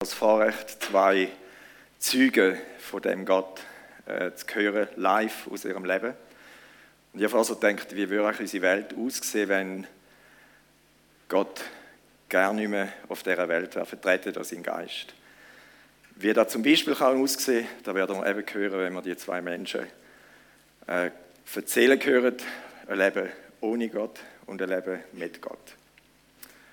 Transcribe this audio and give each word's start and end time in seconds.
das 0.00 0.14
Vorrecht, 0.14 0.82
zwei 0.82 1.28
Züge 1.98 2.58
von 2.78 3.02
dem 3.02 3.26
Gott 3.26 3.60
äh, 4.06 4.32
zu 4.32 4.46
hören, 4.54 4.88
live 4.96 5.46
aus 5.48 5.66
ihrem 5.66 5.84
Leben. 5.84 6.14
Und 7.12 7.20
ich 7.20 7.26
habe 7.26 7.36
also 7.36 7.54
gedacht, 7.54 7.94
wie 7.94 8.08
würde 8.08 8.38
unsere 8.40 8.62
Welt 8.62 8.94
aussehen, 8.96 9.48
wenn 9.50 9.86
Gott 11.28 11.60
gar 12.30 12.54
nicht 12.54 12.70
mehr 12.70 12.90
auf 13.10 13.22
dieser 13.22 13.46
Welt 13.46 13.74
wäre, 13.74 13.84
vertreten 13.84 14.32
durch 14.32 14.48
seinen 14.48 14.62
Geist. 14.62 15.12
Wie 16.16 16.32
das 16.32 16.50
zum 16.50 16.62
Beispiel 16.62 16.94
kann 16.94 17.22
aussehen 17.22 17.68
da 17.84 17.94
werden 17.94 18.16
wir 18.16 18.26
eben 18.26 18.54
hören, 18.54 18.80
wenn 18.80 18.94
wir 18.94 19.02
die 19.02 19.18
zwei 19.18 19.42
Menschen 19.42 19.86
äh, 20.86 21.10
erzählen 21.54 22.02
hören, 22.02 22.36
ein 22.86 22.98
Leben 22.98 23.28
ohne 23.60 23.90
Gott 23.90 24.18
und 24.46 24.62
ein 24.62 24.68
Leben 24.70 25.00
mit 25.12 25.42
Gott. 25.42 25.74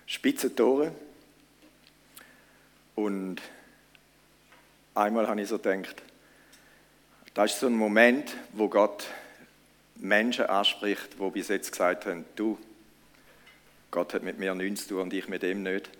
Spitze 0.05 0.55
Tore, 0.55 0.93
und 2.97 3.37
einmal 4.95 5.27
habe 5.27 5.39
ich 5.39 5.47
so 5.47 5.59
gedacht, 5.59 6.01
das 7.35 7.53
ist 7.53 7.59
so 7.59 7.67
ein 7.67 7.75
Moment, 7.75 8.35
wo 8.53 8.67
Gott 8.67 9.05
Menschen 9.97 10.47
anspricht, 10.47 11.09
die 11.19 11.29
bis 11.29 11.47
jetzt 11.49 11.71
gesagt 11.71 12.07
haben, 12.07 12.25
du, 12.35 12.57
Gott 13.91 14.15
hat 14.15 14.23
mit 14.23 14.39
mir 14.39 14.55
nichts 14.55 14.87
zu 14.87 14.95
tun 14.95 15.03
und 15.03 15.13
ich 15.13 15.27
mit 15.27 15.43
ihm 15.43 15.61
nicht. 15.61 15.91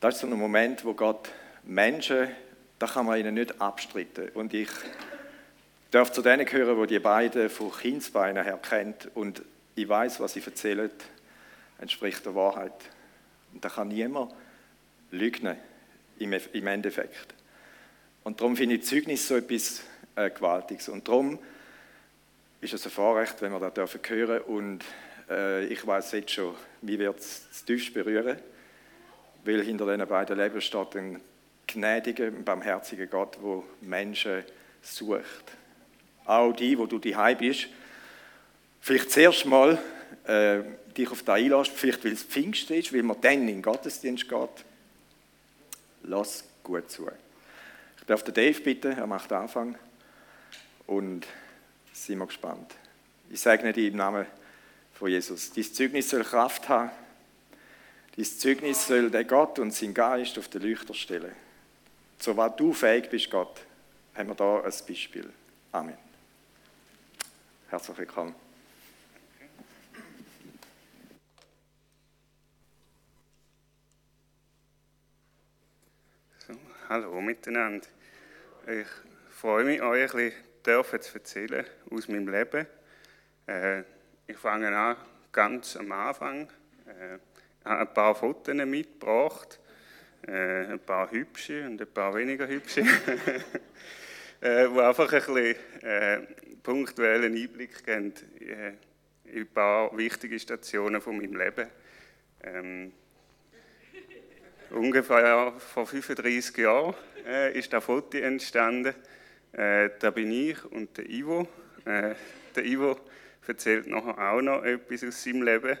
Das 0.00 0.16
ist 0.16 0.22
so 0.22 0.26
ein 0.26 0.36
Moment, 0.36 0.84
wo 0.84 0.94
Gott 0.94 1.30
Menschen, 1.62 2.28
da 2.80 2.88
kann 2.88 3.06
man 3.06 3.20
ihnen 3.20 3.34
nicht 3.34 3.60
abstreiten. 3.60 4.30
Und 4.30 4.52
ich 4.52 4.70
darf 5.92 6.10
zu 6.10 6.22
denen 6.22 6.44
gehören, 6.44 6.76
wo 6.76 6.86
die 6.86 6.98
beiden 6.98 7.48
von 7.48 7.70
Kindsbeinen 7.70 8.42
her 8.42 8.58
kennt 8.60 9.14
und 9.14 9.42
ich 9.76 9.88
weiß, 9.88 10.18
was 10.18 10.32
sie 10.32 10.42
erzählen, 10.44 10.90
entspricht 11.78 12.26
der 12.26 12.34
Wahrheit. 12.34 12.74
Und 13.52 13.64
da 13.64 13.68
kann 13.68 13.88
niemand 13.88 14.34
lügen 15.12 15.56
im 16.18 16.66
Endeffekt. 16.66 17.34
Und 18.24 18.40
darum 18.40 18.56
finde 18.56 18.76
ich 18.76 18.84
Zeugnis 18.84 19.26
so 19.26 19.36
etwas 19.36 19.82
äh, 20.16 20.30
Gewaltiges. 20.30 20.88
Und 20.88 21.06
darum 21.06 21.38
ist 22.60 22.74
es 22.74 22.84
ein 22.84 22.90
Vorrecht, 22.90 23.40
wenn 23.42 23.52
wir 23.52 23.60
das 23.60 23.74
dürfen 23.74 24.40
und 24.46 24.84
äh, 25.30 25.66
ich 25.66 25.86
weiß 25.86 26.12
jetzt 26.12 26.32
schon, 26.32 26.54
wie 26.82 26.98
wird 26.98 27.18
es 27.18 27.64
tiefst 27.64 27.92
berühren, 27.94 28.38
weil 29.44 29.62
hinter 29.62 29.86
diesen 29.86 30.08
beiden 30.08 30.38
Leben 30.38 30.60
steht 30.60 30.96
ein 30.96 31.20
gnädiger, 31.66 32.30
barmherziger 32.30 33.06
Gott, 33.06 33.38
wo 33.40 33.64
Menschen 33.80 34.44
sucht. 34.82 35.52
Auch 36.24 36.52
die, 36.52 36.78
wo 36.78 36.86
du 36.86 36.98
daheim 36.98 37.38
bist, 37.38 37.68
vielleicht 38.80 39.10
zuerst 39.10 39.46
mal 39.46 39.78
äh, 40.26 40.60
dich 40.96 41.10
auf 41.10 41.22
das 41.22 41.36
einlässt, 41.36 41.72
vielleicht 41.72 42.04
weil 42.04 42.12
es 42.12 42.22
Pfingst 42.22 42.70
ist, 42.70 42.92
weil 42.92 43.02
man 43.02 43.20
dann 43.20 43.40
in 43.40 43.46
den 43.46 43.62
Gottesdienst 43.62 44.28
geht, 44.28 44.64
lass 46.06 46.44
gut 46.62 46.90
zu. 46.90 47.08
Ich 47.98 48.06
darf 48.06 48.22
den 48.22 48.34
Dave 48.34 48.60
bitten, 48.60 48.92
er 48.92 49.06
macht 49.06 49.30
den 49.30 49.38
Anfang 49.38 49.78
und 50.86 51.26
sind 51.92 52.18
wir 52.18 52.26
gespannt. 52.26 52.74
Ich 53.30 53.40
sage 53.40 53.66
nicht 53.66 53.78
im 53.78 53.96
Namen 53.96 54.26
von 54.92 55.10
Jesus. 55.10 55.50
Dieses 55.50 55.74
Zeugnis 55.74 56.08
soll 56.08 56.22
Kraft 56.22 56.68
haben. 56.68 56.90
Dieses 58.16 58.38
Zeugnis 58.38 58.86
soll 58.86 59.10
der 59.10 59.24
Gott 59.24 59.58
und 59.58 59.74
sein 59.74 59.92
Geist 59.92 60.38
auf 60.38 60.48
den 60.48 60.62
Leuchter 60.62 60.94
stellen. 60.94 61.34
So 62.18 62.36
was 62.36 62.56
du 62.56 62.72
fähig 62.72 63.10
bist, 63.10 63.30
Gott, 63.30 63.60
haben 64.14 64.28
wir 64.28 64.34
da 64.34 64.62
ein 64.62 64.72
Beispiel. 64.88 65.30
Amen. 65.72 65.98
Herzlich 67.68 67.98
willkommen. 67.98 68.45
Hallo 76.88 77.20
miteinander. 77.20 77.84
Ich 78.68 78.86
freue 79.30 79.64
mich, 79.64 79.82
euch 79.82 80.14
ein 80.14 80.32
bisschen 80.62 81.02
zu 81.02 81.14
erzählen 81.14 81.66
aus 81.90 82.06
meinem 82.06 82.28
Leben. 82.28 82.64
Äh, 83.48 83.80
ich 84.28 84.36
fange 84.36 84.68
an 84.68 84.96
ganz 85.32 85.76
am 85.76 85.90
Anfang. 85.90 86.48
Äh, 86.86 87.16
ich 87.16 87.64
habe 87.64 87.80
ein 87.80 87.92
paar 87.92 88.14
Fotos 88.14 88.54
mitgebracht, 88.54 89.58
äh, 90.28 90.66
ein 90.66 90.78
paar 90.78 91.10
hübsche 91.10 91.66
und 91.66 91.80
ein 91.80 91.92
paar 91.92 92.14
weniger 92.14 92.46
hübsche, 92.46 92.82
äh, 94.40 94.68
wo 94.70 94.78
einfach 94.78 95.12
ein 95.12 95.24
bisschen 95.24 95.56
äh, 95.82 96.20
punktuellen 96.62 97.34
Einblick 97.34 97.84
geben 97.84 98.14
äh, 98.38 98.74
in 99.24 99.40
ein 99.40 99.48
paar 99.48 99.96
wichtige 99.98 100.38
Stationen 100.38 101.00
von 101.00 101.16
meinem 101.16 101.34
Leben. 101.34 101.68
Ähm, 102.44 102.92
ungefähr 104.76 105.54
vor 105.58 105.86
35 105.86 106.56
Jahren 106.58 106.94
äh, 107.26 107.58
ist 107.58 107.72
das 107.72 107.84
Foto 107.84 108.18
entstanden. 108.18 108.94
Äh, 109.52 109.90
da 109.98 110.10
bin 110.10 110.30
ich 110.30 110.64
und 110.64 110.96
der 110.98 111.08
Ivo. 111.08 111.48
Äh, 111.84 112.14
der 112.54 112.64
Ivo 112.64 113.00
erzählt 113.46 113.86
nachher 113.86 114.18
auch 114.18 114.42
noch 114.42 114.64
etwas 114.64 115.04
aus 115.04 115.22
seinem 115.22 115.42
Leben, 115.42 115.78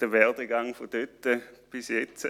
der 0.00 0.12
Werdegang 0.12 0.74
von 0.74 0.88
dort 0.88 1.42
bis 1.70 1.88
jetzt. 1.88 2.28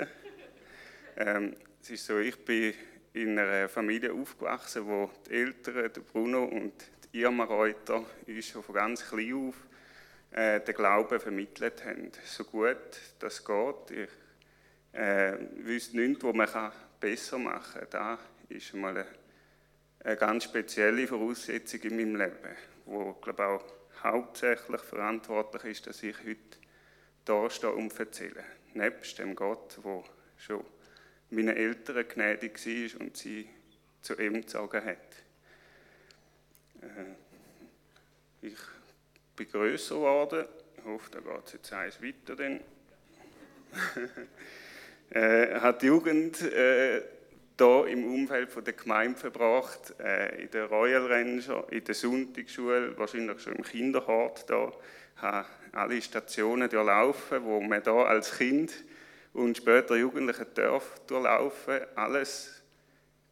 Ähm, 1.16 1.54
es 1.82 1.90
ist 1.90 2.06
so, 2.06 2.18
ich 2.18 2.36
bin 2.44 2.74
in 3.12 3.38
einer 3.38 3.68
Familie 3.68 4.12
aufgewachsen, 4.12 4.86
wo 4.86 5.10
die 5.26 5.34
Eltern, 5.34 5.92
der 5.92 6.00
Bruno 6.00 6.44
und 6.44 6.72
die 7.12 7.20
Irma 7.20 7.44
Reuter, 7.44 8.04
uns 8.26 8.48
schon 8.48 8.62
von 8.62 8.74
ganz 8.74 9.08
klein 9.08 9.34
auf 9.34 9.56
äh, 10.30 10.60
den 10.60 10.74
Glauben 10.74 11.20
vermittelt 11.20 11.84
haben. 11.84 12.10
So 12.24 12.44
gut 12.44 12.76
das 13.18 13.44
geht. 13.44 13.90
Ich 13.90 14.08
äh, 14.92 15.34
wüsste 15.56 15.96
nichts, 15.96 16.22
was 16.22 16.34
man 16.34 16.72
besser 17.00 17.38
machen 17.38 17.88
kann. 17.90 18.18
Das 18.48 18.56
ist 18.56 18.74
mal 18.74 18.96
eine, 18.96 19.06
eine, 20.04 20.16
ganz 20.16 20.44
spezielle 20.44 21.06
Voraussetzung 21.06 21.80
in 21.82 21.96
meinem 21.96 22.16
Leben, 22.16 22.56
wo 22.84 23.12
glaube 23.14 23.46
auch 23.46 23.64
hauptsächlich 24.02 24.80
verantwortlich 24.80 25.64
ist, 25.64 25.86
dass 25.86 26.02
ich 26.02 26.16
heute 26.24 26.58
da 27.24 27.48
stehe 27.48 27.72
und 27.72 27.98
erzähle. 27.98 28.44
Nebst 28.74 29.18
dem 29.18 29.34
Gott, 29.34 29.78
der 29.84 30.04
schon 30.38 30.64
meinen 31.30 31.56
Eltern 31.56 32.06
gnädig 32.08 32.58
war 32.66 33.00
und 33.00 33.16
sie 33.16 33.48
zu 34.02 34.18
ihm 34.18 34.34
gezogen 34.34 34.84
hat. 34.84 34.98
Äh, 36.82 38.46
ich 38.46 38.58
bin 39.36 39.48
grösser 39.48 39.94
geworden. 39.94 40.46
Ich 40.76 40.84
hoffe, 40.84 41.10
da 41.12 41.20
geht 41.20 41.46
es 41.46 41.52
jetzt 41.52 41.72
eins 41.72 42.02
weiter. 42.02 42.36
äh, 45.14 45.60
hat 45.60 45.82
die 45.82 45.86
Jugend 45.86 46.40
äh, 46.42 47.02
hier 47.58 47.86
im 47.86 48.04
Umfeld 48.12 48.50
von 48.50 48.64
der 48.64 48.72
Gemeinde 48.72 49.18
verbracht, 49.18 49.94
äh, 50.00 50.42
in 50.42 50.50
der 50.50 50.66
Royal 50.66 51.06
Ranger, 51.06 51.64
in 51.70 51.84
der 51.84 51.94
Sonntagsschule, 51.94 52.96
wahrscheinlich 52.98 53.40
schon 53.42 53.56
im 53.56 53.62
Kinderhort 53.62 54.48
da, 54.48 54.72
habe 55.16 55.46
alle 55.72 56.00
Stationen 56.02 56.68
durchlaufen, 56.68 57.44
wo 57.44 57.60
man 57.60 57.82
da 57.82 58.04
als 58.04 58.36
Kind 58.38 58.72
und 59.32 59.56
später 59.56 59.96
Jugendliche 59.96 60.46
darf 60.46 61.00
durchlaufen, 61.06 61.80
alles 61.94 62.62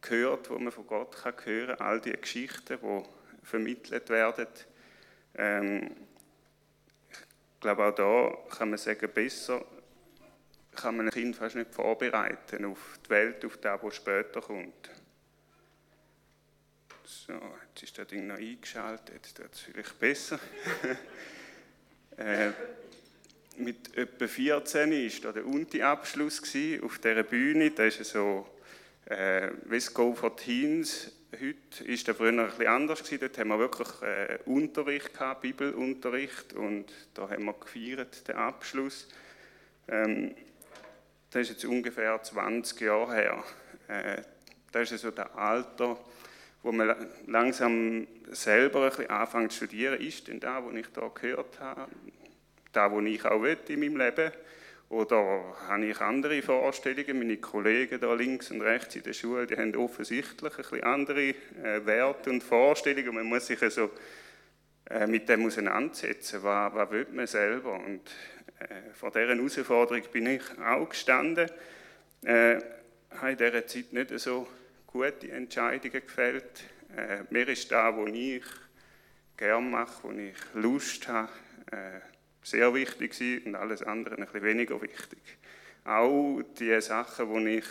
gehört, 0.01 0.49
wo 0.49 0.57
man 0.57 0.71
von 0.71 0.87
Gott 0.87 1.15
kann 1.17 1.33
hören, 1.43 1.79
all 1.79 1.99
die 1.99 2.11
Geschichten, 2.11 2.77
die 2.81 3.03
vermittelt 3.43 4.09
werden. 4.09 4.47
Ähm, 5.35 5.91
ich 7.09 7.59
glaube 7.59 7.85
auch 7.85 7.95
da 7.95 8.55
kann 8.55 8.69
man 8.69 8.77
sagen, 8.77 9.09
besser 9.13 9.63
kann 10.81 10.97
man 10.97 11.07
ein 11.07 11.11
Kind 11.11 11.35
fast 11.35 11.55
nicht 11.55 11.73
vorbereiten 11.73 12.65
auf 12.65 12.99
die 13.05 13.09
Welt, 13.09 13.45
auf 13.45 13.57
das, 13.57 13.81
was 13.81 13.95
später 13.95 14.41
kommt. 14.41 14.89
So, 17.05 17.33
jetzt 17.69 17.83
ist 17.83 17.97
das 17.97 18.07
Ding 18.07 18.27
noch 18.27 18.37
eingeschaltet, 18.37 19.15
jetzt 19.15 19.39
wird 19.39 19.53
es 19.53 19.59
vielleicht 19.59 19.99
besser. 19.99 20.39
äh, 22.17 22.51
mit 23.57 23.95
etwa 23.97 24.27
14 24.27 24.91
war 24.91 25.21
da 25.21 25.31
der 25.33 25.45
Unti-Abschluss 25.45 26.41
auf 26.81 26.99
dieser 26.99 27.23
Bühne. 27.23 27.71
Da 27.71 27.85
ist 27.85 28.03
so, 28.05 28.47
äh, 29.05 29.49
West 29.65 29.93
Go 29.93 30.13
for 30.13 30.35
Teens. 30.35 31.11
Heute 31.33 31.87
war 31.87 31.97
das 32.05 32.17
früher 32.17 32.29
ein 32.29 32.45
bisschen 32.47 32.67
anders. 32.67 33.03
Gewesen. 33.03 33.19
Dort 33.19 33.37
haben 33.37 33.49
wir 33.49 33.59
wirklich 33.59 33.89
äh, 34.01 34.39
Unterricht 34.45 35.13
gehabt, 35.13 35.41
Bibelunterricht. 35.41 36.53
Und 36.53 36.85
da 37.13 37.29
haben 37.29 37.45
wir 37.45 37.53
gefeiert, 37.53 38.27
den 38.27 38.35
Abschluss. 38.35 39.07
Ähm, 39.87 40.33
das 41.31 41.43
ist 41.43 41.49
jetzt 41.49 41.65
ungefähr 41.65 42.21
20 42.21 42.81
Jahre 42.81 43.13
her. 43.13 43.43
Äh, 43.87 44.21
das 44.71 44.91
ist 44.91 45.01
so 45.01 45.11
das 45.11 45.33
Alter, 45.33 45.97
wo 46.61 46.71
man 46.71 46.93
langsam 47.27 48.05
selber 48.31 48.83
ein 48.83 48.89
bisschen 48.89 49.09
anfängt 49.09 49.51
zu 49.51 49.65
studieren. 49.65 49.99
Ist 49.99 50.27
denn 50.27 50.39
da, 50.39 50.63
was 50.63 50.75
ich 50.75 50.87
da 50.93 51.07
gehört 51.07 51.59
habe, 51.59 51.91
da, 52.73 52.91
was 52.91 53.05
ich 53.05 53.25
auch 53.25 53.41
will 53.41 53.57
in 53.67 53.79
meinem 53.79 53.97
Leben? 53.97 54.31
Oder 54.89 55.55
habe 55.69 55.85
ich 55.85 56.01
andere 56.01 56.41
Vorstellungen? 56.41 57.17
Meine 57.17 57.37
Kollegen 57.37 57.99
da 57.99 58.13
links 58.13 58.51
und 58.51 58.61
rechts 58.61 58.97
in 58.97 59.03
der 59.03 59.13
Schule, 59.13 59.47
die 59.47 59.55
haben 59.55 59.73
offensichtlich 59.77 60.51
ein 60.51 60.57
bisschen 60.57 60.83
andere 60.83 61.29
äh, 61.29 61.85
Werte 61.85 62.29
und 62.29 62.43
Vorstellungen. 62.43 63.15
Man 63.15 63.25
muss 63.25 63.47
sich 63.47 63.61
also 63.61 63.89
mit 65.07 65.29
dem 65.29 65.45
auseinandersetzen. 65.45 66.43
Was, 66.43 66.73
was 66.73 66.91
will 66.91 67.07
man 67.13 67.25
selber? 67.25 67.75
Und 67.75 68.01
äh, 68.69 68.93
vor 68.93 69.11
dieser 69.11 69.35
Herausforderung 69.35 70.03
bin 70.11 70.27
ich 70.27 70.43
auch 70.59 70.89
gestanden. 70.89 71.49
Äh, 72.23 72.59
habe 73.11 73.31
in 73.31 73.37
dieser 73.37 73.67
Zeit 73.67 73.93
nicht 73.93 74.19
so 74.19 74.47
gute 74.87 75.31
Entscheidungen 75.31 76.01
gefällt. 76.05 76.63
Äh, 76.95 77.23
mir 77.29 77.47
ist 77.47 77.71
da, 77.71 77.95
wo 77.95 78.05
ich 78.07 78.43
gerne 79.37 79.67
mache, 79.67 80.03
wo 80.03 80.11
ich 80.11 80.35
Lust 80.53 81.07
habe, 81.07 81.29
äh, 81.71 81.99
sehr 82.43 82.73
wichtig 82.73 83.11
gewesen 83.11 83.47
und 83.47 83.55
alles 83.55 83.83
andere 83.83 84.15
ein 84.15 84.25
bisschen 84.25 84.43
weniger 84.43 84.81
wichtig. 84.81 85.19
Auch 85.83 86.41
die 86.59 86.79
Sachen, 86.81 87.45
die 87.45 87.57
ich 87.57 87.65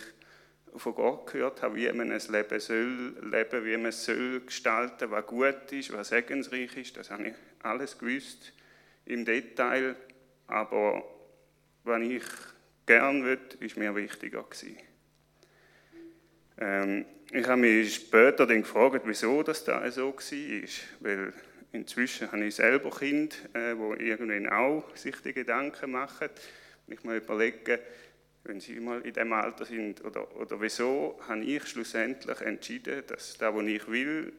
von 0.76 0.94
Gott 0.94 1.32
gehört 1.32 1.62
habe, 1.62 1.76
wie 1.76 1.92
man 1.92 2.12
ein 2.12 2.22
Leben 2.28 2.60
soll 2.60 3.14
leben, 3.22 3.64
wie 3.64 3.76
man 3.76 3.86
es 3.86 4.04
soll 4.04 4.40
gestalten, 4.40 5.10
was 5.10 5.26
gut 5.26 5.72
ist, 5.72 5.92
was 5.92 6.08
segensreich 6.08 6.76
ist, 6.76 6.96
das 6.96 7.10
habe 7.10 7.28
ich 7.28 7.34
alles 7.62 7.98
gewusst 7.98 8.52
im 9.04 9.24
Detail, 9.24 9.96
aber 10.50 11.02
was 11.84 12.02
ich 12.02 12.24
gern 12.86 13.24
will, 13.24 13.38
ist 13.60 13.76
mir 13.76 13.94
wichtiger 13.94 14.42
gewesen. 14.42 14.76
Ähm, 16.58 17.06
ich 17.32 17.46
habe 17.46 17.60
mich 17.60 17.94
später 17.94 18.46
dann 18.46 18.62
gefragt, 18.62 19.02
wieso 19.04 19.42
das 19.42 19.64
da 19.64 19.88
so 19.90 20.12
war, 20.12 20.68
weil 21.00 21.32
inzwischen 21.72 22.30
habe 22.30 22.44
ich 22.44 22.56
selber 22.56 22.90
Kinder, 22.90 23.36
äh, 23.54 23.74
die 23.74 24.04
irgendwann 24.04 24.48
auch 24.48 24.96
sich 24.96 25.16
die 25.22 25.32
Gedanken 25.32 25.92
machen. 25.92 26.28
Wenn 26.86 26.98
ich 26.98 27.04
mal 27.04 27.16
überlege, 27.16 27.80
wenn 28.44 28.60
sie 28.60 28.80
mal 28.80 29.00
in 29.02 29.12
dem 29.12 29.32
Alter 29.32 29.64
sind, 29.64 30.04
oder, 30.04 30.34
oder 30.36 30.60
wieso 30.60 31.20
habe 31.28 31.44
ich 31.44 31.66
schlussendlich 31.68 32.40
entschieden, 32.40 33.04
dass 33.06 33.38
das, 33.38 33.54
was 33.54 33.66
ich 33.66 33.88
will, 33.88 34.32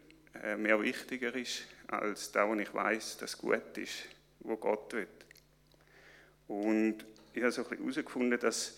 äh, 0.44 0.58
mehr 0.58 0.82
wichtiger 0.82 1.34
ist, 1.36 1.66
als 1.88 2.32
das, 2.32 2.50
was 2.50 2.60
ich 2.60 2.74
weiß, 2.74 3.18
dass 3.18 3.38
gut 3.38 3.78
ist, 3.78 4.08
wo 4.40 4.58
Gott 4.58 4.94
will. 4.94 5.08
Und 6.52 7.06
ich 7.34 7.42
habe 7.42 7.52
so 7.54 7.62
ein 7.62 7.70
bisschen 7.70 7.84
herausgefunden, 7.86 8.38
dass 8.38 8.78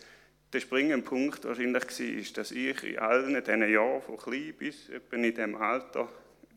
der 0.53 0.59
springende 0.59 1.03
Punkt 1.03 1.43
wahrscheinlich 1.43 1.83
war, 1.83 2.33
dass 2.35 2.51
ich 2.51 2.83
in 2.83 2.99
allen 2.99 3.43
diesen 3.43 3.67
Jahren, 3.67 4.01
von 4.03 4.17
klein 4.17 4.53
bis 4.59 4.89
etwa 4.89 5.15
in 5.15 5.23
diesem 5.23 5.55
Alter, 5.55 6.07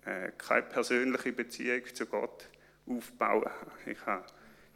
äh, 0.04 0.32
keine 0.36 0.66
persönliche 0.66 1.32
Beziehung 1.32 1.82
zu 1.94 2.04
Gott 2.04 2.46
aufbauen 2.86 3.46
habe. 3.46 3.90
Ich 3.90 4.04
habe 4.04 4.26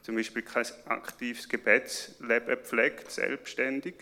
zum 0.00 0.16
Beispiel 0.16 0.40
kein 0.40 0.64
aktives 0.86 1.46
Gebetsleben 1.46 2.48
gepflegt, 2.48 3.10
selbstständig. 3.10 3.96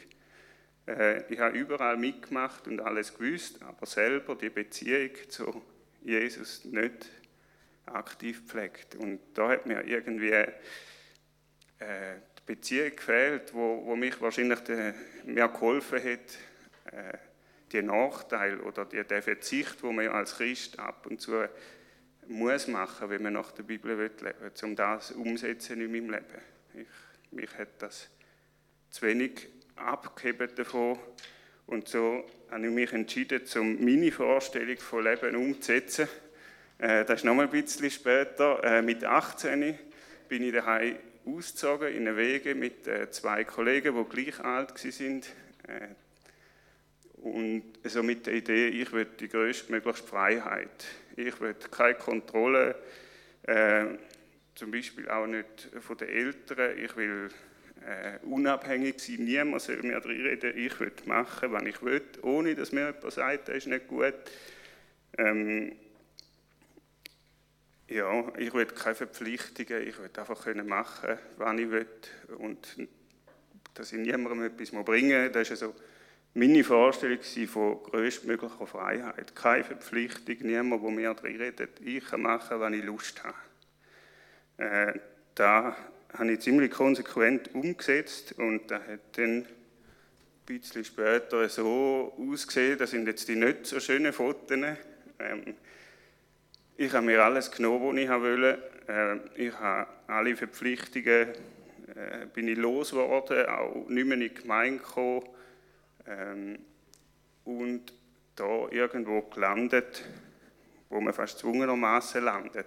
Äh, 0.87 1.25
ich 1.33 1.41
habe 1.41 1.59
überall 1.59 1.97
mitgemacht 1.97 2.69
und 2.69 2.81
alles 2.81 3.19
gewusst, 3.19 3.61
aber 3.63 3.85
selber 3.85 4.37
die 4.37 4.51
Beziehung 4.51 5.11
zu 5.29 5.61
Jesus 6.05 6.65
nicht 6.67 7.07
aktiv 7.87 8.43
pflegt. 8.47 8.95
Und 8.95 9.19
da 9.35 9.49
hat 9.49 9.67
mir 9.67 9.85
irgendwie 9.85 10.33
äh, 11.79 12.17
die 12.39 12.55
Beziehung 12.55 12.97
gefehlt, 12.97 13.55
wo, 13.55 13.85
wo 13.85 13.97
mich 13.97 14.21
wahrscheinlich 14.21 14.61
de, 14.61 14.93
mehr 15.25 15.49
geholfen 15.49 15.99
hat, 15.99 16.93
äh, 16.93 17.19
die 17.73 17.83
Nachteile 17.83 18.61
oder 18.63 18.85
die, 18.85 19.03
der 19.05 19.23
Verzicht, 19.23 19.83
wo 19.83 19.93
man 19.93 20.09
als 20.09 20.37
Christ 20.37 20.79
ab 20.79 21.07
und 21.07 21.21
zu 21.21 21.45
muss 22.27 22.67
machen, 22.67 23.09
wenn 23.11 23.23
man 23.23 23.35
nach 23.35 23.53
der 23.53 23.63
Bibel 23.63 23.97
leben 23.97 24.21
will, 24.21 24.53
um 24.63 24.77
das 24.77 25.13
umzusetzen 25.13 25.81
in 25.81 25.91
meinem 25.91 26.11
Leben. 26.11 26.25
Ich, 26.75 26.87
mich 27.31 27.59
hat 27.59 27.69
das 27.79 28.09
zu 28.91 29.03
wenig 29.03 29.49
abgegeben 29.77 30.51
davon 30.55 30.99
und 31.67 31.89
so 31.89 32.25
habe 32.51 32.67
ich 32.67 32.73
mich 32.73 32.93
entschieden, 32.93 33.43
um 33.57 33.85
meine 33.85 34.11
Vorstellung 34.11 34.79
von 34.79 35.05
Leben 35.05 35.37
umzusetzen. 35.37 36.09
Äh, 36.79 37.05
das 37.05 37.21
ist 37.21 37.25
noch 37.25 37.39
ein 37.39 37.51
bisschen 37.51 37.91
später. 37.91 38.63
Äh, 38.65 38.83
mit 38.83 39.05
18 39.05 39.79
bin 40.29 40.43
ich 40.43 40.53
daheim 40.53 40.97
ausgezogen 41.37 41.89
in 41.89 42.09
eine 42.09 42.17
Wege 42.17 42.55
mit 42.55 42.87
äh, 42.87 43.11
zwei 43.11 43.45
Kollegen, 43.45 43.95
die 43.95 44.23
gleich 44.23 44.41
alt 44.41 44.75
waren. 44.85 45.23
Äh, 45.69 45.89
und 47.23 47.65
so 47.85 48.03
mit 48.03 48.27
der 48.27 48.35
Idee, 48.35 48.69
ich 48.69 48.93
will 48.93 49.07
die 49.19 49.29
größtmögliche 49.29 50.03
Freiheit. 50.03 50.87
Ich 51.17 51.41
will 51.41 51.55
keine 51.71 51.95
Kontrolle, 51.95 52.77
äh, 53.43 53.87
zum 54.55 54.71
Beispiel 54.71 55.09
auch 55.09 55.27
nicht 55.27 55.69
von 55.81 55.97
den 55.97 56.09
Eltern. 56.09 56.79
Ich 56.79 56.97
will 56.97 57.29
äh, 57.85 58.25
unabhängig 58.25 59.01
sein, 59.01 59.25
niemand 59.25 59.63
soll 59.63 59.83
mir 59.83 60.05
reden. 60.05 60.57
Ich 60.57 60.79
will 60.79 60.93
machen, 61.07 61.53
was 61.53 61.63
ich 61.65 61.83
will, 61.83 62.03
ohne 62.23 62.55
dass 62.55 62.73
mir 62.73 62.87
jemand 62.87 63.13
sagt, 63.13 63.49
das 63.49 63.57
ist 63.57 63.67
nicht 63.67 63.89
gut. 63.89 64.15
Ähm, 65.17 65.73
ja, 67.89 68.33
ich 68.37 68.53
will 68.53 68.67
keine 68.67 68.95
Verpflichtungen, 68.95 69.87
ich 69.87 69.99
will 69.99 70.11
einfach 70.17 70.45
können 70.45 70.67
machen, 70.67 71.19
was 71.37 71.59
ich 71.59 71.71
will 71.71 71.87
und 72.39 72.89
dass 73.75 73.93
ich 73.93 73.99
niemandem 73.99 74.43
etwas 74.45 74.71
bringen 74.85 75.25
muss. 75.25 75.33
Das 75.33 75.51
ist 75.51 75.63
also 75.63 75.75
meine 76.35 76.63
Vorstellung 76.63 77.21
von 77.47 77.83
größtmöglicher 77.83 78.67
Freiheit. 78.67 79.35
Keine 79.35 79.65
Verpflichtung, 79.65 80.37
niemand, 80.41 80.83
der 80.83 80.91
mir 80.91 81.17
redet. 81.23 81.81
Ich 81.81 82.05
kann 82.05 82.23
machen, 82.23 82.61
was 82.61 82.73
ich 82.73 82.85
Lust 82.85 83.23
habe. 83.25 83.35
Äh, 84.59 85.01
da 85.35 85.77
habe 86.17 86.33
ich 86.33 86.41
ziemlich 86.41 86.71
konsequent 86.71 87.55
umgesetzt 87.55 88.33
und 88.39 88.71
das 88.71 88.83
hat 88.83 89.17
dann 89.17 89.39
ein 89.39 89.47
bisschen 90.47 90.85
später 90.85 91.49
so 91.49 92.15
ausgesehen, 92.19 92.79
das 92.79 92.91
sind 92.91 93.07
jetzt 93.07 93.29
die 93.29 93.37
nicht 93.37 93.67
so 93.67 93.81
schönen 93.81 94.13
Fotos. 94.13 94.59
Ähm, 95.21 95.55
ich 96.79 96.93
habe 96.93 97.07
mir 97.07 97.25
alles 97.25 97.51
genommen, 97.51 97.97
was 97.97 98.03
ich 98.03 98.09
wollte. 98.09 98.59
Äh, 98.87 99.47
ich 99.49 99.53
habe 99.59 99.89
alle 100.07 100.37
Verpflichtungen 100.37 101.29
äh, 101.29 102.27
bin 102.33 102.47
ich 102.47 102.57
losgeworden, 102.57 103.47
auch 103.47 103.89
nicht 103.89 104.07
mehr 104.07 104.15
in 104.15 104.21
die 104.21 104.33
Gemeinde 104.35 104.79
gekommen 104.79 105.25
ähm, 106.07 106.59
und 107.45 107.93
da 108.37 108.69
irgendwo 108.71 109.23
gelandet, 109.23 110.05
wo 110.89 111.01
man 111.01 111.13
fast 111.13 111.41
zwungenermaßen 111.41 112.23
landet, 112.23 112.67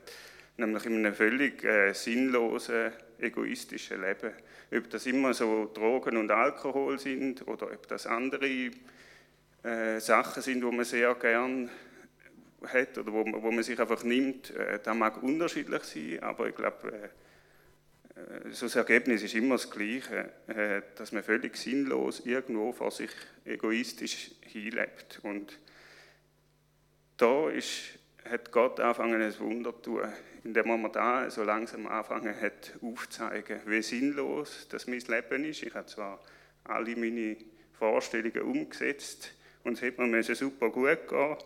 nämlich 0.57 0.85
in 0.85 0.97
einem 0.97 1.15
völlig 1.15 1.63
äh, 1.63 1.93
sinnlosen, 1.93 2.91
egoistischen 3.17 4.01
Leben. 4.01 4.33
Ob 4.75 4.89
das 4.89 5.05
immer 5.05 5.33
so 5.33 5.71
Drogen 5.73 6.17
und 6.17 6.31
Alkohol 6.31 6.99
sind 6.99 7.47
oder 7.47 7.71
ob 7.71 7.87
das 7.87 8.07
andere 8.07 8.71
Sachen 9.99 10.41
sind, 10.41 10.63
wo 10.63 10.71
man 10.71 10.85
sehr 10.85 11.13
gern 11.13 11.69
hat 12.67 12.97
oder 12.97 13.11
wo, 13.11 13.25
wo 13.25 13.51
man 13.51 13.63
sich 13.63 13.79
einfach 13.79 14.03
nimmt, 14.03 14.51
äh, 14.51 14.79
das 14.81 14.95
mag 14.95 15.21
unterschiedlich 15.23 15.83
sein, 15.83 16.19
aber 16.21 16.47
ich 16.47 16.55
glaube, 16.55 16.91
äh, 16.91 17.09
äh, 18.15 18.51
so 18.51 18.65
das 18.65 18.75
Ergebnis 18.75 19.23
ist 19.23 19.35
immer 19.35 19.55
das 19.55 19.69
Gleiche, 19.69 20.29
äh, 20.47 20.81
dass 20.95 21.11
man 21.11 21.23
völlig 21.23 21.57
sinnlos 21.57 22.21
irgendwo 22.25 22.71
vor 22.71 22.91
sich 22.91 23.11
egoistisch 23.45 24.31
hinlebt. 24.41 25.19
Und 25.23 25.57
da 27.17 27.49
ist, 27.49 27.99
hat 28.29 28.51
Gott 28.51 28.79
angefangen, 28.79 29.21
ein 29.21 29.39
Wunder 29.39 29.73
zu 29.75 29.81
tun, 29.81 30.01
indem 30.43 30.81
mir 30.81 30.89
da 30.89 31.29
so 31.29 31.43
langsam 31.43 31.87
angefangen 31.87 32.39
hat 32.39 32.73
aufzuzeigen, 32.81 33.61
wie 33.65 33.81
sinnlos 33.81 34.67
das 34.69 34.87
mein 34.87 34.99
Leben 34.99 35.45
ist. 35.45 35.63
Ich 35.63 35.73
habe 35.73 35.85
zwar 35.85 36.19
alle 36.63 36.95
meine 36.95 37.37
Vorstellungen 37.73 38.41
umgesetzt 38.41 39.33
und 39.63 39.73
es 39.73 39.81
hätte 39.81 40.01
mir 40.01 40.23
super 40.23 40.69
gut 40.69 41.07
gehen 41.07 41.37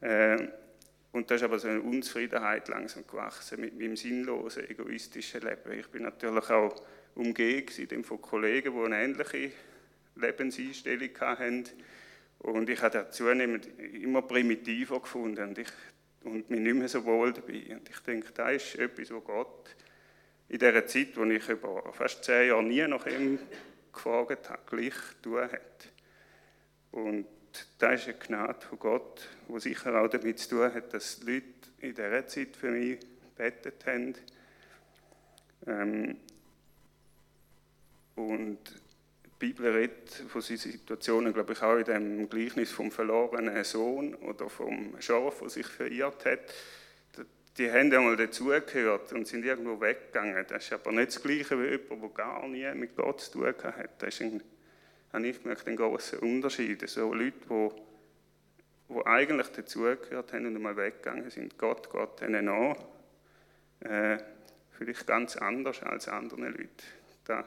und 0.00 1.30
da 1.30 1.34
ist 1.34 1.42
aber 1.42 1.58
so 1.58 1.68
eine 1.68 1.80
Unzufriedenheit 1.80 2.68
langsam 2.68 3.06
gewachsen 3.06 3.60
mit 3.60 3.78
meinem 3.78 3.96
sinnlosen, 3.96 4.68
egoistischen 4.68 5.40
Leben. 5.40 5.78
Ich 5.78 5.88
bin 5.88 6.02
natürlich 6.02 6.50
auch 6.50 6.74
umgeben 7.14 8.04
von 8.04 8.22
Kollegen, 8.22 8.74
die 8.74 8.84
eine 8.84 9.02
ähnliche 9.02 9.50
Lebenseinstellung 10.14 11.10
hatten. 11.20 11.64
Und 12.40 12.70
ich 12.70 12.80
habe 12.82 12.98
das 12.98 13.16
zunehmend 13.16 13.68
immer 13.78 14.22
primitiver 14.22 15.00
gefunden 15.00 15.48
und, 15.48 15.58
ich, 15.58 15.68
und 16.22 16.48
mich 16.48 16.60
nicht 16.60 16.76
mehr 16.76 16.88
so 16.88 17.04
wohl 17.04 17.32
dabei. 17.32 17.64
Und 17.70 17.88
ich 17.88 17.98
denke, 18.00 18.30
das 18.32 18.52
ist 18.52 18.74
etwas, 18.76 19.10
was 19.10 19.24
Gott 19.24 19.76
in 20.48 20.58
dieser 20.58 20.86
Zeit, 20.86 21.16
wo 21.16 21.24
ich 21.24 21.48
über 21.48 21.92
fast 21.92 22.24
zehn 22.24 22.48
Jahre 22.48 22.62
nie 22.62 22.86
nach 22.86 23.06
ihm 23.06 23.38
gefragt 23.92 24.48
habe, 24.48 24.62
gleich 24.66 24.94
tun 25.20 25.42
hat. 25.42 25.92
Und 26.92 27.26
das 27.78 28.00
ist 28.00 28.08
eine 28.08 28.18
Gnade 28.18 28.66
von 28.66 28.78
Gott, 28.78 29.28
die 29.48 29.60
sicher 29.60 30.00
auch 30.00 30.08
damit 30.08 30.38
zu 30.38 30.50
tun 30.50 30.74
hat, 30.74 30.92
dass 30.92 31.20
die 31.20 31.32
Leute 31.32 31.44
in 31.80 31.94
dieser 31.94 32.26
Zeit 32.26 32.56
für 32.56 32.70
mich 32.70 32.98
gebetet 33.36 33.84
haben. 33.86 34.14
Ähm, 35.66 36.16
und 38.16 38.58
die 39.24 39.30
Bibel 39.38 39.70
redet 39.70 40.10
von 40.28 40.40
solchen 40.40 40.72
Situationen, 40.72 41.32
glaube 41.32 41.52
ich, 41.52 41.62
auch 41.62 41.76
in 41.76 41.84
dem 41.84 42.28
Gleichnis 42.28 42.72
vom 42.72 42.90
verlorenen 42.90 43.62
Sohn 43.64 44.14
oder 44.16 44.48
vom 44.48 45.00
Schaf, 45.00 45.40
das 45.40 45.54
sich 45.54 45.66
verirrt 45.66 46.24
hat. 46.24 46.40
Die 47.56 47.70
haben 47.70 47.92
einmal 47.92 48.16
dazugehört 48.16 49.12
und 49.12 49.26
sind 49.26 49.44
irgendwo 49.44 49.80
weggegangen. 49.80 50.44
Das 50.48 50.64
ist 50.64 50.72
aber 50.72 50.92
nicht 50.92 51.08
das 51.08 51.22
Gleiche 51.22 51.60
wie 51.60 51.70
jemand, 51.70 52.02
der 52.02 52.08
gar 52.10 52.48
nie 52.48 52.72
mit 52.74 52.96
Gott 52.96 53.20
zu 53.20 53.32
tun 53.32 53.46
hat. 53.46 54.02
Das 54.02 54.14
ist 54.14 54.22
ein 54.22 54.42
habe 55.12 55.26
ich 55.26 55.42
gemerkt, 55.42 55.66
einen 55.66 55.76
großen 55.76 56.18
Unterschied. 56.18 56.88
So 56.88 57.12
Leute, 57.14 57.34
die, 57.48 58.94
die 58.94 59.06
eigentlich 59.06 59.48
dazugehört 59.48 60.32
haben 60.32 60.46
und 60.46 60.56
einmal 60.56 60.76
weggegangen 60.76 61.30
sind. 61.30 61.58
Gott 61.58 61.88
Gott 61.90 62.22
ihnen 62.22 62.44
nach. 62.46 62.76
Äh, 63.80 64.18
vielleicht 64.72 65.06
ganz 65.06 65.36
anders 65.36 65.82
als 65.82 66.08
andere 66.08 66.48
Leute. 66.48 66.84
Da 67.24 67.44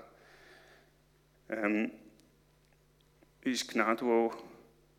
ähm, 1.50 1.92
ist 3.42 3.72
Gnade, 3.72 4.06
wo, 4.06 4.32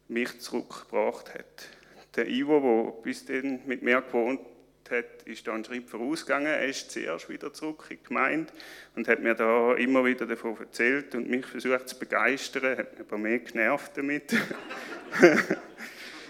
mich 0.08 0.40
zurückgebracht 0.40 1.34
hat. 1.34 1.68
Der 2.16 2.28
Ivo, 2.28 2.60
der 2.60 3.02
bis 3.02 3.24
dann 3.24 3.60
mit 3.66 3.82
mir 3.82 4.02
gewohnt 4.02 4.40
hat, 4.92 5.22
ist 5.24 5.46
da 5.46 5.54
einen 5.54 5.64
Schritt 5.64 5.88
vorausgegangen. 5.88 6.46
Er 6.46 6.66
ist 6.66 6.90
zuerst 6.90 7.28
wieder 7.28 7.52
zurück 7.52 7.86
in 7.90 7.96
die 7.96 8.08
Gemeinde 8.08 8.52
und 8.94 9.08
hat 9.08 9.20
mir 9.20 9.34
da 9.34 9.74
immer 9.74 10.04
wieder 10.04 10.26
davon 10.26 10.56
erzählt 10.58 11.14
und 11.14 11.28
mich 11.28 11.46
versucht 11.46 11.88
zu 11.88 11.98
begeistern, 11.98 12.78
hat 12.78 12.92
mich 12.92 13.00
aber 13.00 13.18
mehr 13.18 13.40
genervt 13.40 13.96
damit. 13.96 14.32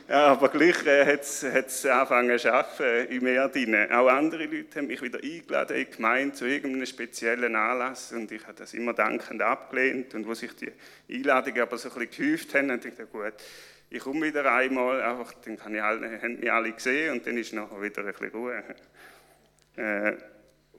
ja, 0.08 0.26
aber 0.26 0.48
gleich 0.48 0.86
äh, 0.86 1.04
hat 1.04 1.20
es 1.20 1.84
angefangen 1.84 2.38
zu 2.38 2.52
arbeiten 2.52 3.12
in 3.12 3.22
mir 3.22 3.48
drin. 3.48 3.90
Auch 3.90 4.08
andere 4.08 4.46
Leute 4.46 4.78
haben 4.78 4.86
mich 4.86 5.02
wieder 5.02 5.22
eingeladen 5.22 5.76
in 5.76 5.84
die 5.84 5.96
Gemeinde 5.96 6.34
zu 6.34 6.46
irgendeinem 6.46 6.86
speziellen 6.86 7.54
Anlass 7.54 8.12
und 8.12 8.32
ich 8.32 8.42
habe 8.44 8.54
das 8.54 8.74
immer 8.74 8.94
dankend 8.94 9.42
abgelehnt 9.42 10.14
und 10.14 10.26
wo 10.26 10.34
sich 10.34 10.52
die 10.56 10.72
Einladungen 11.10 11.62
aber 11.62 11.76
so 11.76 11.90
ein 11.90 12.06
bisschen 12.06 12.24
gehäuft 12.24 12.54
haben, 12.54 12.68
dachte 12.68 12.88
ich, 12.88 13.10
gut, 13.10 13.34
ich 13.94 14.00
komme 14.00 14.26
wieder 14.26 14.50
einmal, 14.50 15.02
einfach, 15.02 15.34
dann 15.44 15.58
kann 15.58 15.74
ich 15.74 15.82
alle, 15.82 16.22
haben 16.22 16.40
mich 16.40 16.50
alle 16.50 16.72
gesehen 16.72 17.12
und 17.12 17.26
dann 17.26 17.36
ist 17.36 17.52
nachher 17.52 17.82
wieder 17.82 18.00
ein 18.00 18.06
bisschen 18.06 18.30
Ruhe. 18.30 18.62
Äh, 19.74 20.18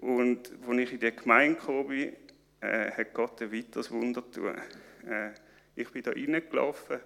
und 0.02 0.52
als 0.68 0.78
ich 0.78 0.94
in 0.94 1.00
die 1.00 1.16
Gemeinde 1.16 1.60
gekommen 1.60 1.88
bin, 1.88 2.16
äh, 2.62 2.92
hat 2.92 3.12
Gott 3.12 3.42
ein 3.42 3.52
weiteres 3.52 3.90
Wunder 3.90 4.22
getan. 4.22 4.62
Äh, 5.10 5.32
ich 5.76 5.90
bin 5.90 6.04
da 6.04 6.12
reingelaufen 6.12 7.00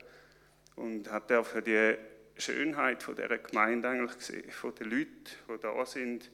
und 0.76 1.10
durfte 1.30 1.62
die 1.62 1.96
Schönheit 2.42 3.04
von 3.04 3.16
dieser 3.16 3.38
Gemeinde 3.38 3.88
eigentlich 3.88 4.18
gesehen, 4.18 4.52
von 4.52 4.76
den 4.76 4.90
Leuten, 4.90 5.30
die 5.48 5.62
da 5.62 5.86
sind, 5.86 6.30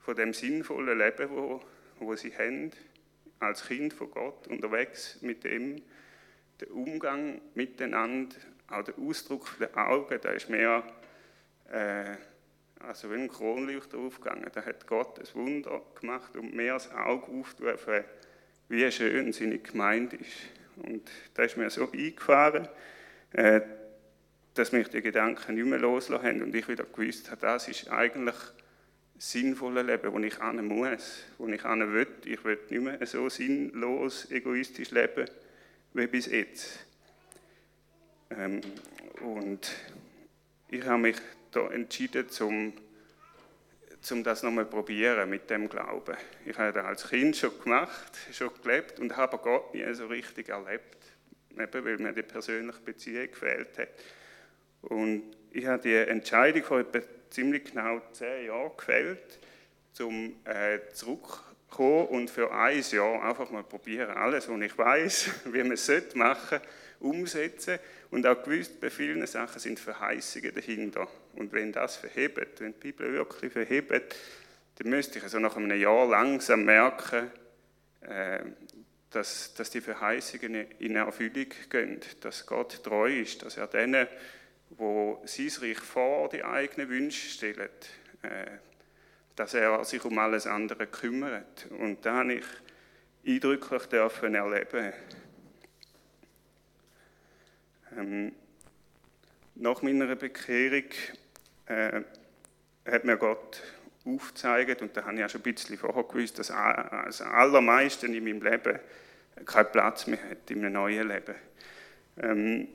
von 0.00 0.16
dem 0.16 0.32
sinnvollen 0.32 0.96
Leben, 0.96 1.28
wo, 1.28 1.60
wo 1.98 2.16
sie 2.16 2.32
haben, 2.34 2.70
als 3.38 3.66
Kind 3.66 3.92
von 3.92 4.10
Gott 4.12 4.46
unterwegs 4.46 5.18
mit 5.20 5.44
dem, 5.44 5.82
der 6.58 6.70
Umgang 6.70 7.42
miteinander, 7.54 8.34
auch 8.68 8.82
der 8.82 8.98
Ausdruck 8.98 9.58
der 9.58 9.76
Augen, 9.76 10.18
da 10.20 10.30
ist 10.30 10.48
mehr 10.48 10.82
äh, 11.70 12.16
also 12.80 13.10
wie 13.10 13.14
ein 13.14 13.28
Kronleuchter 13.28 13.98
aufgegangen. 13.98 14.48
Da 14.52 14.64
hat 14.64 14.86
Gott 14.86 15.18
ein 15.18 15.26
Wunder 15.34 15.82
gemacht 16.00 16.36
und 16.36 16.54
mehr 16.54 16.74
das 16.74 16.92
Auge 16.92 17.30
aufgerufen, 17.32 18.04
wie 18.68 18.90
schön 18.90 19.32
seine 19.32 19.58
Gemeinde 19.58 20.16
ist. 20.16 20.36
Und 20.76 21.10
da 21.34 21.44
ist 21.44 21.56
mir 21.56 21.70
so 21.70 21.90
eingefahren, 21.90 22.68
äh, 23.32 23.60
dass 24.54 24.72
mich 24.72 24.88
die 24.88 25.02
Gedanken 25.02 25.54
nicht 25.54 25.66
mehr 25.66 25.78
loslassen 25.78 26.24
haben 26.24 26.42
und 26.42 26.54
ich 26.54 26.68
wieder 26.68 26.84
gewusst 26.84 27.30
habe, 27.30 27.40
das 27.40 27.68
ist 27.68 27.90
eigentlich 27.90 28.36
das 29.14 29.32
sinnvolle 29.32 29.82
Leben, 29.82 30.12
wo 30.12 30.18
ich 30.18 30.40
an 30.40 30.64
muss, 30.66 31.24
wo 31.38 31.46
ich 31.48 31.64
an 31.64 31.92
will. 31.92 32.06
Ich 32.24 32.44
will 32.44 32.58
nicht 32.68 32.82
mehr 32.82 33.06
so 33.06 33.28
sinnlos, 33.28 34.30
egoistisch 34.30 34.90
leben 34.90 35.26
wie 35.94 36.06
bis 36.06 36.26
jetzt. 36.26 36.86
Ähm, 38.30 38.60
und 39.20 39.70
ich 40.68 40.84
habe 40.84 40.98
mich 40.98 41.16
da 41.52 41.68
entschieden, 41.70 42.28
zum, 42.28 42.72
zum 44.00 44.24
das 44.24 44.42
nochmal 44.42 44.66
probieren 44.66 45.30
mit 45.30 45.48
dem 45.48 45.68
Glauben. 45.68 46.16
Ich 46.44 46.58
habe 46.58 46.72
das 46.72 46.84
als 46.84 47.08
Kind 47.08 47.36
schon 47.36 47.58
gemacht, 47.62 48.12
schon 48.32 48.50
gelebt 48.62 49.00
und 49.00 49.16
habe 49.16 49.38
Gott 49.38 49.74
nie 49.74 49.92
so 49.94 50.06
richtig 50.06 50.48
erlebt, 50.48 50.96
eben 51.50 51.84
weil 51.84 51.98
mir 51.98 52.12
die 52.12 52.22
persönliche 52.22 52.80
Beziehung 52.80 53.30
gefehlt 53.30 53.78
hat. 53.78 53.88
Und 54.82 55.22
ich 55.52 55.66
habe 55.66 55.82
die 55.82 55.94
Entscheidung 55.94 56.62
vor 56.62 56.80
etwa 56.80 57.00
ziemlich 57.30 57.64
genau 57.64 58.00
zehn 58.12 58.46
Jahren 58.46 58.76
gefällt, 58.76 59.38
um 60.00 60.36
äh, 60.44 60.78
zurückzukommen 60.92 62.06
und 62.08 62.30
für 62.30 62.52
ein 62.52 62.82
Jahr 62.90 63.22
einfach 63.24 63.50
mal 63.50 63.62
probieren, 63.62 64.10
alles, 64.10 64.48
was 64.48 64.60
ich 64.60 64.76
weiß, 64.76 65.30
wie 65.52 65.62
man 65.62 65.72
es 65.72 65.88
machen 66.14 66.48
sollte, 66.50 66.62
umsetzen 67.00 67.78
und 68.10 68.26
auch 68.26 68.42
gewusst, 68.42 68.80
bei 68.80 68.90
vielen 68.90 69.26
Sachen 69.26 69.58
sind 69.58 69.78
Verheißungen 69.78 70.54
dahinter. 70.54 71.08
Und 71.34 71.52
wenn 71.52 71.72
das 71.72 71.96
verhebt, 71.96 72.60
wenn 72.60 72.72
die 72.72 72.78
Bibel 72.78 73.12
wirklich 73.12 73.52
verhebt, 73.52 74.16
dann 74.76 74.90
müsste 74.90 75.18
ich 75.18 75.24
also 75.24 75.38
nach 75.38 75.56
einem 75.56 75.78
Jahr 75.78 76.06
langsam 76.06 76.64
merken, 76.64 77.30
äh, 78.02 78.40
dass, 79.10 79.54
dass 79.54 79.70
die 79.70 79.80
Verheißungen 79.80 80.66
in 80.78 80.96
Erfüllung 80.96 81.46
gehen, 81.70 82.00
dass 82.20 82.44
Gott 82.46 82.82
treu 82.82 83.20
ist, 83.20 83.42
dass 83.42 83.56
er 83.56 83.66
denen, 83.66 84.06
wo 84.70 85.22
sein 85.24 85.50
Reich 85.60 85.78
vor 85.78 86.28
die 86.28 86.44
eigenen 86.44 86.88
Wünsche 86.88 87.28
stellt, 87.28 87.88
äh, 88.22 88.46
dass 89.36 89.54
er 89.54 89.84
sich 89.84 90.04
um 90.04 90.18
alles 90.18 90.46
andere 90.46 90.86
kümmert. 90.86 91.66
Und 91.78 92.04
da 92.04 92.16
habe 92.16 92.34
ich 92.34 92.44
eindrücklich 93.26 93.82
dürfen 93.84 94.34
erleben 94.34 94.92
ähm, 97.96 98.32
nach 99.54 99.82
meiner 99.82 100.14
Bekehrung 100.16 100.84
äh, 101.66 102.02
hat 102.84 103.04
mir 103.04 103.16
Gott 103.16 103.62
aufgezeigt, 104.04 104.82
und 104.82 104.96
da 104.96 105.02
habe 105.04 105.14
ich 105.14 105.20
ja 105.20 105.28
schon 105.28 105.40
ein 105.40 105.54
bisschen 105.54 105.78
vorher 105.78 106.04
gewusst, 106.04 106.38
dass 106.38 106.48
das 106.48 107.22
Allermeiste 107.22 108.06
in 108.06 108.24
meinem 108.24 108.42
Leben 108.42 108.78
keinen 109.44 109.72
Platz 109.72 110.06
mehr 110.06 110.22
hat, 110.30 110.50
in 110.50 110.58
einem 110.58 110.74
neuen 110.74 111.08
Leben. 111.08 111.34
Ähm, 112.18 112.68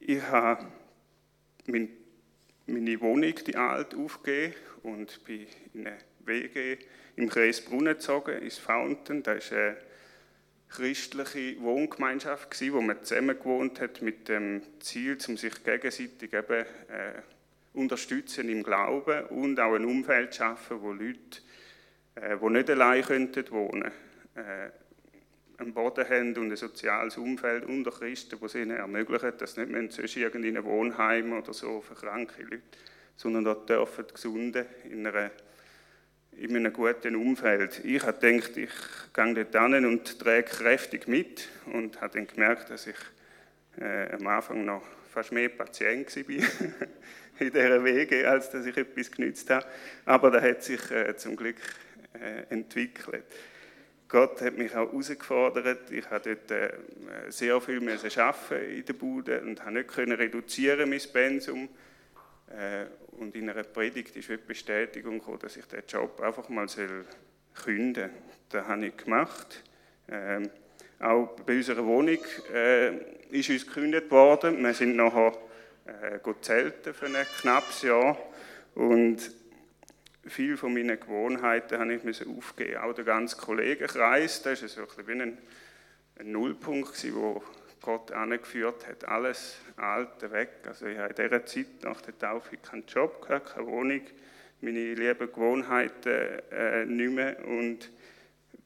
ich 0.00 0.22
habe 0.22 0.66
mein, 1.66 1.88
meine 2.66 3.00
Wohnung, 3.00 3.34
die 3.46 3.56
alt, 3.56 3.94
aufgegeben 3.94 4.54
und 4.82 5.24
bin 5.24 5.46
in 5.74 5.86
eine 5.86 5.98
WG 6.20 6.78
im 7.16 7.28
Kreis 7.28 7.60
Brunnen 7.60 7.94
gezogen, 7.94 8.38
ins 8.38 8.58
Fountain. 8.58 9.22
Da 9.22 9.32
ist 9.32 9.52
eine 9.52 9.76
christliche 10.68 11.60
Wohngemeinschaft 11.60 12.50
gewesen, 12.50 12.74
wo 12.74 12.80
man 12.80 13.02
zusammen 13.02 13.38
gewohnt 13.38 13.80
hat 13.80 14.02
mit 14.02 14.28
dem 14.28 14.62
Ziel, 14.80 15.16
um 15.28 15.36
sich 15.36 15.64
gegenseitig 15.64 16.32
eben, 16.32 16.66
äh, 16.88 17.22
unterstützen 17.72 18.48
im 18.48 18.62
Glauben 18.62 19.24
und 19.26 19.58
auch 19.60 19.74
ein 19.74 19.84
Umfeld 19.84 20.34
schaffen, 20.34 20.82
wo 20.82 20.92
Leute, 20.92 21.40
äh, 22.16 22.36
die 22.36 22.50
nicht 22.50 22.70
allein 22.70 23.02
könnten 23.02 23.50
wohnen, 23.50 23.92
äh, 24.34 24.70
einen 25.58 25.74
Boden 25.74 26.08
haben 26.08 26.36
und 26.36 26.50
ein 26.50 26.56
soziales 26.56 27.16
Umfeld 27.16 27.64
unter 27.64 27.90
Christen, 27.90 28.38
das 28.40 28.54
ihnen 28.54 28.76
ermöglicht, 28.76 29.40
dass 29.40 29.56
nicht 29.56 29.70
mehr 29.70 29.90
sonst 29.90 30.16
in 30.16 30.44
einem 30.44 30.64
Wohnheim 30.64 31.32
oder 31.32 31.52
so 31.52 31.80
für 31.80 31.94
kranke 31.94 32.42
Leute, 32.42 32.62
sondern 33.16 33.44
dort 33.44 33.68
dürfen 33.68 34.06
Gesunde 34.12 34.66
in 34.84 35.06
einer 35.06 35.30
in 36.40 36.54
einem 36.54 36.72
guten 36.72 37.16
Umfeld. 37.16 37.84
Ich 37.84 38.02
habe 38.04 38.18
gedacht, 38.18 38.56
ich 38.56 38.70
gehe 39.12 39.44
dort 39.44 39.72
hin 39.72 39.84
und 39.86 40.18
trage 40.18 40.44
kräftig 40.44 41.08
mit 41.08 41.48
und 41.72 42.00
habe 42.00 42.14
dann 42.14 42.26
gemerkt, 42.26 42.70
dass 42.70 42.86
ich 42.86 42.96
äh, 43.80 44.12
am 44.12 44.26
Anfang 44.26 44.64
noch 44.64 44.82
fast 45.12 45.32
mehr 45.32 45.48
Patient 45.48 46.14
war 46.14 46.24
in 47.40 47.50
dieser 47.50 47.84
Wege, 47.84 48.28
als 48.28 48.50
dass 48.50 48.66
ich 48.66 48.76
etwas 48.76 49.10
genützt 49.10 49.50
habe. 49.50 49.66
Aber 50.04 50.30
da 50.30 50.40
hat 50.40 50.62
sich 50.62 50.90
äh, 50.90 51.16
zum 51.16 51.34
Glück 51.34 51.56
äh, 52.14 52.52
entwickelt. 52.52 53.24
Gott 54.06 54.40
hat 54.40 54.56
mich 54.56 54.74
auch 54.74 54.90
herausgefordert. 54.90 55.90
Ich 55.90 56.08
habe 56.08 56.36
dort 56.36 56.50
äh, 56.50 56.70
sehr 57.28 57.60
viel 57.60 57.82
arbeiten 57.90 58.70
in 58.70 58.84
der 58.84 58.92
Bude 58.94 59.40
und 59.42 59.64
habe 59.64 59.72
nicht 59.72 59.98
reduzieren 59.98 60.88
mein 60.88 61.02
Pensum. 61.12 61.68
Und 63.18 63.34
in 63.34 63.50
einer 63.50 63.64
Predigt 63.64 64.14
ist 64.16 64.28
die 64.28 64.36
Bestätigung 64.36 65.18
gekommen, 65.18 65.40
dass 65.40 65.56
ich 65.56 65.64
den 65.66 65.82
Job 65.88 66.20
einfach 66.20 66.48
mal 66.48 66.68
künden 67.54 68.10
soll. 68.10 68.10
Das 68.50 68.66
habe 68.66 68.86
ich 68.86 68.96
gemacht. 68.96 69.64
Ähm, 70.08 70.50
auch 71.00 71.28
bei 71.46 71.56
unserer 71.56 71.84
Wohnung 71.84 72.18
äh, 72.52 72.96
ist 73.30 73.50
uns 73.50 73.66
gekündigt 73.66 74.10
worden. 74.10 74.62
Wir 74.62 74.72
sind 74.72 74.96
nachher 74.96 75.36
äh, 75.86 76.18
zelten 76.40 76.94
für 76.94 77.06
ein 77.06 77.26
knappes 77.40 77.82
Jahr. 77.82 78.16
Und 78.74 79.30
viele 80.26 80.56
von 80.56 80.72
meinen 80.72 80.98
Gewohnheiten 80.98 81.78
habe 81.78 81.94
ich 81.94 82.26
aufgeben. 82.26 82.76
Auch 82.78 82.94
der 82.94 83.04
ganze 83.04 83.36
Kollegenkreis, 83.36 84.42
das 84.42 84.62
war 84.62 84.68
so 84.68 84.80
ein 84.80 84.86
bisschen 84.86 85.08
wie 85.08 85.22
ein, 85.22 85.38
ein 86.20 86.32
Nullpunkt, 86.32 87.14
wo 87.14 87.42
Gott 87.80 88.12
angeführt 88.12 88.86
hat. 88.86 89.06
Alles 89.06 89.58
Alte 89.76 90.30
weg. 90.32 90.50
Also 90.66 90.86
ich 90.86 90.98
habe 90.98 91.10
in 91.10 91.16
dieser 91.16 91.46
Zeit 91.46 91.66
nach 91.82 92.00
der 92.00 92.18
Taufe 92.18 92.56
keinen 92.56 92.86
Job 92.86 93.22
keine 93.22 93.66
Wohnung, 93.66 94.02
meine 94.60 94.94
lieben 94.94 95.32
Gewohnheiten 95.32 96.40
äh, 96.50 96.84
nicht 96.84 97.12
mehr 97.12 97.46
und 97.46 97.90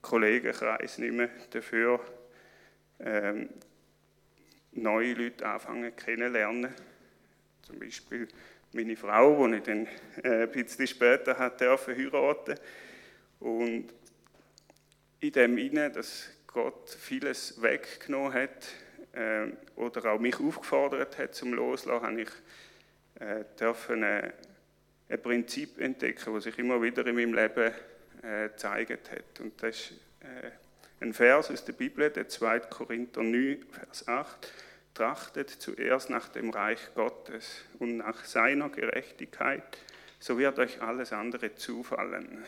Kollegenkreis 0.01 0.99
nicht 0.99 1.13
mehr. 1.13 1.29
Dafür 1.51 2.01
ähm, 3.01 3.51
neue 4.73 5.13
Leute 5.15 5.47
anfangen 5.47 5.95
kennenlernen. 5.95 6.75
Zum 7.63 7.79
Beispiel 7.79 8.27
meine 8.73 8.97
Frau, 8.97 9.47
die 9.47 9.57
ich 9.57 9.63
dann 9.63 9.87
äh, 10.23 10.45
ein 10.45 10.51
bisschen 10.51 10.87
später 10.87 11.39
hat 11.39 11.61
heiraten 11.61 12.59
Und 13.41 13.93
in 15.21 15.33
dem 15.33 15.59
Inne, 15.59 15.91
dass 15.91 16.31
Gott 16.47 16.91
vieles 16.91 17.61
weggenommen 17.63 18.33
hat, 18.33 18.69
oder 19.77 20.13
auch 20.13 20.19
mich 20.19 20.41
aufgefordert 20.41 21.19
hat 21.19 21.35
zum 21.35 21.53
Loslassen, 21.53 22.07
habe 22.07 22.23
ich 22.23 22.31
äh, 23.23 23.45
dürfen 23.59 24.03
äh, 24.03 24.33
ein 25.09 25.23
Prinzip 25.23 25.79
entdecken, 25.81 26.35
das 26.35 26.45
sich 26.45 26.59
immer 26.59 26.81
wieder 26.83 27.07
in 27.07 27.15
meinem 27.15 27.35
Leben 27.35 27.73
äh, 28.23 28.49
gezeigt 28.49 29.11
hat. 29.11 29.41
Und 29.41 29.63
das 29.63 29.77
ist 29.77 29.93
äh, 30.21 30.51
ein 31.01 31.13
Vers 31.13 31.51
aus 31.51 31.65
der 31.65 31.73
Bibel, 31.73 32.11
der 32.11 32.29
2. 32.29 32.61
Korinther 32.61 33.23
9, 33.23 33.65
Vers 33.71 34.09
8. 34.09 34.53
trachtet 34.95 35.51
zuerst 35.51 36.11
nach 36.11 36.29
dem 36.29 36.51
Reich 36.51 36.95
Gottes 36.95 37.65
und 37.79 37.99
nach 37.99 38.25
seiner 38.25 38.69
Gerechtigkeit, 38.71 39.79
so 40.19 40.39
wird 40.39 40.59
euch 40.59 40.81
alles 40.81 41.13
andere 41.13 41.55
zufallen. 41.55 42.45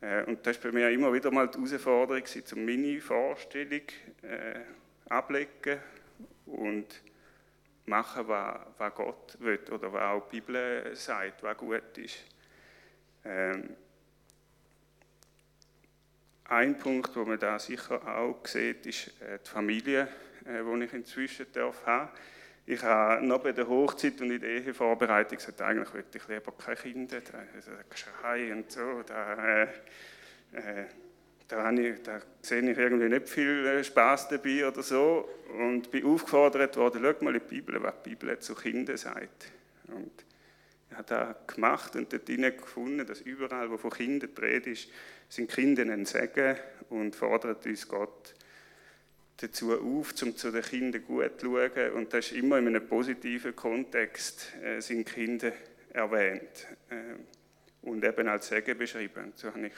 Äh, 0.00 0.24
und 0.24 0.46
das 0.46 0.56
ist 0.56 0.62
bei 0.62 0.72
mir 0.72 0.90
immer 0.90 1.12
wieder 1.12 1.30
mal 1.30 1.48
die 1.48 1.58
Herausforderung, 1.58 2.24
um 2.52 2.64
meine 2.64 3.00
Vorstellung 3.00 3.82
äh, 4.22 4.60
ablegen 5.08 5.80
und 6.46 7.02
machen, 7.86 8.28
was, 8.28 8.94
Gott 8.94 9.36
will 9.40 9.60
oder 9.70 9.92
was 9.92 10.02
auch 10.02 10.28
die 10.28 10.40
Bibel 10.40 10.94
sagt, 10.94 11.42
was 11.42 11.56
gut 11.56 11.98
ist. 11.98 12.18
Ähm, 13.24 13.76
ein 16.48 16.78
Punkt, 16.78 17.14
wo 17.16 17.24
man 17.24 17.38
da 17.38 17.58
sicher 17.58 18.00
auch 18.06 18.46
sieht, 18.46 18.86
ist 18.86 19.20
äh, 19.20 19.38
die 19.44 19.50
Familie, 19.50 20.08
äh, 20.44 20.62
die 20.62 20.84
ich 20.84 20.92
inzwischen 20.92 21.46
darf 21.52 21.84
haben. 21.86 22.10
Ich 22.66 22.82
habe 22.82 23.24
noch 23.24 23.40
bei 23.40 23.52
der 23.52 23.68
Hochzeit 23.68 24.20
und 24.20 24.30
in 24.30 24.40
der 24.40 24.50
Ehevorbereitung 24.50 25.38
gesagt, 25.38 25.62
eigentlich 25.62 25.92
möchte 25.92 26.18
ich 26.18 26.28
lieber 26.28 26.52
keine 26.52 26.76
Kinder. 26.76 27.20
Also, 27.54 27.70
Geschrei 27.88 28.52
und 28.52 28.70
so, 28.70 29.02
da, 29.02 29.62
äh, 29.62 29.68
äh, 30.52 30.86
da, 31.48 31.70
ich, 31.72 32.02
da 32.02 32.20
sehe 32.42 32.70
ich 32.70 32.78
irgendwie 32.78 33.08
nicht 33.08 33.28
viel 33.28 33.66
äh, 33.66 33.84
Spaß 33.84 34.28
dabei 34.28 34.66
oder 34.66 34.82
so. 34.82 35.28
Und 35.58 35.90
bin 35.90 36.04
aufgefordert 36.04 36.76
worden, 36.76 37.02
schau 37.02 37.24
mal 37.24 37.34
in 37.34 37.40
die 37.40 37.54
Bibel, 37.54 37.82
was 37.82 37.94
die 38.04 38.10
Bibel 38.10 38.38
zu 38.40 38.54
Kindern 38.54 38.96
sagt. 38.96 39.52
Und 39.88 40.24
ich 40.90 40.96
habe 40.96 41.06
das 41.08 41.54
gemacht 41.54 41.94
und 41.96 42.12
dort 42.12 42.26
gefunden, 42.26 43.06
dass 43.06 43.20
überall, 43.20 43.70
wo 43.70 43.76
von 43.76 43.90
Kindern 43.90 44.30
die 44.36 44.40
Rede 44.40 44.70
ist, 44.70 44.88
sind 45.28 45.50
Kinder 45.50 45.82
ein 45.82 46.06
Segen 46.06 46.56
und 46.90 47.14
fordert 47.14 47.66
uns 47.66 47.86
Gott 47.86 48.34
dazu 49.38 49.72
auf, 49.74 50.14
um 50.22 50.36
zu 50.36 50.50
den 50.50 50.62
Kindern 50.62 51.04
gut 51.04 51.40
zu 51.40 51.46
schauen. 51.46 51.92
Und 51.92 52.12
das 52.12 52.26
ist 52.26 52.32
immer 52.32 52.58
in 52.58 52.68
einem 52.68 52.86
positiven 52.86 53.54
Kontext, 53.54 54.54
äh, 54.62 54.80
sind 54.80 55.06
Kinder 55.06 55.52
erwähnt 55.92 56.66
äh, 56.90 57.86
und 57.86 58.04
eben 58.04 58.28
als 58.28 58.48
Segen 58.48 58.78
beschrieben. 58.78 59.32
So 59.36 59.48
habe 59.48 59.66
ich 59.66 59.72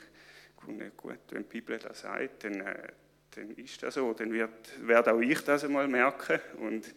gut, 0.97 1.19
wenn 1.31 1.43
die 1.43 1.49
Bibel 1.49 1.79
das 1.79 2.01
sagt, 2.01 2.45
dann, 2.45 2.61
äh, 2.61 2.89
dann 3.35 3.51
ist 3.53 3.83
das 3.83 3.95
so. 3.95 4.13
Dann 4.13 4.33
wird, 4.33 4.51
werde 4.87 5.13
auch 5.13 5.21
ich 5.21 5.43
das 5.43 5.65
einmal 5.65 5.89
merken 5.89 6.41
und 6.61 6.95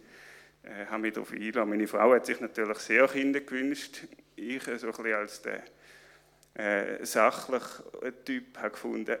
äh, 0.62 0.86
habe 0.86 1.02
mich 1.02 1.14
darauf 1.14 1.32
eingeladen. 1.32 1.70
Meine 1.70 1.86
Frau 1.86 2.12
hat 2.12 2.26
sich 2.26 2.40
natürlich 2.40 2.78
sehr 2.78 3.06
Kinder 3.08 3.40
gewünscht. 3.40 4.04
Ich 4.36 4.62
so 4.64 4.92
ein 4.92 5.12
als 5.12 5.42
der 5.42 5.62
äh, 6.54 7.04
sachliche 7.04 7.82
Typ 8.24 8.58
habe 8.58 8.70
gefunden, 8.70 9.16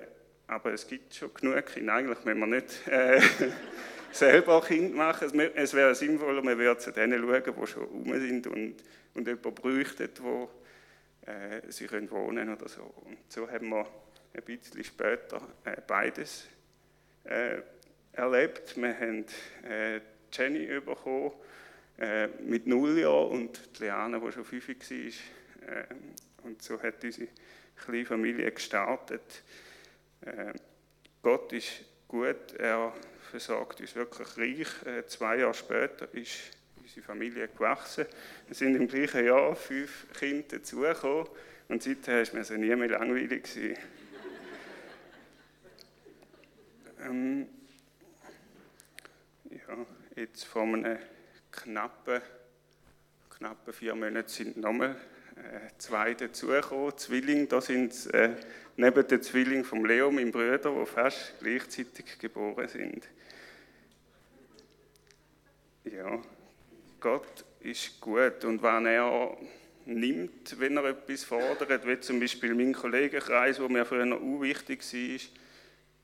aber 0.46 0.72
es 0.72 0.86
gibt 0.86 1.14
schon 1.14 1.32
genug 1.34 1.66
Kinder. 1.66 1.94
Eigentlich 1.94 2.24
müssen 2.24 2.40
wir 2.40 2.46
nicht 2.46 2.88
äh, 2.88 3.20
selber 4.12 4.60
Kind 4.62 4.94
machen. 4.94 5.40
Es 5.54 5.74
wäre 5.74 5.94
sinnvoller, 5.94 6.42
man 6.42 6.58
würde 6.58 6.80
zu 6.80 6.92
denen 6.92 7.20
schauen, 7.20 7.42
die 7.44 7.66
schon 7.66 7.84
rum 7.84 8.20
sind 8.20 8.46
und, 8.46 8.76
und 9.14 9.26
jemanden 9.26 9.54
bräuchten, 9.54 10.10
wo 10.20 10.50
äh, 11.26 11.60
sie 11.70 11.86
können 11.86 12.10
wohnen 12.10 12.54
oder 12.54 12.68
so. 12.68 12.82
Und 12.82 13.18
so 13.28 13.48
haben 13.50 13.68
wir 13.68 13.86
ein 14.34 14.42
bisschen 14.44 14.84
später 14.84 15.40
äh, 15.64 15.76
beides 15.86 16.46
äh, 17.24 17.58
erlebt. 18.12 18.76
Wir 18.76 18.98
haben 18.98 19.24
äh, 19.64 20.00
Jenny 20.32 20.66
bekommen 20.80 21.32
mit 22.40 22.66
null 22.66 22.98
Jahren 22.98 23.30
und 23.30 23.78
Liane, 23.78 24.18
die 24.18 24.32
schon 24.32 24.44
fünf 24.44 24.66
war. 24.66 25.84
Und 26.42 26.60
so 26.60 26.82
hat 26.82 27.04
unsere 27.04 27.28
kleine 27.76 28.06
Familie 28.06 28.50
gestartet. 28.50 29.42
Gott 31.22 31.52
ist 31.52 31.84
gut, 32.08 32.54
er 32.58 32.92
versorgt 33.30 33.82
uns 33.82 33.94
wirklich 33.94 34.36
reich. 34.36 35.06
Zwei 35.06 35.36
Jahre 35.36 35.54
später 35.54 36.08
ist 36.14 36.56
unsere 36.80 37.02
Familie 37.02 37.46
gewachsen. 37.46 38.06
Wir 38.48 38.56
sind 38.56 38.74
im 38.74 38.88
gleichen 38.88 39.26
Jahr 39.26 39.54
fünf 39.54 40.06
Kinder 40.18 40.56
dazugekommen 40.56 41.28
und 41.68 41.82
seitdem 41.82 42.32
war 42.32 42.40
es 42.40 42.50
nie 42.50 42.74
mehr 42.74 42.88
langweilig. 42.88 43.76
Ähm, 47.04 47.46
ja, 49.50 49.86
jetzt 50.16 50.44
vor 50.44 50.62
einem 50.62 50.98
knappen, 51.50 52.20
knappen 53.30 53.72
vier 53.72 53.94
Monaten 53.94 54.28
sind 54.28 54.56
nochmal 54.56 54.96
äh, 55.36 55.68
zwei 55.78 56.14
dazugekommen, 56.14 56.96
Zwillinge. 56.96 57.46
Da 57.46 57.60
sind 57.60 58.12
äh, 58.14 58.36
neben 58.76 59.06
den 59.06 59.22
Zwillingen 59.22 59.64
vom 59.64 59.84
Leo, 59.84 60.10
meinem 60.10 60.30
Bruder, 60.30 60.58
die 60.58 60.86
fast 60.86 61.34
gleichzeitig 61.40 62.18
geboren 62.18 62.68
sind. 62.68 63.08
Ja, 65.84 66.22
Gott 67.00 67.44
ist 67.60 68.00
gut 68.00 68.44
und 68.44 68.62
wenn 68.62 68.86
er 68.86 69.36
nimmt, 69.84 70.60
wenn 70.60 70.76
er 70.76 70.84
etwas 70.84 71.24
fordert, 71.24 71.86
wie 71.86 71.98
zum 72.00 72.20
Beispiel 72.20 72.54
mein 72.54 72.72
Kollegenkreis, 72.72 73.60
wo 73.60 73.68
mir 73.68 73.84
früher 73.84 74.06
noch 74.06 74.20
wichtig 74.40 74.80
war, 74.80 75.20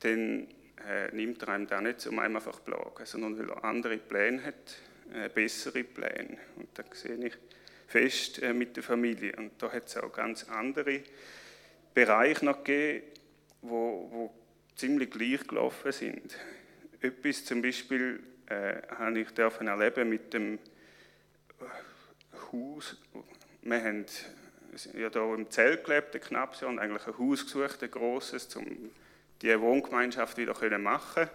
dann 0.01 0.49
äh, 0.89 1.15
nimmt 1.15 1.43
er 1.43 1.51
einem 1.51 1.67
da 1.67 1.81
nicht, 1.81 2.07
um 2.07 2.19
einem 2.19 2.37
einfach 2.37 2.57
zu 2.57 2.63
plagen, 2.63 3.05
sondern 3.05 3.39
weil 3.39 3.51
er 3.51 3.65
andere 3.65 3.99
Pläne 3.99 4.43
hat, 4.43 4.79
äh, 5.13 5.29
bessere 5.29 5.85
Pläne. 5.85 6.39
Und 6.57 6.69
da 6.75 6.85
sehe 6.93 7.17
ich, 7.17 7.35
fest 7.87 8.43
äh, 8.43 8.53
mit 8.53 8.77
der 8.77 8.83
Familie. 8.83 9.35
Und 9.37 9.53
da 9.59 9.71
hat 9.71 9.87
es 9.87 9.97
auch 9.97 10.13
ganz 10.13 10.45
andere 10.45 11.03
Bereiche 11.93 12.45
noch 12.45 12.65
gegeben, 12.65 13.07
wo, 13.63 14.09
wo 14.11 14.35
ziemlich 14.77 15.11
gleich 15.11 15.47
gelaufen 15.47 15.93
sind. 15.93 16.37
Etwas 17.01 17.45
zum 17.45 17.63
Beispiel 17.63 18.21
äh, 18.47 18.83
habe 18.97 19.21
ich 19.21 19.31
dürfen 19.31 19.67
erleben 19.67 20.09
mit 20.09 20.33
dem 20.33 20.55
äh, 21.61 22.51
Haus. 22.53 22.97
Wir 23.63 23.83
haben 23.83 24.07
ja 24.95 25.11
da 25.11 25.35
im 25.35 25.51
Zelt 25.51 25.85
gelebt, 25.85 26.31
Jahr, 26.31 26.49
und 26.69 26.79
eigentlich 26.79 27.07
ein 27.07 27.19
Haus 27.19 27.45
gesucht, 27.45 27.83
ein 27.83 27.91
grosses, 27.91 28.55
um 28.57 28.91
die 29.43 29.61
Wohngemeinschaft 29.61 30.37
wieder 30.37 30.79
machen 30.79 31.15
können 31.15 31.31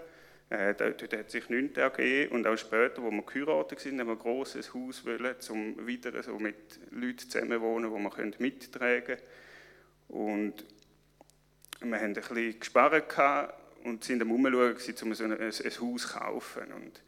äh, 0.49 0.75
dort, 0.75 1.13
hat 1.13 1.31
sich 1.31 1.49
nichts 1.49 1.77
ergeben. 1.77 2.31
Und 2.33 2.47
auch 2.47 2.57
später, 2.57 3.01
wo 3.01 3.09
wir 3.09 3.23
geheiratet 3.23 3.79
sind, 3.79 3.99
haben 3.99 4.07
wir 4.07 4.13
ein 4.13 4.19
grosses 4.19 4.73
Haus 4.73 5.05
wollen, 5.05 5.35
um 5.49 5.87
wieder 5.87 6.21
so 6.21 6.37
mit 6.37 6.79
Leuten 6.91 7.17
zusammenwohnen, 7.17 7.93
die 7.93 8.03
wir 8.03 8.33
mittragen 8.39 9.03
können. 9.03 9.21
Und 10.09 10.65
wir 11.81 11.97
haben 11.97 12.05
ein 12.05 12.13
bisschen 12.13 12.59
gespart 12.59 13.53
und 13.83 14.03
sind 14.03 14.21
am 14.21 14.31
Umschauen, 14.31 14.75
um 15.03 15.13
so 15.13 15.23
ein, 15.23 15.31
ein, 15.31 15.51
Haus 15.51 15.61
zu 15.71 16.17
kaufen. 16.17 16.71
Und 16.71 17.01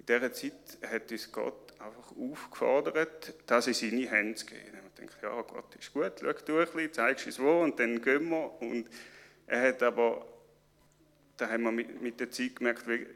in 0.00 0.06
dieser 0.06 0.32
Zeit 0.32 0.78
hat 0.90 1.10
uns 1.10 1.30
Gott 1.30 1.72
einfach 1.78 2.12
aufgefordert, 2.16 3.34
das 3.46 3.68
in 3.68 3.74
seine 3.74 4.10
Hände 4.10 4.34
zu 4.34 4.46
geben. 4.46 4.80
Und 4.80 5.04
ich 5.04 5.10
dachte, 5.10 5.26
ja, 5.26 5.42
Gott 5.42 5.74
ist 5.76 5.92
gut, 5.92 6.12
schau 6.20 6.32
du 6.32 6.58
ein 6.58 6.66
bisschen, 6.66 6.92
zeigst 6.92 7.26
uns 7.26 7.38
wo 7.38 7.62
und 7.62 7.78
dann 7.78 8.02
gehen 8.02 8.28
wir. 8.28 8.60
Und 8.60 8.88
er 9.52 9.68
hat 9.68 9.82
aber 9.82 10.26
da 11.36 11.48
haben 11.50 11.64
wir 11.64 11.72
mit, 11.72 12.00
mit 12.00 12.20
der 12.20 12.30
Zeit 12.30 12.56
gemerkt, 12.56 12.88
wie 12.88 13.06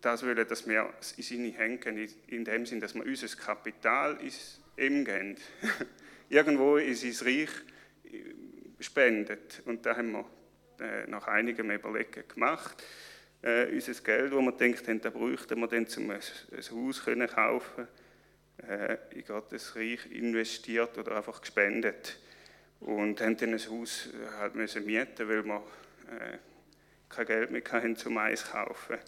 das 0.00 0.24
wollen, 0.24 0.48
dass 0.48 0.66
wir 0.66 0.92
in 1.16 1.22
seine 1.22 1.52
Hände 1.52 1.78
gehen, 1.78 2.14
in 2.28 2.44
dem 2.44 2.64
Sinn, 2.64 2.80
dass 2.80 2.94
wir 2.94 3.04
unser 3.04 3.28
Kapital 3.36 4.18
ins 4.20 4.60
ihm 4.78 5.04
geben. 5.04 5.36
Irgendwo 6.30 6.78
in 6.78 6.94
sein 6.94 7.26
Reich 7.26 7.50
spendet. 8.80 9.62
Und 9.66 9.84
da 9.84 9.96
haben 9.96 10.12
wir 10.12 10.24
äh, 10.80 11.06
nach 11.06 11.28
einigem 11.28 11.70
Überlegen 11.70 12.26
gemacht. 12.28 12.82
Äh, 13.42 13.66
unser 13.72 13.92
Geld, 14.02 14.32
das 14.32 14.40
wir 14.40 14.52
gedacht 14.52 14.88
haben, 14.88 15.00
da 15.02 15.10
bräuchten 15.10 15.60
wir 15.60 15.68
dann, 15.68 15.86
um 15.98 16.10
ein, 16.10 16.20
ein 16.20 16.70
Haus 16.70 17.04
können 17.04 17.28
kaufen 17.28 17.88
äh, 18.66 18.96
in 19.10 19.24
Gottes 19.26 19.76
Reich 19.76 20.10
investiert 20.10 20.96
oder 20.96 21.16
einfach 21.16 21.42
gespendet. 21.42 22.18
Und 22.84 23.22
haben 23.22 23.36
ein 23.40 23.58
Haus 23.58 24.08
äh, 24.08 24.38
halt 24.38 24.54
müssen 24.54 24.84
mieten, 24.84 25.28
weil 25.28 25.44
wir 25.44 25.56
äh, 25.56 26.36
kein 27.08 27.26
Geld 27.26 27.50
mehr 27.50 27.62
hatten, 27.72 27.96
zum 27.96 28.18
Eis 28.18 28.50
kaufen. 28.50 28.98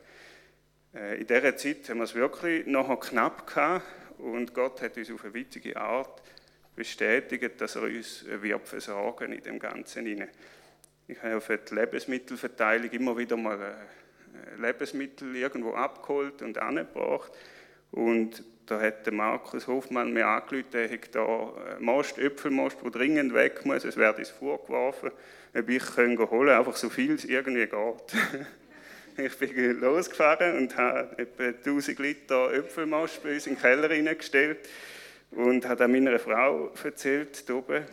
Äh, 0.95 1.21
in 1.21 1.27
dieser 1.27 1.57
Zeit 1.59 1.89
haben 1.91 1.99
wir 1.99 2.05
es 2.05 2.15
wirklich 2.15 2.67
noch 2.67 2.99
knapp 2.99 3.47
gehabt 3.47 3.85
und 4.17 4.55
Gott 4.55 4.81
hat 4.81 4.97
uns 4.97 5.11
auf 5.11 5.25
eine 5.25 5.35
witzige 5.35 5.77
Art 5.77 6.23
bestätigt, 6.75 7.61
dass 7.61 7.77
er 7.77 7.83
uns 7.83 8.25
wird 8.27 8.67
versorgen 8.67 9.33
in 9.33 9.43
dem 9.43 9.59
Ganzen. 9.59 10.27
Ich 11.07 11.23
habe 11.23 11.41
für 11.43 11.59
die 11.59 11.75
Lebensmittelverteilung 11.75 12.91
immer 12.91 13.19
wieder 13.19 13.37
mal 13.37 13.61
äh, 13.61 14.61
Lebensmittel 14.61 15.37
irgendwo 15.37 15.75
abgeholt 15.75 16.41
und 16.41 16.57
angebracht. 16.57 17.31
Und 17.91 18.43
da 18.67 18.81
hat 18.81 19.07
der 19.07 19.13
Markus 19.13 19.67
Hofmann 19.67 20.13
mir 20.13 20.27
angerufen, 20.27 20.67
er 20.73 20.91
hat 20.91 21.15
da 21.15 21.53
Most, 21.79 22.19
Äpfelmost, 22.19 22.79
der 22.83 22.91
dringend 22.91 23.33
weg 23.35 23.65
muss, 23.65 23.85
es 23.85 23.97
werde 23.97 24.21
ins 24.21 24.31
vorgeworfen 24.31 25.11
ob 25.59 25.69
ich 25.69 25.97
holen 25.97 26.17
kann, 26.17 26.49
einfach 26.49 26.77
so 26.77 26.91
viel 26.91 27.13
es 27.13 27.25
irgendwie 27.25 27.67
geht. 27.67 28.47
ich 29.17 29.39
bin 29.39 29.81
losgefahren 29.81 30.59
und 30.59 30.77
habe 30.77 31.19
etwa 31.19 31.45
1000 31.45 31.99
Liter 31.99 32.53
Äpfelmost 32.53 33.23
bei 33.23 33.35
uns 33.35 33.47
in 33.47 33.55
den 33.55 33.61
Keller 33.61 33.91
reingestellt 33.91 34.69
und 35.31 35.67
habe 35.67 35.77
dann 35.77 35.93
meiner 35.93 36.19
Frau 36.19 36.73
erzählt 36.83 37.51
oben 37.51 37.85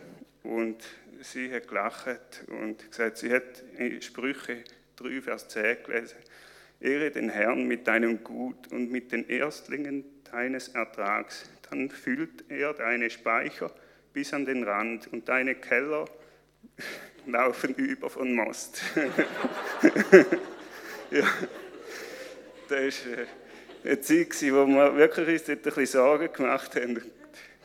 und 0.42 0.76
sie 1.22 1.52
hat 1.52 1.68
gelacht 1.68 2.44
und 2.48 2.90
gesagt, 2.90 3.18
sie 3.18 3.32
hat 3.32 3.64
in 3.78 4.02
Sprüche 4.02 4.58
3, 4.96 5.22
Vers 5.22 5.48
10 5.48 5.78
gelesen. 5.84 6.16
Ehre 6.80 7.10
den 7.10 7.30
Herrn 7.30 7.66
mit 7.66 7.86
deinem 7.86 8.22
Gut 8.22 8.70
und 8.70 8.92
mit 8.92 9.10
den 9.10 9.28
Erstlingen 9.28 10.04
deines 10.34 10.68
Ertrags. 10.68 11.48
Dann 11.70 11.88
füllt 11.90 12.44
er 12.48 12.74
deine 12.74 13.08
Speicher 13.08 13.70
bis 14.12 14.34
an 14.34 14.44
den 14.44 14.64
Rand 14.64 15.06
und 15.12 15.28
deine 15.28 15.54
Keller 15.54 16.06
laufen 17.26 17.74
über 17.74 18.10
von 18.10 18.34
Most. 18.34 18.82
ja, 21.10 21.26
das 22.68 22.80
ist 22.80 23.06
äh, 23.06 23.26
eine 23.84 24.00
Zeit, 24.00 24.32
wo 24.52 24.66
wir 24.66 24.96
wirklich 24.96 25.28
uns 25.28 25.44
dort 25.44 25.58
ein 25.58 25.62
bisschen 25.62 25.86
Sorgen 25.86 26.32
gemacht 26.32 26.74
haben. 26.76 27.00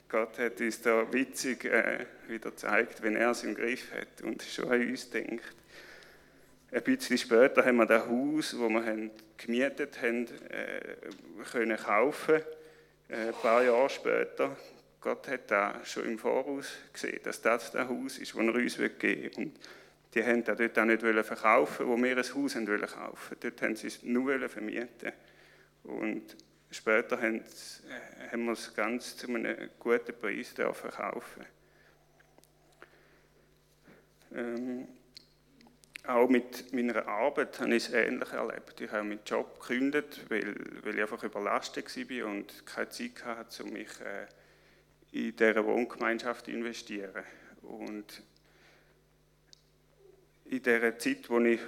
Gott 0.08 0.38
hat 0.40 0.62
uns 0.62 0.82
da 0.82 1.12
witzig 1.12 1.66
äh, 1.66 2.06
wieder 2.28 2.52
gezeigt, 2.52 3.02
wenn 3.02 3.16
er 3.16 3.32
es 3.32 3.44
im 3.44 3.56
Griff 3.56 3.92
hat 3.94 4.22
und 4.24 4.42
schon 4.44 4.72
an 4.72 4.82
uns 4.88 5.10
denkt. 5.10 5.56
Ein 6.72 6.84
bisschen 6.84 7.18
später 7.18 7.66
haben 7.66 7.78
wir 7.78 7.86
das 7.88 8.06
Haus, 8.08 8.52
das 8.52 8.60
wir 8.60 9.10
gemietet 9.38 10.02
haben, 10.02 10.28
äh, 10.50 10.98
können 11.52 11.78
kaufen. 11.78 12.42
Äh, 13.10 13.30
ein 13.30 13.34
paar 13.34 13.64
Jahre 13.64 13.90
später. 13.90 14.56
Gott 15.02 15.28
hat 15.28 15.50
da 15.50 15.84
schon 15.84 16.06
im 16.06 16.20
Voraus 16.20 16.68
gesehen, 16.94 17.20
dass 17.24 17.42
das 17.42 17.72
das 17.72 17.88
Haus 17.88 18.18
ist, 18.18 18.34
das 18.36 18.40
er 18.40 18.54
uns 18.54 18.78
geben 18.78 19.02
will. 19.02 19.32
Und 19.36 19.60
die 20.14 20.24
haben 20.24 20.44
das 20.44 20.58
dort 20.58 20.80
auch 20.80 20.86
nicht 20.86 21.02
verkaufen 21.02 21.88
wo 21.88 21.98
wir 21.98 22.18
ein 22.18 22.24
Haus 22.24 22.56
haben 22.56 22.68
wollen 22.68 22.86
kaufen. 22.86 23.38
Dort 23.40 23.62
haben 23.62 23.76
sie 23.76 23.88
es 23.88 24.04
nur 24.04 24.48
vermieten. 24.48 25.12
Und 25.84 26.36
später 26.70 27.20
haben, 27.20 27.40
äh, 27.40 28.32
haben 28.32 28.46
wir 28.46 28.52
es 28.52 28.74
ganz 28.76 29.18
zu 29.18 29.28
einem 29.28 29.70
guten 29.80 30.14
Preis 30.20 30.54
verkaufen. 30.54 31.46
Ähm, 34.36 34.88
auch 36.10 36.28
mit 36.28 36.74
meiner 36.74 37.08
Arbeit 37.08 37.60
habe 37.60 37.76
ich 37.76 37.86
es 37.86 37.94
ähnlich 37.94 38.32
erlebt. 38.32 38.82
Ich 38.82 38.92
habe 38.92 39.04
meinen 39.04 39.20
Job 39.26 39.60
gekündigt, 39.60 40.26
weil, 40.30 40.56
weil 40.84 40.96
ich 40.96 41.02
einfach 41.02 41.24
überlastet 41.24 41.96
war 41.96 42.28
und 42.28 42.66
keine 42.66 42.90
Zeit 42.90 43.24
hatte, 43.26 43.64
um 43.64 43.74
mich 43.74 43.90
äh, 44.02 44.26
in 45.12 45.36
dieser 45.36 45.66
Wohngemeinschaft 45.66 46.46
zu 46.46 46.52
investieren. 46.52 47.24
Und 47.62 48.24
in 50.46 50.64
der 50.64 50.98
Zeit, 50.98 51.30
wo 51.30 51.40
ich 51.40 51.60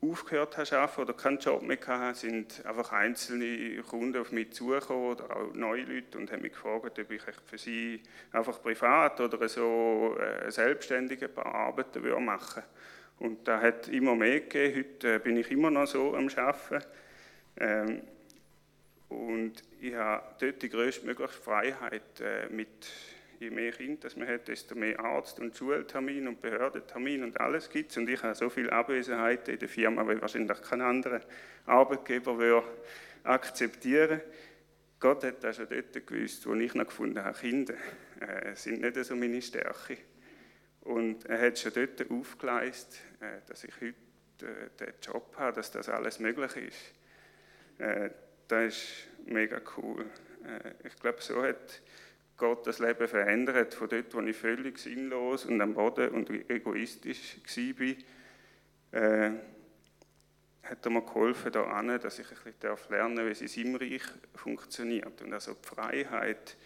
aufgehört 0.00 0.56
habe 0.56 0.66
zu 0.66 0.78
arbeiten 0.78 1.00
oder 1.02 1.12
keinen 1.14 1.38
Job 1.38 1.62
mehr 1.62 1.78
hatte, 1.86 2.20
sind 2.20 2.64
einfach 2.64 2.92
einzelne 2.92 3.82
Kunden 3.82 4.18
auf 4.18 4.32
mich 4.32 4.52
zugekommen 4.52 5.10
oder 5.12 5.36
auch 5.36 5.52
neue 5.54 5.82
Leute 5.82 6.16
und 6.16 6.32
haben 6.32 6.42
mich 6.42 6.52
gefragt, 6.52 6.98
ob 6.98 7.10
ich 7.10 7.22
für 7.44 7.58
sie 7.58 8.02
einfach 8.32 8.62
privat 8.62 9.20
oder 9.20 9.46
so 9.48 10.16
äh, 10.18 10.50
selbstständig 10.50 11.22
paar 11.34 11.54
Arbeiten 11.54 12.24
machen 12.24 12.62
würde. 12.62 12.68
Und 13.18 13.48
da 13.48 13.60
hat 13.60 13.88
immer 13.88 14.14
mehr 14.14 14.40
gegeben. 14.40 14.76
Heute 14.78 15.14
äh, 15.14 15.18
bin 15.18 15.36
ich 15.36 15.50
immer 15.50 15.70
noch 15.70 15.86
so 15.86 16.14
am 16.14 16.28
Arbeiten. 16.36 16.84
Ähm, 17.58 18.02
und 19.08 19.62
ich 19.80 19.94
habe 19.94 20.24
dort 20.40 20.62
die 20.62 20.68
größtmögliche 20.68 21.32
Freiheit 21.32 22.20
äh, 22.20 22.48
mit 22.50 22.68
je 23.38 23.50
mehr 23.50 23.72
Kinder 23.72 24.08
man 24.16 24.28
hat, 24.28 24.48
desto 24.48 24.74
mehr 24.74 24.98
Arzt- 24.98 25.40
und 25.40 25.56
Schultermin 25.56 26.28
und 26.28 26.40
Behördentermin 26.40 27.22
und 27.22 27.40
alles 27.40 27.68
gibt 27.70 27.90
es. 27.90 27.96
Und 27.96 28.08
ich 28.08 28.22
habe 28.22 28.34
so 28.34 28.48
viel 28.48 28.70
Abwesenheit 28.70 29.48
in 29.48 29.58
der 29.58 29.68
Firma, 29.68 30.06
weil 30.06 30.20
wahrscheinlich 30.20 30.60
kein 30.62 30.80
anderer 30.80 31.20
Arbeitgeber 31.66 32.38
würde 32.38 32.66
akzeptieren. 33.24 34.20
Gott 34.98 35.24
hat 35.24 35.44
das 35.44 35.56
schon 35.56 35.68
dort 35.68 36.06
gewusst, 36.06 36.46
wo 36.46 36.54
ich 36.54 36.74
noch 36.74 36.86
gefunden 36.86 37.22
habe, 37.22 37.38
Kinder 37.38 37.74
äh, 38.20 38.54
sind 38.54 38.80
nicht 38.80 38.96
so 39.04 39.14
meine 39.14 39.42
Stärke. 39.42 39.98
Und 40.86 41.24
er 41.26 41.40
hat 41.40 41.58
schon 41.58 41.72
dort 41.74 42.08
aufgeleistet, 42.10 43.00
äh, 43.20 43.40
dass 43.48 43.64
ich 43.64 43.74
heute 43.80 43.96
äh, 44.42 44.70
den 44.78 44.94
Job 45.02 45.34
habe, 45.36 45.56
dass 45.56 45.72
das 45.72 45.88
alles 45.88 46.20
möglich 46.20 46.56
ist. 46.56 47.80
Äh, 47.80 48.10
das 48.46 48.66
ist 48.66 49.08
mega 49.26 49.60
cool. 49.76 50.06
Ich 50.84 50.94
glaube, 51.00 51.20
so 51.20 51.42
hat 51.42 51.82
Gott 52.36 52.64
das 52.68 52.78
Leben 52.78 53.08
verändert, 53.08 53.74
von 53.74 53.88
dort, 53.88 54.14
wo 54.14 54.20
ich 54.20 54.36
völlig 54.36 54.78
sinnlos 54.78 55.44
und 55.44 55.60
am 55.60 55.74
Boden 55.74 56.10
und 56.10 56.30
egoistisch 56.48 57.38
war, 58.92 59.32
hat 60.62 60.86
er 60.86 60.90
mir 60.90 61.02
geholfen, 61.02 61.50
da 61.50 61.64
an, 61.64 61.88
dass 61.98 62.20
ich 62.20 62.30
ein 62.30 62.36
bisschen 62.44 62.90
lernen 62.90 63.16
darf, 63.16 63.40
wie 63.40 63.44
es 63.44 63.52
seinem 63.52 63.74
Reich 63.74 64.04
funktioniert. 64.36 65.20
Und 65.20 65.32
also 65.32 65.54
die 65.54 65.66
Freiheit 65.66 66.56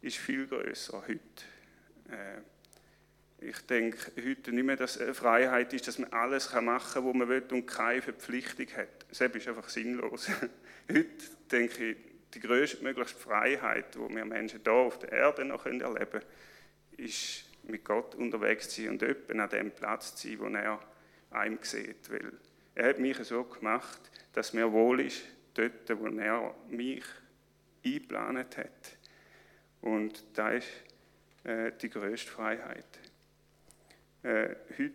ist 0.00 0.16
viel 0.16 0.48
größer 0.48 1.04
heute 1.06 2.42
ich 3.42 3.58
denke 3.66 4.12
heute 4.16 4.52
nicht 4.52 4.64
mehr, 4.64 4.76
dass 4.76 4.98
Freiheit 5.12 5.72
ist, 5.72 5.88
dass 5.88 5.98
man 5.98 6.12
alles 6.12 6.52
machen 6.52 6.92
kann, 6.92 7.06
was 7.06 7.14
man 7.14 7.28
will 7.28 7.44
und 7.50 7.66
keine 7.66 8.02
Verpflichtung 8.02 8.66
hat. 8.76 9.06
Das 9.08 9.20
ist 9.20 9.48
einfach 9.48 9.68
sinnlos. 9.68 10.28
heute 10.92 11.08
denke 11.50 11.90
ich, 11.90 11.96
die 12.34 12.40
größtmögliche 12.40 13.14
Freiheit, 13.14 13.94
die 13.94 14.14
wir 14.14 14.24
Menschen 14.24 14.60
hier 14.62 14.72
auf 14.72 14.98
der 14.98 15.12
Erde 15.12 15.44
noch 15.44 15.64
erleben 15.64 15.84
können, 15.84 16.24
ist 16.98 17.44
mit 17.64 17.84
Gott 17.84 18.14
unterwegs 18.14 18.68
zu 18.68 18.82
sein 18.82 18.90
und 18.90 19.02
jemanden 19.02 19.40
an 19.40 19.48
dem 19.48 19.70
Platz 19.70 20.14
zu 20.16 20.28
sein, 20.28 20.38
wo 20.40 20.46
er 20.46 20.80
einem 21.30 21.58
sieht. 21.62 22.10
Weil 22.10 22.32
er 22.74 22.90
hat 22.90 22.98
mich 22.98 23.16
so 23.18 23.44
gemacht, 23.44 24.00
dass 24.32 24.52
mir 24.52 24.70
wohl 24.70 25.00
ist, 25.00 25.22
dort, 25.54 25.98
wo 25.98 26.06
er 26.06 26.54
mich 26.68 27.04
eingeplant 27.84 28.56
hat. 28.58 28.98
Und 29.80 30.22
das 30.34 30.64
ist 30.64 30.68
äh, 31.44 31.72
die 31.80 31.88
größte 31.88 32.30
Freiheit. 32.30 32.84
Äh, 34.22 34.56
heute 34.78 34.92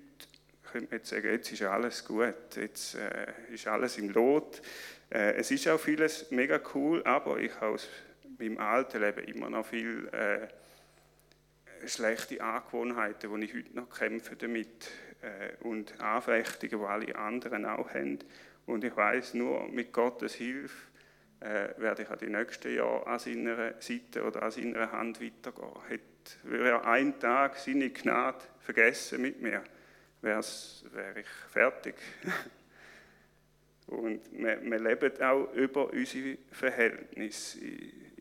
könnte 0.72 0.90
man 0.92 1.00
jetzt 1.00 1.10
sagen, 1.10 1.32
jetzt 1.32 1.52
ist 1.52 1.62
alles 1.64 2.06
gut, 2.06 2.56
jetzt 2.56 2.96
äh, 2.96 3.28
ist 3.52 3.68
alles 3.68 3.98
im 3.98 4.10
Lot. 4.10 4.62
Äh, 5.10 5.34
es 5.36 5.50
ist 5.50 5.68
auch 5.68 5.80
vieles 5.80 6.30
mega 6.32 6.60
cool, 6.74 7.04
aber 7.06 7.40
ich 7.40 7.54
habe 7.56 7.74
aus 7.74 7.88
meinem 8.38 8.60
alten 8.60 9.02
Leben 9.02 9.24
immer 9.26 9.50
noch 9.50 9.66
viele 9.66 10.12
äh, 10.12 11.88
schlechte 11.88 12.42
Angewohnheiten, 12.42 13.32
wo 13.32 13.38
ich 13.38 13.54
heute 13.54 13.76
noch 13.76 13.90
kämpfe 13.90 14.36
damit 14.36 14.92
äh, 15.22 15.64
und 15.64 16.00
Anfechtungen, 16.00 16.80
die 16.80 16.86
alle 16.86 17.16
anderen 17.16 17.66
auch 17.66 17.90
haben. 17.94 18.20
Und 18.68 18.84
ich 18.84 18.96
weiß 18.96 19.34
nur, 19.36 19.68
mit 19.70 19.92
Gottes 19.92 20.36
Hilfe 20.36 20.76
äh, 21.40 21.70
werde 21.78 22.04
ich 22.04 22.10
auch 22.10 22.18
die 22.18 22.30
nächsten 22.30 22.76
Jahre 22.76 23.08
an 23.08 23.20
seiner 23.20 23.74
Seite 23.80 24.24
oder 24.24 24.44
an 24.44 24.52
seiner 24.52 24.92
Hand 24.92 25.22
weitergehen 25.22 25.72
würde 26.44 26.70
er 26.70 26.86
einen 26.86 27.20
Tag 27.20 27.58
seine 27.58 27.90
Gnade 27.90 28.44
vergessen 28.60 29.22
mit 29.22 29.42
mir, 29.42 29.64
wäre 30.22 30.40
ich 30.40 31.28
fertig. 31.52 31.96
Und 33.88 34.22
wir, 34.32 34.62
wir, 34.64 34.80
leben 34.80 35.22
auch 35.22 35.54
über 35.54 35.92
unsere 35.92 36.38
Verhältnisse 36.52 37.60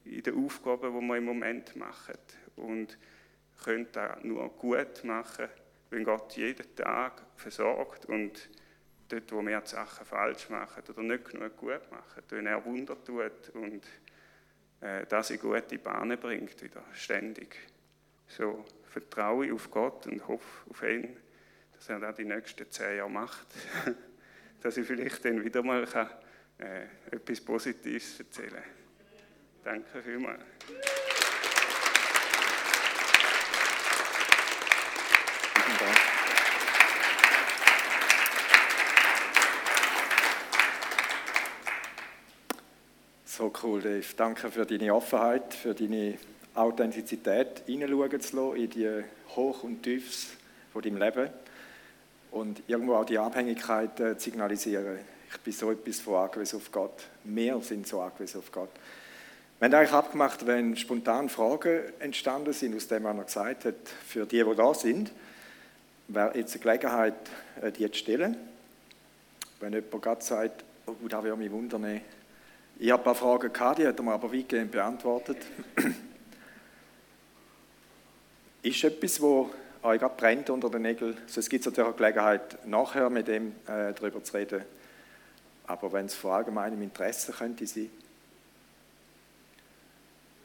in 0.04 0.22
den 0.22 0.44
Aufgaben, 0.44 0.92
die 0.92 1.06
wir 1.06 1.16
im 1.16 1.24
Moment 1.24 1.74
machen. 1.76 2.18
Und 2.56 2.98
können 3.64 3.88
das 3.92 4.22
nur 4.22 4.48
gut 4.50 5.04
machen, 5.04 5.48
wenn 5.90 6.04
Gott 6.04 6.36
jeden 6.36 6.74
Tag 6.76 7.22
versorgt 7.36 8.06
und 8.06 8.50
dort, 9.08 9.32
wo 9.32 9.42
wir 9.42 9.60
die 9.60 9.68
Sachen 9.68 10.04
falsch 10.04 10.50
machen 10.50 10.82
oder 10.88 11.02
nicht 11.02 11.30
genug 11.30 11.56
gut 11.56 11.90
machen, 11.90 12.22
wenn 12.28 12.46
er 12.46 12.64
Wunder 12.64 13.02
tut 13.02 13.50
und 13.54 13.84
äh, 14.80 15.06
das 15.06 15.30
in 15.30 15.38
gute 15.38 15.78
Bahnen 15.78 16.18
bringt, 16.18 16.62
wieder 16.62 16.82
ständig. 16.92 17.56
So 18.28 18.64
vertraue 18.84 19.46
ich 19.46 19.52
auf 19.52 19.70
Gott 19.70 20.06
und 20.06 20.26
hoffe 20.26 20.70
auf 20.70 20.82
ihn, 20.82 21.16
dass 21.74 21.88
er 21.88 22.00
das 22.00 22.16
die 22.16 22.24
nächsten 22.24 22.70
zehn 22.70 22.96
Jahre 22.96 23.10
macht. 23.10 23.46
dass 24.64 24.78
ich 24.78 24.86
vielleicht 24.86 25.22
dann 25.26 25.44
wieder 25.44 25.62
mal 25.62 25.84
kann, 25.84 26.08
äh, 26.58 26.86
etwas 27.10 27.38
Positives 27.40 28.18
erzählen 28.18 28.54
kann. 28.54 28.62
Danke 29.62 30.02
vielmals. 30.02 30.42
So 43.26 43.52
cool, 43.62 43.82
Dave. 43.82 44.04
Danke 44.16 44.50
für 44.50 44.64
deine 44.64 44.94
Offenheit, 44.94 45.52
für 45.52 45.74
deine 45.74 46.16
Authentizität 46.54 47.62
hineinschauen 47.66 48.20
zu 48.20 48.36
lassen 48.36 48.56
in 48.56 48.70
die 48.70 49.04
Hoch- 49.34 49.64
und 49.64 49.82
Tiefs 49.82 50.28
von 50.72 50.82
deinem 50.82 50.98
Leben 50.98 51.30
und 52.30 52.62
irgendwo 52.66 52.94
auch 52.94 53.04
die 53.04 53.18
Abhängigkeit 53.18 53.98
äh, 54.00 54.14
signalisieren. 54.18 54.98
Ich 55.30 55.40
bin 55.40 55.52
so 55.52 55.70
etwas 55.70 56.00
von 56.00 56.14
angewiesen 56.14 56.56
auf 56.56 56.70
Gott. 56.70 57.04
Wir 57.24 57.60
sind 57.60 57.86
so 57.86 58.00
angewiesen 58.00 58.38
auf 58.38 58.52
Gott. 58.52 58.70
Wir 59.58 59.66
haben 59.66 59.74
eigentlich 59.74 59.92
abgemacht, 59.92 60.46
wenn 60.46 60.76
spontan 60.76 61.28
Fragen 61.28 61.82
entstanden 62.00 62.52
sind, 62.52 62.76
aus 62.76 62.88
dem 62.88 63.04
er 63.04 63.14
gesagt 63.14 63.64
hat, 63.64 63.74
für 64.06 64.26
die, 64.26 64.42
die 64.42 64.54
da 64.56 64.74
sind, 64.74 65.12
wäre 66.08 66.36
jetzt 66.36 66.54
eine 66.54 66.62
Gelegenheit, 66.62 67.14
äh, 67.62 67.72
die 67.72 67.90
zu 67.90 67.98
stellen. 67.98 68.36
Wenn 69.60 69.72
jemand 69.72 70.02
gerade 70.02 70.22
sagt, 70.24 70.64
oh, 70.86 71.08
da 71.08 71.22
würde 71.22 71.36
mich 71.36 71.50
wundern. 71.50 72.00
Ich 72.78 72.90
habe 72.90 73.02
ein 73.02 73.04
paar 73.04 73.14
Fragen 73.14 73.52
gehabt, 73.52 73.78
die 73.78 73.86
hat 73.86 73.98
er 73.98 74.02
mir 74.02 74.12
aber 74.12 74.32
weitgehend 74.32 74.72
beantwortet. 74.72 75.38
Ist 78.64 78.82
etwas, 78.82 79.20
wo 79.20 79.50
euch 79.82 80.00
gerade 80.00 80.14
brennt 80.16 80.50
unter 80.50 80.70
den 80.70 80.82
Nägeln. 80.82 81.16
So, 81.26 81.40
es 81.40 81.48
gibt 81.48 81.64
natürlich 81.66 81.90
auch 81.90 81.96
Gelegenheit, 81.96 82.66
nachher 82.66 83.10
mit 83.10 83.28
dem 83.28 83.52
äh, 83.66 83.92
darüber 83.92 84.24
zu 84.24 84.36
reden. 84.36 84.64
aber 85.66 85.92
wenn 85.92 86.06
es 86.06 86.14
von 86.14 86.32
allgemeinem 86.32 86.82
Interesse 86.82 87.32
könnte 87.32 87.66
sein. 87.66 87.90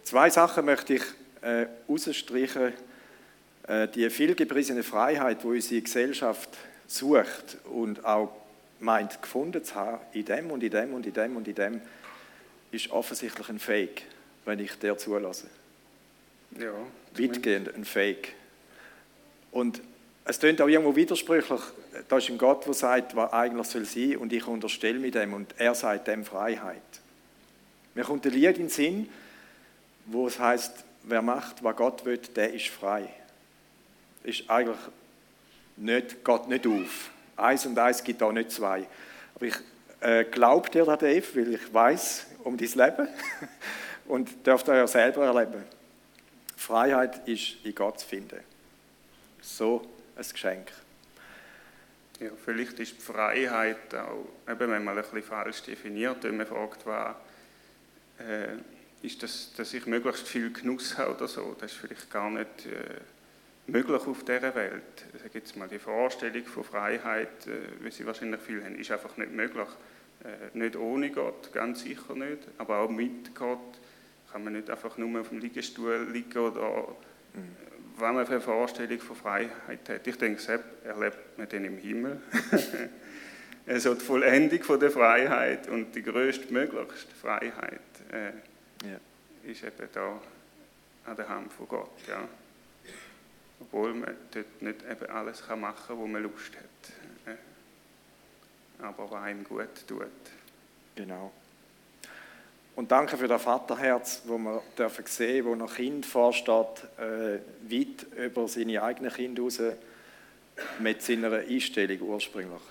Zwei 0.04 0.30
Sachen 0.30 0.66
möchte 0.66 0.96
ich 0.96 1.04
äh, 1.42 1.66
herausstreichen. 1.88 2.74
Äh, 3.68 3.88
die 3.88 4.10
vielgepriesene 4.10 4.84
Freiheit, 4.84 5.44
wo 5.44 5.50
unsere 5.50 5.82
Gesellschaft 5.82 6.50
sucht 6.88 7.58
und 7.66 8.04
auch 8.04 8.34
meint 8.80 9.22
gefunden 9.22 9.64
zu 9.64 9.76
haben, 9.76 10.00
in 10.14 10.26
dem 10.26 10.52
und 10.52 10.64
in 10.64 10.72
dem 10.72 10.94
und 10.94 11.06
in 11.06 11.14
dem 11.14 11.38
und 11.38 11.48
in 11.48 11.56
dem, 11.56 11.82
ist 12.72 12.90
offensichtlich 12.92 13.50
ein 13.50 13.60
Fake, 13.60 14.04
wenn 14.46 14.60
ich 14.60 14.78
der 14.80 14.98
zulasse. 14.98 15.48
Ja. 16.58 16.74
Weitgehend 17.18 17.74
ein 17.76 17.86
Fake. 17.86 18.34
Und 19.52 19.82
es 20.26 20.40
klingt 20.40 20.62
auch 20.62 20.68
irgendwo 20.68 20.96
widersprüchlich. 20.96 21.62
Da 22.08 22.18
ist 22.18 22.30
ein 22.30 22.38
Gott, 22.38 22.66
der 22.66 22.74
sagt, 22.74 23.16
was 23.16 23.34
eigentlich 23.34 23.68
soll 23.68 23.86
sein 23.86 24.18
und 24.18 24.32
ich 24.32 24.46
unterstelle 24.46 25.00
mir 25.00 25.12
dem 25.12 25.34
und 25.34 25.56
er 25.58 25.74
sagt 25.74 26.08
dem 26.08 26.24
Freiheit. 26.24 26.82
Mir 27.96 28.04
kommt 28.04 28.26
ein 28.26 28.34
Lied 28.34 28.58
in 28.58 28.64
den 28.64 28.70
Sinn, 28.70 29.10
wo 30.06 30.28
es 30.28 30.40
heißt, 30.40 30.86
wer 31.04 31.22
macht, 31.22 31.64
was 31.64 31.76
Gott 31.76 32.06
will, 32.06 32.18
der 32.18 32.54
ist 32.54 32.68
frei. 32.68 33.10
Ist 34.24 34.50
eigentlich 34.50 34.78
nicht, 35.78 36.24
geht 36.24 36.48
nicht 36.48 36.68
auf. 36.68 37.10
Eins 37.36 37.66
und 37.66 37.78
eins 37.80 38.04
gibt 38.04 38.22
auch 38.22 38.32
nicht 38.32 38.52
zwei. 38.52 38.86
Aber 39.34 39.46
ich 39.46 39.56
äh, 40.02 40.26
glaube 40.26 40.70
dir, 40.70 40.86
Dave, 40.86 41.24
weil 41.34 41.54
ich 41.54 41.74
weiß 41.74 42.28
um 42.44 42.58
dein 42.58 42.68
Leben 42.68 43.08
und 44.08 44.46
dürft 44.46 44.68
ihr 44.68 44.76
ja 44.76 44.88
selber 44.88 45.26
erleben. 45.26 45.64
Freiheit 46.60 47.26
ist 47.28 47.56
in 47.64 47.74
Gott 47.74 48.02
zu 48.02 48.08
finden. 48.08 48.42
So 49.42 49.82
ein 50.16 50.26
Geschenk. 50.30 50.72
Ja, 52.20 52.32
vielleicht 52.44 52.78
ist 52.80 52.98
die 52.98 53.02
Freiheit 53.02 53.96
auch, 53.96 54.28
eben 54.48 54.72
wenn 54.72 54.84
man 54.84 54.98
ein 54.98 55.04
bisschen 55.04 55.24
falsch 55.24 55.64
definiert, 55.64 56.22
wenn 56.24 56.36
man 56.36 56.46
fragt, 56.46 56.86
was, 56.86 57.16
äh, 58.20 58.58
ist 59.02 59.24
das, 59.24 59.54
dass 59.56 59.74
ich 59.74 59.86
möglichst 59.86 60.28
viel 60.28 60.52
Genuss 60.52 60.98
habe 60.98 61.16
oder 61.16 61.30
so. 61.30 61.56
Das 61.58 61.72
ist 61.72 61.78
vielleicht 61.80 62.12
gar 62.12 62.30
nicht 62.30 62.66
äh, 62.66 63.00
möglich 63.68 64.06
auf 64.06 64.26
dieser 64.26 64.54
Welt. 64.54 65.06
Ich 65.14 65.22
sage 65.22 65.40
jetzt 65.40 65.56
mal, 65.56 65.70
die 65.70 65.80
Vorstellung 65.80 66.44
von 66.44 66.66
Freiheit, 66.66 67.48
äh, 67.48 67.84
wie 67.84 67.90
sie 67.90 68.06
wahrscheinlich 68.06 68.42
viele 68.42 68.66
haben, 68.66 68.78
ist 68.78 68.92
einfach 68.92 69.16
nicht 69.16 69.32
möglich. 69.32 69.70
Äh, 70.26 70.58
nicht 70.58 70.76
ohne 70.76 71.10
Gott, 71.10 71.54
ganz 71.54 71.84
sicher 71.84 72.16
nicht, 72.16 72.40
aber 72.58 72.80
auch 72.80 72.90
mit 72.90 73.34
Gott 73.34 73.80
kann 74.32 74.44
man 74.44 74.54
nicht 74.54 74.70
einfach 74.70 74.98
nur 74.98 75.22
auf 75.22 75.30
dem 75.30 75.40
Liegestuhl 75.40 76.08
liegen 76.12 76.38
oder 76.38 76.88
mhm. 77.34 77.56
was 77.98 78.14
man 78.14 78.26
für 78.26 78.34
eine 78.34 78.42
Vorstellung 78.42 79.00
von 79.00 79.16
Freiheit 79.16 79.90
hat. 79.90 80.08
Ich 80.08 80.18
denke, 80.18 80.42
selbst 80.42 80.68
erlebt 80.84 81.38
man 81.38 81.50
den 81.50 81.66
im 81.66 81.78
Himmel. 81.78 82.22
also 83.68 83.94
die 83.94 84.06
Vollendung 84.06 84.64
von 84.64 84.80
der 84.80 84.92
Freiheit 84.92 85.68
und 85.68 85.94
die 85.96 86.04
größtmöglichste 86.04 87.16
Freiheit 87.16 87.82
äh, 88.12 88.88
ja. 88.88 89.00
ist 89.44 89.64
eben 89.64 89.90
da 89.94 90.22
an 91.06 91.16
der 91.16 91.30
Hand 91.30 91.52
von 91.54 91.68
Gott. 91.68 92.08
Ja. 92.08 92.28
Obwohl 93.62 93.94
man 93.94 94.16
dort 94.32 94.62
nicht 94.62 94.84
eben 94.90 95.10
alles 95.10 95.44
machen 95.50 95.76
kann, 95.88 95.98
wo 95.98 96.08
man 96.08 96.24
Lust 96.24 96.56
hat. 96.56 97.34
Äh, 97.34 98.84
aber 98.84 99.12
was 99.12 99.24
einem 99.24 99.44
gut 99.44 99.88
tut. 99.88 100.08
Genau. 100.96 101.32
Und 102.76 102.92
danke 102.92 103.18
für 103.18 103.28
das 103.28 103.42
Vaterherz, 103.42 104.22
wo 104.26 104.38
wir 104.38 104.62
dürfen 104.78 105.06
sehen, 105.06 105.46
wo 105.46 105.56
noch 105.56 105.76
Kind 105.76 106.06
vorsteht, 106.06 106.84
äh, 106.98 107.40
weit 107.70 108.06
über 108.18 108.48
seine 108.48 108.82
eigenen 108.82 109.12
Kinder 109.12 109.44
raus, 109.44 109.60
mit 110.80 111.02
seiner 111.02 111.32
Einstellung 111.32 112.02
ursprünglich. 112.02 112.62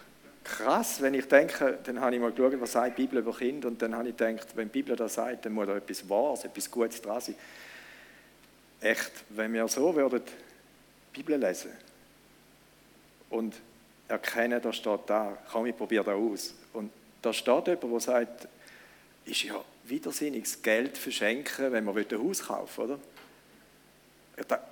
Krass, 0.44 1.02
wenn 1.02 1.12
ich 1.12 1.26
denke, 1.26 1.78
dann 1.84 2.00
habe 2.00 2.14
ich 2.14 2.20
mal 2.20 2.32
geschaut, 2.32 2.58
was 2.61 2.72
sagt 2.72 2.96
die 2.96 3.02
Bibel 3.02 3.18
über 3.18 3.37
Kinder 3.37 3.68
und 3.68 3.82
dann 3.82 3.94
habe 3.94 4.08
ich 4.08 4.16
gedacht, 4.16 4.48
wenn 4.54 4.68
die 4.68 4.82
Bibel 4.82 4.96
das 4.96 5.14
sagt, 5.14 5.44
dann 5.44 5.52
muss 5.52 5.66
da 5.66 5.76
etwas 5.76 6.08
Wahres, 6.08 6.44
etwas 6.44 6.70
Gutes 6.70 7.02
dran 7.02 7.20
sein. 7.20 7.34
Echt, 8.80 9.12
wenn 9.30 9.52
wir 9.52 9.68
so 9.68 9.94
würden 9.94 10.22
die 11.14 11.18
Bibel 11.18 11.38
lesen 11.38 11.72
und 13.28 13.56
erkennen, 14.08 14.61
da 14.62 14.72
steht 14.72 15.00
da, 15.06 15.37
komm, 15.50 15.66
ich 15.66 15.76
probiere 15.76 16.04
da 16.04 16.14
aus. 16.14 16.54
Und 16.72 16.90
da 17.20 17.32
steht 17.32 17.66
jemand, 17.66 17.92
der 17.92 18.00
sagt, 18.00 18.48
ist 19.26 19.42
ja 19.42 19.62
widersinniges 19.88 20.62
Geld 20.62 20.98
verschenken, 20.98 21.72
wenn 21.72 21.85
man 21.85 21.96
ein 21.96 22.18
Haus 22.18 22.46
kaufen 22.46 22.88
will, 22.88 22.98
oder? 24.44 24.62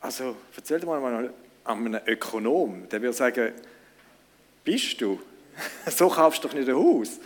Also, 0.00 0.36
erzähl 0.54 0.84
mal 0.84 1.02
an 1.04 1.32
einem 1.64 2.00
Ökonom, 2.06 2.88
der 2.88 3.02
würde 3.02 3.16
sagen, 3.16 3.52
bist 4.64 5.00
du? 5.00 5.20
so 5.86 6.08
kaufst 6.08 6.44
du 6.44 6.48
doch 6.48 6.54
nicht 6.54 6.68
ein 6.68 6.76
Haus. 6.76 7.18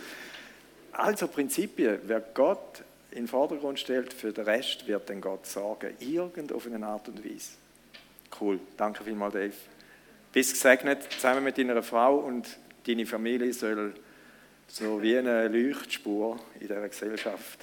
Also 0.91 1.27
Prinzipien, 1.27 1.99
wer 2.03 2.19
Gott 2.19 2.83
in 3.11 3.23
den 3.23 3.27
Vordergrund 3.27 3.79
stellt, 3.79 4.13
für 4.13 4.31
den 4.31 4.45
Rest 4.45 4.87
wird 4.87 5.09
dann 5.09 5.21
Gott 5.21 5.45
sorgen, 5.45 5.95
irgend 5.99 6.51
auf 6.51 6.65
eine 6.65 6.85
Art 6.85 7.07
und 7.07 7.23
Weise. 7.23 7.51
Cool, 8.39 8.59
danke 8.77 9.03
vielmals, 9.03 9.33
Dave. 9.33 9.53
Bist 10.31 10.53
gesegnet, 10.53 11.03
zusammen 11.11 11.43
mit 11.43 11.57
deiner 11.57 11.83
Frau 11.83 12.17
und 12.17 12.57
deine 12.87 13.05
Familie 13.05 13.53
soll 13.53 13.93
so 14.67 15.01
wie 15.01 15.17
eine 15.17 15.47
Leuchtspur 15.47 16.39
in 16.55 16.67
dieser 16.67 16.87
Gesellschaft 16.87 17.59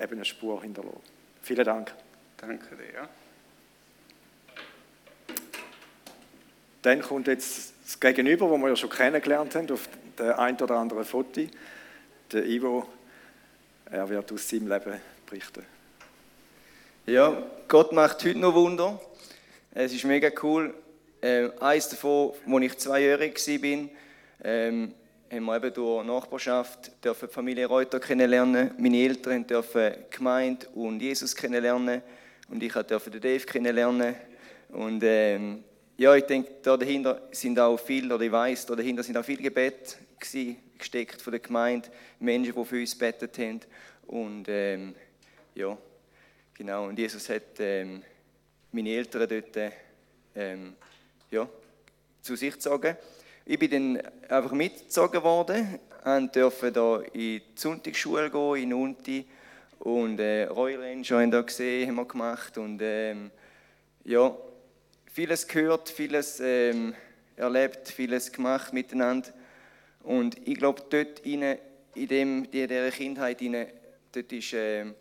eben 0.00 0.14
eine 0.14 0.24
Spur 0.24 0.62
hinterlassen. 0.62 1.00
Vielen 1.42 1.64
Dank. 1.64 1.92
Danke 2.36 2.76
dir. 2.76 3.08
Dann 6.82 7.00
kommt 7.00 7.28
jetzt 7.28 7.74
das 7.84 8.00
Gegenüber, 8.00 8.48
das 8.48 8.58
wir 8.58 8.68
ja 8.68 8.76
schon 8.76 8.90
kennengelernt 8.90 9.54
haben, 9.54 9.70
auf 9.70 9.88
der 10.18 10.38
ein 10.38 10.60
oder 10.60 10.76
anderen 10.76 11.04
Foto. 11.04 11.42
Der 12.32 12.44
Ivo, 12.44 12.88
er 13.86 14.08
wird 14.08 14.32
aus 14.32 14.48
seinem 14.48 14.68
Leben 14.68 15.00
berichten. 15.26 15.64
Ja, 17.06 17.42
Gott 17.68 17.92
macht 17.92 18.24
heute 18.24 18.38
noch 18.38 18.54
Wunder. 18.54 19.00
Es 19.72 19.92
ist 19.92 20.04
mega 20.04 20.30
cool. 20.42 20.74
Äh, 21.20 21.50
eines 21.60 21.88
davon, 21.88 22.32
als 22.46 22.62
ich 22.64 22.78
zweijährig 22.78 23.38
war, 23.38 23.88
ähm, 24.44 24.94
haben 25.32 25.46
wir 25.46 25.56
eben 25.56 25.72
durch 25.72 26.04
Nachbarschaft 26.04 27.02
dürfen 27.02 27.26
die 27.26 27.32
Familie 27.32 27.66
Reuter 27.66 27.98
kennenlernen. 27.98 28.72
Meine 28.76 28.98
Eltern 28.98 29.46
dürfen 29.46 29.94
Gemeinde 30.10 30.68
und 30.74 31.00
Jesus 31.00 31.34
kennenlernen. 31.34 32.02
Und 32.50 32.62
ich 32.62 32.74
durfte 32.74 33.10
den 33.10 33.22
Dave 33.22 33.46
kennenlernen. 33.46 34.14
Und 34.68 35.02
ähm, 35.02 35.64
ja, 35.96 36.14
ich 36.14 36.24
denke, 36.24 36.56
da 36.62 36.76
dahinter 36.76 37.28
sind 37.30 37.58
auch 37.58 37.78
viel, 37.78 38.12
oder 38.12 38.22
ich 38.22 38.30
weiß, 38.30 38.66
da 38.66 38.76
dahinter 38.76 39.02
sind 39.02 39.16
auch 39.16 39.24
viele 39.24 39.42
Gebete 39.42 39.96
gesteckt 40.78 41.22
von 41.22 41.30
der 41.30 41.40
Gemeinde, 41.40 41.88
Menschen, 42.20 42.54
die 42.54 42.64
für 42.66 42.80
uns 42.80 42.98
betet 42.98 43.38
haben. 43.38 43.60
Und 44.08 44.44
ähm, 44.48 44.94
ja, 45.54 45.78
genau. 46.52 46.88
Und 46.88 46.98
Jesus 46.98 47.26
hat 47.30 47.58
ähm, 47.58 48.02
meine 48.70 48.90
Eltern 48.90 49.26
dort 49.26 49.72
ähm, 50.34 50.74
ja, 51.30 51.48
zu 52.20 52.36
sich 52.36 52.52
gezogen. 52.52 52.98
Ich 53.44 53.58
bin 53.58 53.70
dann 53.70 54.02
einfach 54.28 54.52
mitgezogen 54.52 55.20
worden 55.24 55.80
und 56.04 56.36
durfte 56.36 56.70
da 56.70 57.00
in 57.12 57.12
die 57.12 57.42
Sonntagsschule 57.56 58.30
gehen, 58.30 58.62
in 58.62 58.72
Unti. 58.72 59.26
Und 59.80 60.20
äh, 60.20 60.44
Ranger 60.44 61.20
haben 61.20 61.30
da 61.32 61.40
gesehen, 61.40 61.88
haben 61.88 61.96
wir 61.96 62.04
gemacht. 62.04 62.56
Und 62.56 62.80
ähm, 62.82 63.32
ja, 64.04 64.32
vieles 65.12 65.48
gehört, 65.48 65.88
vieles 65.88 66.38
ähm, 66.38 66.94
erlebt, 67.34 67.88
vieles 67.88 68.30
gemacht 68.30 68.72
miteinander. 68.72 69.30
Und 70.04 70.36
ich 70.46 70.56
glaube, 70.56 70.84
dort 70.88 71.26
rein, 71.26 71.58
in, 71.96 72.08
dem, 72.08 72.44
in 72.44 72.50
dieser 72.68 72.90
Kindheit 72.92 73.42
rein, 73.42 73.66
dort 74.12 74.32
ist 74.32 74.52
äh, 74.52 74.82
äh, 74.82 74.92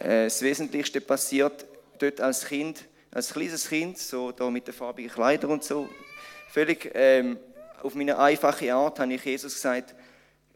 das 0.00 0.42
Wesentlichste 0.42 1.00
passiert. 1.00 1.66
Dort 2.00 2.20
als 2.20 2.46
Kind, 2.46 2.84
als 3.12 3.32
kleines 3.32 3.68
Kind, 3.68 3.96
so 3.96 4.32
da 4.32 4.50
mit 4.50 4.66
den 4.66 4.74
farbigen 4.74 5.12
Kleidern 5.12 5.52
und 5.52 5.62
so, 5.62 5.88
völlig 6.48 6.90
ähm, 6.94 7.38
auf 7.82 7.94
meine 7.94 8.18
einfache 8.18 8.72
Art, 8.74 8.98
habe 8.98 9.14
ich 9.14 9.24
Jesus 9.24 9.54
gesagt, 9.54 9.94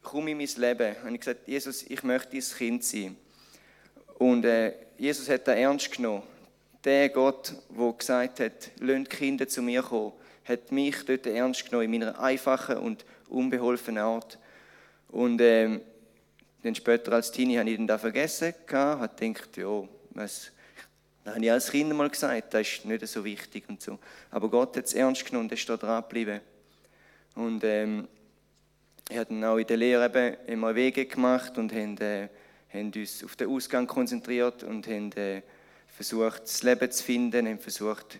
komm 0.02 0.28
in 0.28 0.38
mein 0.38 0.48
Leben. 0.56 0.96
Und 1.04 1.14
ich 1.14 1.20
gesagt, 1.20 1.46
Jesus, 1.46 1.82
ich 1.82 2.02
möchte 2.02 2.30
dein 2.32 2.40
Kind 2.40 2.84
sein. 2.84 3.16
Und 4.18 4.44
äh, 4.44 4.74
Jesus 4.98 5.28
hat 5.28 5.48
das 5.48 5.56
ernst 5.56 5.90
genommen 5.90 6.22
der 6.84 7.08
Gott, 7.08 7.54
der 7.70 7.92
gesagt 7.92 8.40
hat, 8.40 8.70
lasst 8.78 9.10
Kinder 9.10 9.48
zu 9.48 9.62
mir 9.62 9.82
kommen, 9.82 10.12
hat 10.44 10.70
mich 10.70 11.04
dort 11.04 11.26
ernst 11.26 11.64
genommen, 11.64 11.84
in 11.84 11.90
meiner 12.00 12.20
einfachen 12.20 12.76
und 12.76 13.04
unbeholfenen 13.28 14.02
Art. 14.02 14.38
Und 15.08 15.40
ähm, 15.40 15.80
dann 16.62 16.74
später 16.74 17.12
als 17.12 17.30
Teenie 17.30 17.58
habe 17.58 17.70
ich 17.70 17.76
dann 17.76 17.86
da 17.86 17.98
vergessen, 17.98 18.54
habe 18.70 19.08
gedacht, 19.16 19.56
ja, 19.56 19.82
was, 20.10 20.50
das 21.24 21.34
habe 21.34 21.44
ich 21.44 21.50
als 21.50 21.70
Kind 21.70 21.92
mal 21.94 22.10
gesagt, 22.10 22.52
das 22.52 22.68
ist 22.68 22.84
nicht 22.84 23.06
so 23.06 23.24
wichtig 23.24 23.64
und 23.68 23.80
so. 23.80 23.98
Aber 24.30 24.50
Gott 24.50 24.76
hat 24.76 24.84
es 24.84 24.94
ernst 24.94 25.24
genommen 25.24 25.46
und 25.46 25.52
ist 25.52 25.68
da 25.68 25.76
dran 25.76 26.02
geblieben. 26.02 26.40
Und 27.34 27.64
ähm, 27.64 28.08
ich 29.08 29.18
habe 29.18 29.48
auch 29.48 29.56
in 29.56 29.66
der 29.66 29.76
Lehre 29.76 30.06
eben 30.06 30.36
immer 30.46 30.74
Wege 30.74 31.06
gemacht 31.06 31.58
und 31.58 31.72
haben, 31.72 31.98
äh, 31.98 32.28
haben 32.72 32.92
uns 32.94 33.24
auf 33.24 33.36
den 33.36 33.48
Ausgang 33.48 33.86
konzentriert 33.86 34.62
und 34.62 34.86
haben 34.86 35.12
äh, 35.12 35.42
versucht, 35.88 36.42
das 36.42 36.62
Leben 36.62 36.90
zu 36.90 37.02
finden, 37.02 37.46
haben 37.46 37.58
versucht, 37.58 38.18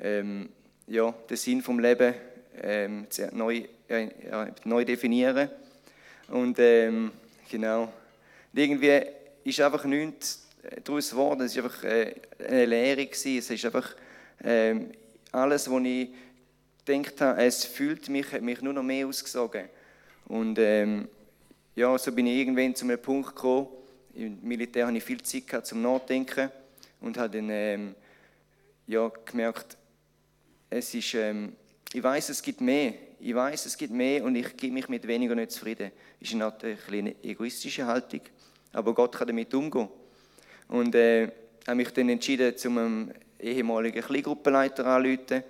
ähm, 0.00 0.48
ja, 0.86 1.12
den 1.28 1.36
Sinn 1.36 1.62
vom 1.62 1.78
Leben 1.78 2.14
ähm, 2.62 3.06
neu, 3.32 3.64
äh, 3.88 4.08
neu 4.64 4.84
definieren. 4.84 5.48
Und 6.28 6.58
ähm, 6.58 7.12
genau. 7.50 7.82
Und 7.82 8.58
irgendwie 8.58 9.02
ist 9.44 9.60
einfach 9.60 9.84
nichts 9.84 10.48
daraus 10.84 11.10
geworden. 11.10 11.42
Es 11.42 11.56
war 11.56 11.64
einfach 11.64 11.84
äh, 11.84 12.14
eine 12.48 12.66
Lehre. 12.66 13.06
Gewesen. 13.06 13.38
Es 13.38 13.50
ist 13.50 13.64
einfach 13.64 13.94
ähm, 14.42 14.90
alles, 15.32 15.70
was 15.70 15.82
ich 15.84 16.08
gedacht 16.84 17.20
habe, 17.20 17.42
es 17.44 17.64
fühlt 17.64 18.08
mich, 18.08 18.30
hat 18.32 18.42
mich 18.42 18.60
nur 18.60 18.72
noch 18.72 18.82
mehr 18.82 19.06
ausgesogen. 19.06 19.68
Und 20.26 20.58
ähm, 20.58 21.08
ja, 21.76 21.96
so 21.98 22.12
bin 22.12 22.26
ich 22.26 22.38
irgendwann 22.38 22.74
zu 22.74 22.84
einem 22.84 23.00
Punkt 23.00 23.34
gekommen. 23.34 23.68
Im 24.14 24.38
Militär 24.42 24.86
hatte 24.86 24.96
ich 24.96 25.04
viel 25.04 25.22
Zeit 25.22 25.46
gehabt 25.46 25.66
zum 25.66 25.82
Nachdenken 25.82 26.50
und 27.00 27.18
habe 27.18 27.36
dann 27.36 27.50
ähm, 27.50 27.94
ja, 28.86 29.10
gemerkt, 29.24 29.76
es 30.70 30.94
ist, 30.94 31.14
ähm, 31.14 31.52
ich 31.92 32.02
weiß, 32.02 32.28
es 32.30 32.42
gibt 32.42 32.60
mehr. 32.60 32.94
Ich 33.20 33.34
weiß, 33.34 33.66
es 33.66 33.76
gibt 33.76 33.92
mehr 33.92 34.22
und 34.24 34.36
ich 34.36 34.56
gebe 34.56 34.74
mich 34.74 34.88
mit 34.88 35.06
weniger 35.06 35.34
nicht 35.34 35.52
zufrieden. 35.52 35.90
Das 36.20 36.28
ist 36.28 36.34
natürlich 36.34 36.78
eine 36.92 37.14
egoistische 37.24 37.86
Haltung, 37.86 38.20
aber 38.72 38.92
Gott 38.94 39.14
kann 39.16 39.26
damit 39.26 39.52
umgehen. 39.54 39.88
Und 40.68 40.94
äh, 40.94 41.30
habe 41.66 41.76
mich 41.76 41.90
dann 41.90 42.08
entschieden, 42.08 42.56
zu 42.56 42.68
einem 42.68 43.12
ehemaligen 43.40 44.02
Kleingruppenleiter 44.02 44.86
anzurufen 44.86 45.42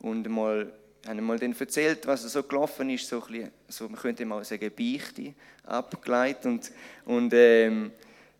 und 0.00 0.28
mal, 0.28 0.72
habe 1.06 1.20
mal 1.22 1.38
dann 1.38 1.54
erzählt, 1.58 2.06
was 2.06 2.22
so 2.22 2.42
gelaufen 2.42 2.90
ist, 2.90 3.08
so, 3.08 3.22
ein 3.22 3.32
bisschen, 3.32 3.50
so 3.68 3.88
man 3.88 3.96
könnte 3.96 4.24
mal 4.24 4.44
sagen, 4.44 4.70
Beichte 4.76 5.34
abgeleitet 5.64 6.46
und, 6.46 6.72
und 7.04 7.32
ähm, 7.34 7.92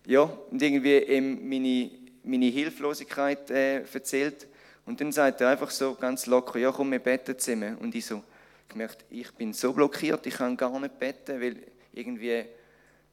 ja, 0.06 0.22
und 0.22 0.62
irgendwie 0.62 0.94
eben 0.94 1.48
meine, 1.48 1.90
meine 2.24 2.46
Hilflosigkeit 2.46 3.50
äh, 3.50 3.82
erzählt. 3.82 4.46
Und 4.86 5.00
dann 5.00 5.12
sagt 5.12 5.42
er 5.42 5.50
einfach 5.50 5.70
so 5.70 5.94
ganz 5.94 6.26
locker, 6.26 6.58
ja 6.58 6.72
komm, 6.72 6.92
wir 6.92 6.98
beten 6.98 7.38
zusammen. 7.38 7.76
Und 7.76 7.94
ich 7.94 8.06
so 8.06 8.22
gemerkt, 8.68 9.04
ich 9.10 9.30
bin 9.32 9.52
so 9.52 9.72
blockiert, 9.72 10.26
ich 10.26 10.34
kann 10.34 10.56
gar 10.56 10.78
nicht 10.80 10.98
beten, 10.98 11.40
weil 11.40 11.56
irgendwie, 11.92 12.44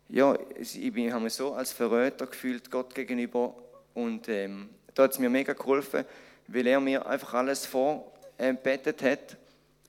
ja, 0.07 0.37
ich 0.57 0.77
habe 1.11 1.23
mich 1.23 1.33
so 1.33 1.53
als 1.53 1.73
Verräter 1.73 2.27
gefühlt 2.27 2.71
Gott 2.71 2.95
gegenüber. 2.95 3.53
Und 3.93 4.29
ähm, 4.29 4.69
da 4.93 5.03
hat 5.03 5.11
es 5.11 5.19
mir 5.19 5.29
mega 5.29 5.53
geholfen, 5.53 6.05
weil 6.47 6.67
er 6.67 6.79
mir 6.79 7.05
einfach 7.05 7.33
alles 7.33 7.65
vorbetet 7.65 8.14
äh, 8.37 8.53
hat 8.53 9.37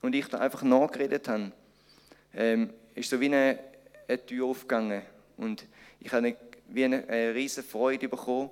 und 0.01 0.15
ich 0.15 0.27
da 0.27 0.39
einfach 0.39 0.63
nachgeredet 0.63 1.27
habe. 1.27 1.51
Ähm, 2.33 2.69
ist 2.95 3.09
so 3.09 3.19
wie 3.19 3.25
eine, 3.25 3.59
eine 4.07 4.25
Tür 4.25 4.45
aufgegangen 4.47 5.01
und 5.37 5.65
ich 5.99 6.11
habe 6.11 6.27
eine, 6.27 6.35
wie 6.69 6.85
eine, 6.85 7.07
eine 7.07 7.33
riesige 7.33 7.67
Freude 7.67 8.07
bekommen. 8.07 8.49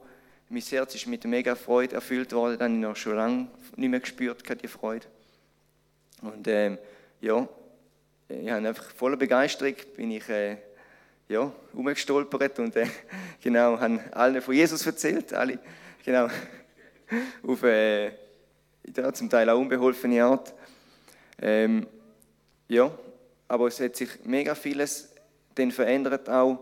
Mein 0.49 0.61
Herz 0.61 0.95
ist 0.95 1.07
mit 1.07 1.23
mega 1.25 1.55
Freude 1.55 1.95
erfüllt 1.95 2.31
worden, 2.33 2.59
dann 2.59 2.71
habe 2.71 2.75
ich 2.75 2.81
noch 2.81 2.95
schon 2.95 3.15
lange 3.15 3.47
nicht 3.75 3.89
mehr 3.89 3.99
gespürt, 3.99 4.43
die 4.61 4.67
Freude. 4.67 5.07
Und 6.21 6.47
ähm, 6.47 6.77
ja, 7.21 7.47
ich 8.29 8.49
habe 8.49 8.67
einfach 8.67 8.89
voller 8.91 9.17
Begeisterung 9.17 9.75
bin 9.95 10.11
ich 10.11 10.27
äh, 10.29 10.57
ja, 11.27 11.51
umgestolpert 11.73 12.59
und 12.59 12.75
äh, 12.75 12.87
genau, 13.41 13.79
habe 13.79 13.99
allen 14.11 14.41
von 14.41 14.53
Jesus 14.53 14.85
erzählt, 14.85 15.33
alle 15.33 15.59
Genau. 16.05 16.27
Auf 17.47 17.63
äh, 17.63 18.11
ja, 18.95 19.13
zum 19.13 19.29
Teil 19.29 19.49
auch 19.49 19.59
unbeholfene 19.59 20.23
Art. 20.23 20.53
Ähm, 21.41 21.87
ja, 22.67 22.91
aber 23.47 23.67
es 23.67 23.79
hat 23.79 23.95
sich 23.95 24.09
mega 24.23 24.55
vieles 24.55 25.09
dann 25.55 25.71
verändert 25.71 26.29
auch. 26.29 26.59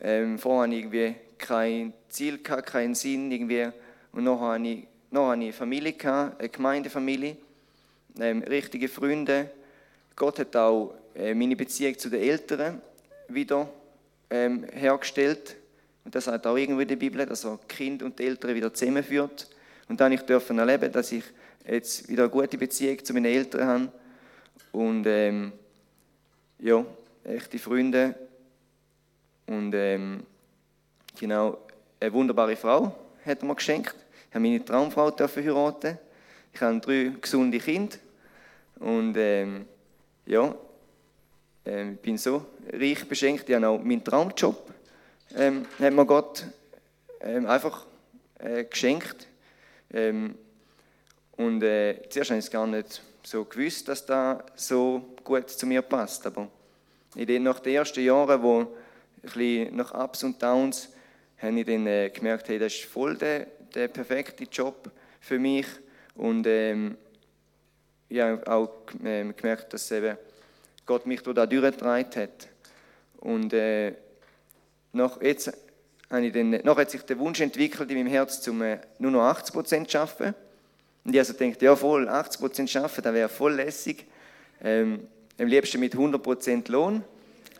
Ähm, 0.00 0.38
vorher 0.38 0.64
hatte 0.64 0.74
ich 0.74 0.84
irgendwie 0.84 1.14
kein 1.38 1.92
Ziel, 2.08 2.42
gehabt, 2.42 2.66
keinen 2.66 2.94
Sinn 2.94 3.30
irgendwie. 3.30 3.68
Und 4.12 4.24
noch 4.24 4.40
hatte 4.40 4.66
ich, 4.66 4.86
noch 5.10 5.28
hatte 5.28 5.40
ich 5.40 5.46
eine 5.46 5.52
Familie, 5.52 5.92
gehabt, 5.92 6.40
eine 6.40 6.48
Gemeindefamilie, 6.48 7.36
ähm, 8.18 8.42
richtige 8.42 8.88
Freunde. 8.88 9.50
Gott 10.14 10.38
hat 10.38 10.54
auch 10.56 10.94
äh, 11.14 11.34
meine 11.34 11.56
Beziehung 11.56 11.98
zu 11.98 12.10
den 12.10 12.22
Eltern 12.22 12.80
wieder 13.28 13.68
ähm, 14.30 14.64
hergestellt. 14.72 15.56
Und 16.04 16.14
das 16.14 16.24
sagt 16.24 16.46
auch 16.46 16.56
irgendwo 16.56 16.80
in 16.80 16.88
der 16.88 16.96
Bibel, 16.96 17.24
dass 17.26 17.44
er 17.44 17.58
Kind 17.68 18.02
und 18.02 18.18
die 18.18 18.26
Eltern 18.26 18.54
wieder 18.54 18.72
zusammenführt. 18.72 19.48
Und 19.88 20.00
dann 20.00 20.12
ich 20.12 20.22
dürfen 20.22 20.58
erleben, 20.58 20.92
dass 20.92 21.12
ich 21.12 21.24
jetzt 21.66 22.08
wieder 22.08 22.24
eine 22.24 22.30
gute 22.30 22.58
Beziehung 22.58 23.04
zu 23.04 23.12
meinen 23.12 23.26
Eltern 23.26 23.66
habe. 23.66 23.92
Und 24.72 25.06
ähm, 25.06 25.52
ja, 26.58 26.84
echte 27.24 27.58
Freunde. 27.58 28.14
Und 29.46 29.74
ähm, 29.74 30.22
genau, 31.18 31.58
eine 32.00 32.12
wunderbare 32.12 32.56
Frau 32.56 32.94
hat 33.24 33.42
mir 33.42 33.54
geschenkt. 33.54 33.94
Ich 34.28 34.34
habe 34.34 34.42
meine 34.42 34.64
Traumfrau 34.64 35.10
dürfen 35.10 35.44
heiraten. 35.44 35.98
Ich 36.52 36.60
habe 36.60 36.80
drei 36.80 37.12
gesunde 37.20 37.58
Kinder. 37.58 37.96
Und 38.80 39.16
ähm, 39.16 39.66
ja, 40.26 40.54
äh, 41.64 41.92
ich 41.92 41.98
bin 42.00 42.18
so 42.18 42.44
reich 42.72 43.08
beschenkt. 43.08 43.48
Ich 43.48 43.54
habe 43.54 43.68
auch 43.68 43.82
meinen 43.82 44.04
Traumjob 44.04 44.68
ähm, 45.36 45.66
hat 45.78 45.92
mir 45.92 46.06
Gott 46.06 46.46
ähm, 47.20 47.46
einfach 47.46 47.86
äh, 48.38 48.64
geschenkt. 48.64 49.26
Ähm, 49.92 50.36
und 51.38 51.62
äh, 51.62 52.02
zuerst 52.10 52.30
habe 52.30 52.40
ich 52.40 52.46
es 52.46 52.50
gar 52.50 52.66
nicht 52.66 53.00
so 53.22 53.44
gewusst, 53.44 53.86
dass 53.86 54.04
das 54.04 54.42
so 54.56 55.14
gut 55.22 55.48
zu 55.48 55.66
mir 55.66 55.82
passt. 55.82 56.26
Aber 56.26 56.48
nach 57.14 57.60
den 57.60 57.74
ersten 57.74 58.04
Jahren, 58.04 58.42
wo 58.42 58.66
ein 59.36 59.76
nach 59.76 59.94
Ups 59.94 60.24
und 60.24 60.42
Downs, 60.42 60.88
habe 61.40 61.60
ich 61.60 61.64
dann 61.64 61.86
äh, 61.86 62.10
gemerkt, 62.10 62.48
hey, 62.48 62.58
das 62.58 62.74
ist 62.74 62.86
voll 62.86 63.16
der, 63.16 63.46
der 63.72 63.86
perfekte 63.86 64.44
Job 64.44 64.90
für 65.20 65.38
mich. 65.38 65.66
Und 66.16 66.44
ähm, 66.48 66.98
ich 68.08 68.18
habe 68.18 68.44
auch 68.50 68.70
ähm, 69.04 69.36
gemerkt, 69.36 69.72
dass 69.72 69.92
eben 69.92 70.18
Gott 70.86 71.06
mich 71.06 71.22
da 71.22 71.46
durchgetragen 71.46 72.20
hat. 72.20 72.48
Und 73.18 73.52
äh, 73.52 73.94
nach, 74.92 75.22
jetzt 75.22 75.52
habe 76.10 76.26
ich 76.26 76.32
dann, 76.32 76.50
nachher 76.50 76.80
hat 76.80 76.90
sich 76.90 77.02
der 77.02 77.18
Wunsch 77.20 77.40
entwickelt 77.40 77.88
in 77.92 77.98
meinem 77.98 78.08
Herz, 78.08 78.40
zum 78.40 78.60
äh, 78.60 78.80
nur 78.98 79.12
noch 79.12 79.22
80 79.22 79.54
Prozent 79.54 79.88
zu 79.88 80.00
arbeiten. 80.00 80.34
Und 81.08 81.14
ich 81.14 81.20
also 81.20 81.32
gedacht, 81.32 81.62
ja 81.62 81.74
voll, 81.74 82.06
80 82.06 82.38
Prozent 82.38 82.76
arbeiten, 82.76 83.02
das 83.02 83.14
wäre 83.14 83.28
voll 83.30 83.54
lässig. 83.54 84.04
Ähm, 84.62 85.08
am 85.38 85.46
liebsten 85.46 85.80
mit 85.80 85.94
100 85.94 86.22
Prozent 86.22 86.68
Lohn. 86.68 87.02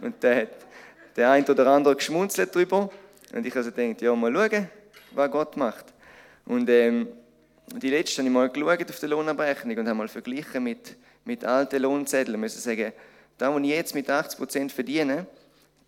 Und 0.03 0.17
da 0.21 0.35
hat 0.35 0.51
der 1.17 1.31
eine 1.31 1.47
oder 1.47 1.67
andere 1.69 1.97
geschmunzelt 1.97 2.55
drüber. 2.55 2.91
Und 3.33 3.47
ich 3.47 3.57
also 3.57 3.73
gedacht, 3.73 4.03
ja, 4.03 4.15
mal 4.15 4.35
schauen, 4.35 4.69
was 5.13 5.31
Gott 5.31 5.57
macht. 5.57 5.87
Und 6.45 6.69
ähm, 6.69 7.09
die 7.75 7.89
letzte 7.89 8.19
habe 8.19 8.29
ich 8.29 8.35
mal 8.35 8.51
geschaut 8.51 8.91
auf 8.91 9.01
die 9.01 9.07
Lohnabrechnung 9.07 9.79
und 9.79 9.89
habe 9.89 9.97
mal 9.97 10.09
verglichen 10.09 10.63
mit, 10.63 10.97
mit 11.25 11.43
alten 11.43 11.81
Lohnzetteln. 11.81 12.35
Ich 12.35 12.53
muss 12.53 12.63
sagen, 12.63 12.93
da, 13.39 13.51
wo 13.51 13.59
ich 13.61 13.69
jetzt 13.71 13.95
mit 13.95 14.11
80 14.11 14.39
Prozent 14.39 14.73
verdiene, 14.73 15.27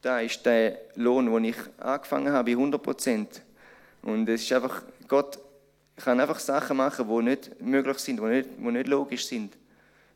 da 0.00 0.20
ist 0.20 0.46
der 0.46 0.78
Lohn, 0.94 1.30
den 1.30 1.44
ich 1.44 1.56
angefangen 1.76 2.32
habe, 2.32 2.52
bei 2.52 2.56
100 2.56 2.82
Prozent. 2.82 3.42
Und 4.00 4.26
es 4.30 4.44
ist 4.44 4.52
einfach, 4.54 4.82
Gott 5.06 5.38
kann 6.04 6.20
einfach 6.20 6.38
Sachen 6.38 6.76
machen, 6.76 7.08
die 7.08 7.22
nicht 7.22 7.60
möglich 7.60 7.98
sind, 7.98 8.20
die 8.20 8.24
nicht, 8.24 8.48
die 8.58 8.70
nicht 8.70 8.88
logisch 8.88 9.26
sind. 9.26 9.56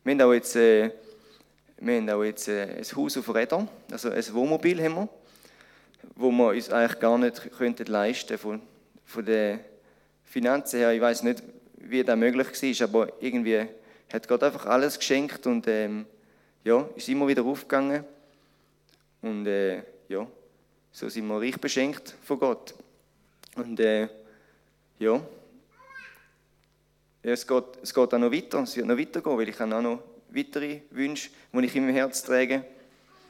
Wir 0.03 0.13
haben 0.13 0.21
auch 0.23 0.33
jetzt, 0.33 0.57
äh, 0.57 0.91
wir 1.79 1.97
haben 1.97 2.11
auch 2.11 2.25
jetzt 2.25 2.49
äh, 2.49 2.77
ein 2.79 2.97
Haus 2.97 3.17
auf 3.17 3.35
Rädern, 3.35 3.69
also 3.91 4.11
ein 4.11 4.35
Wohnmobil 4.35 4.83
haben 4.83 4.95
wir, 4.95 5.09
wo 6.17 6.31
wir 6.31 6.49
uns 6.49 6.71
eigentlich 6.71 7.01
gar 7.01 7.19
nicht 7.19 7.51
könnten 7.57 7.87
leisten 7.87 8.39
von, 8.39 8.61
von 9.05 9.25
den 9.25 9.61
Finanzen 10.25 10.79
her. 10.79 10.93
Ich 10.93 11.01
weiß 11.01 11.23
nicht, 11.23 11.43
wie 11.77 12.03
das 12.03 12.17
möglich 12.17 12.81
war, 12.81 12.89
aber 12.89 13.13
irgendwie 13.21 13.67
hat 14.13 14.29
Gott 14.29 14.43
einfach 14.43 14.67
alles 14.67 14.99
geschenkt 14.99 15.47
und 15.47 15.67
ähm, 15.69 16.07
ja, 16.65 16.89
ist 16.97 17.09
immer 17.09 17.29
wieder 17.29 17.45
aufgegangen. 17.45 18.05
Und 19.23 19.47
äh, 19.47 19.83
ja, 20.09 20.27
so 20.93 21.09
sind 21.09 21.27
wir 21.27 21.41
reich 21.41 21.59
beschenkt 21.59 22.15
von 22.23 22.39
Gott. 22.39 22.75
Und 23.57 23.81
äh, 23.81 24.09
ja, 24.99 25.21
ja 27.25 27.33
es, 27.33 27.47
geht, 27.47 27.65
es 27.83 27.93
geht 27.93 28.15
auch 28.15 28.19
noch 28.19 28.31
weiter, 28.31 28.63
es 28.63 28.77
wird 28.77 28.87
noch 28.87 28.99
weitergehen, 28.99 29.39
weil 29.39 29.49
ich 29.49 29.59
habe 29.59 29.75
auch 29.75 29.83
noch 29.83 30.03
weitere 30.31 30.81
Wünsche, 30.91 31.31
die 31.53 31.65
ich 31.65 31.77
in 31.77 31.87
meinem 31.87 31.95
Herz 31.95 32.23
trage. 32.23 32.65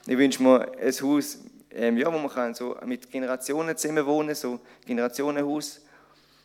Ich 0.07 0.18
wünsche 0.18 0.42
mir 0.42 0.72
ein 0.78 0.92
Haus, 0.92 1.38
ähm, 1.70 1.97
ja, 1.97 2.12
wo 2.12 2.18
man 2.18 2.30
kann 2.30 2.55
so 2.55 2.76
mit 2.84 3.11
Generationen 3.11 3.76
zusammen 3.76 4.05
wohnen 4.05 4.34
so 4.34 4.61
Generationenhaus. 4.86 5.80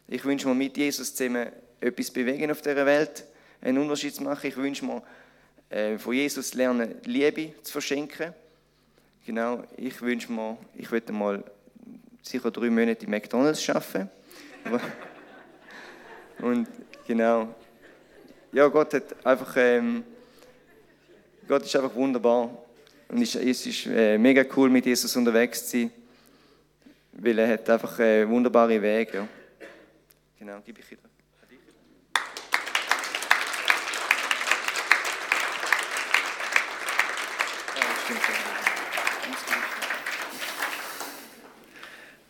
Ich 0.08 0.24
wünsche 0.24 0.47
mir 0.47 0.56
mit 0.56 0.78
Jesus 0.78 1.14
zusammen 1.14 1.50
etwas 1.82 2.12
bewegen 2.12 2.52
auf 2.52 2.62
dieser 2.62 2.86
Welt, 2.86 3.26
einen 3.62 3.78
Unterschied 3.80 4.16
zu 4.16 4.24
machen. 4.24 4.47
Ich 4.47 4.56
wünsche 4.56 4.86
mir 4.86 5.04
äh, 5.70 5.97
von 5.97 6.14
Jesus 6.14 6.54
lernen, 6.54 6.95
Liebe 7.04 7.54
zu 7.64 7.74
verschenken 7.74 8.34
Genau, 9.30 9.64
ich 9.78 10.02
wünsche 10.02 10.32
mir, 10.32 10.58
ich 10.74 10.91
würde 10.91 11.14
mal 11.14 11.43
sicher 12.24 12.50
drei 12.50 12.72
Monate 12.72 13.06
in 13.06 13.12
McDonalds 13.12 13.70
arbeiten. 13.70 14.10
Und 16.41 16.68
genau, 17.10 17.55
ja, 18.51 18.68
Gott 18.68 18.93
hat 18.93 19.26
einfach, 19.26 19.55
ähm, 19.57 20.03
Gott 21.47 21.64
ist 21.64 21.76
einfach 21.76 21.95
wunderbar. 21.95 22.55
Und 23.07 23.24
es 23.24 23.34
ist 23.34 23.88
äh, 23.88 24.16
mega 24.20 24.45
cool, 24.55 24.70
mit 24.70 24.86
Jesus 24.86 25.16
unterwegs 25.16 25.66
zu 25.66 25.80
sein, 25.80 25.91
weil 27.14 27.39
er 27.39 27.47
hat 27.47 27.68
einfach 27.68 27.97
äh, 27.99 28.30
wunderbare 28.30 28.80
Wege. 28.80 29.18
Ja. 29.18 29.28
Genau, 30.38 30.60
gebe 30.62 30.82
ich 30.82 30.91
wieder. 30.91 31.01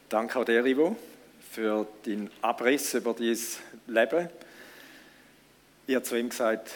Danke 0.08 0.40
auch 0.40 0.46
dir, 0.46 0.66
Ivo, 0.66 0.96
für 1.52 1.86
deinen 2.06 2.32
Abriss 2.42 2.94
über 2.94 3.14
dein 3.14 3.38
Leben. 3.88 4.30
Ich 5.90 5.96
habe 5.96 6.06
zu 6.06 6.20
ihm 6.20 6.30
gesagt, 6.30 6.70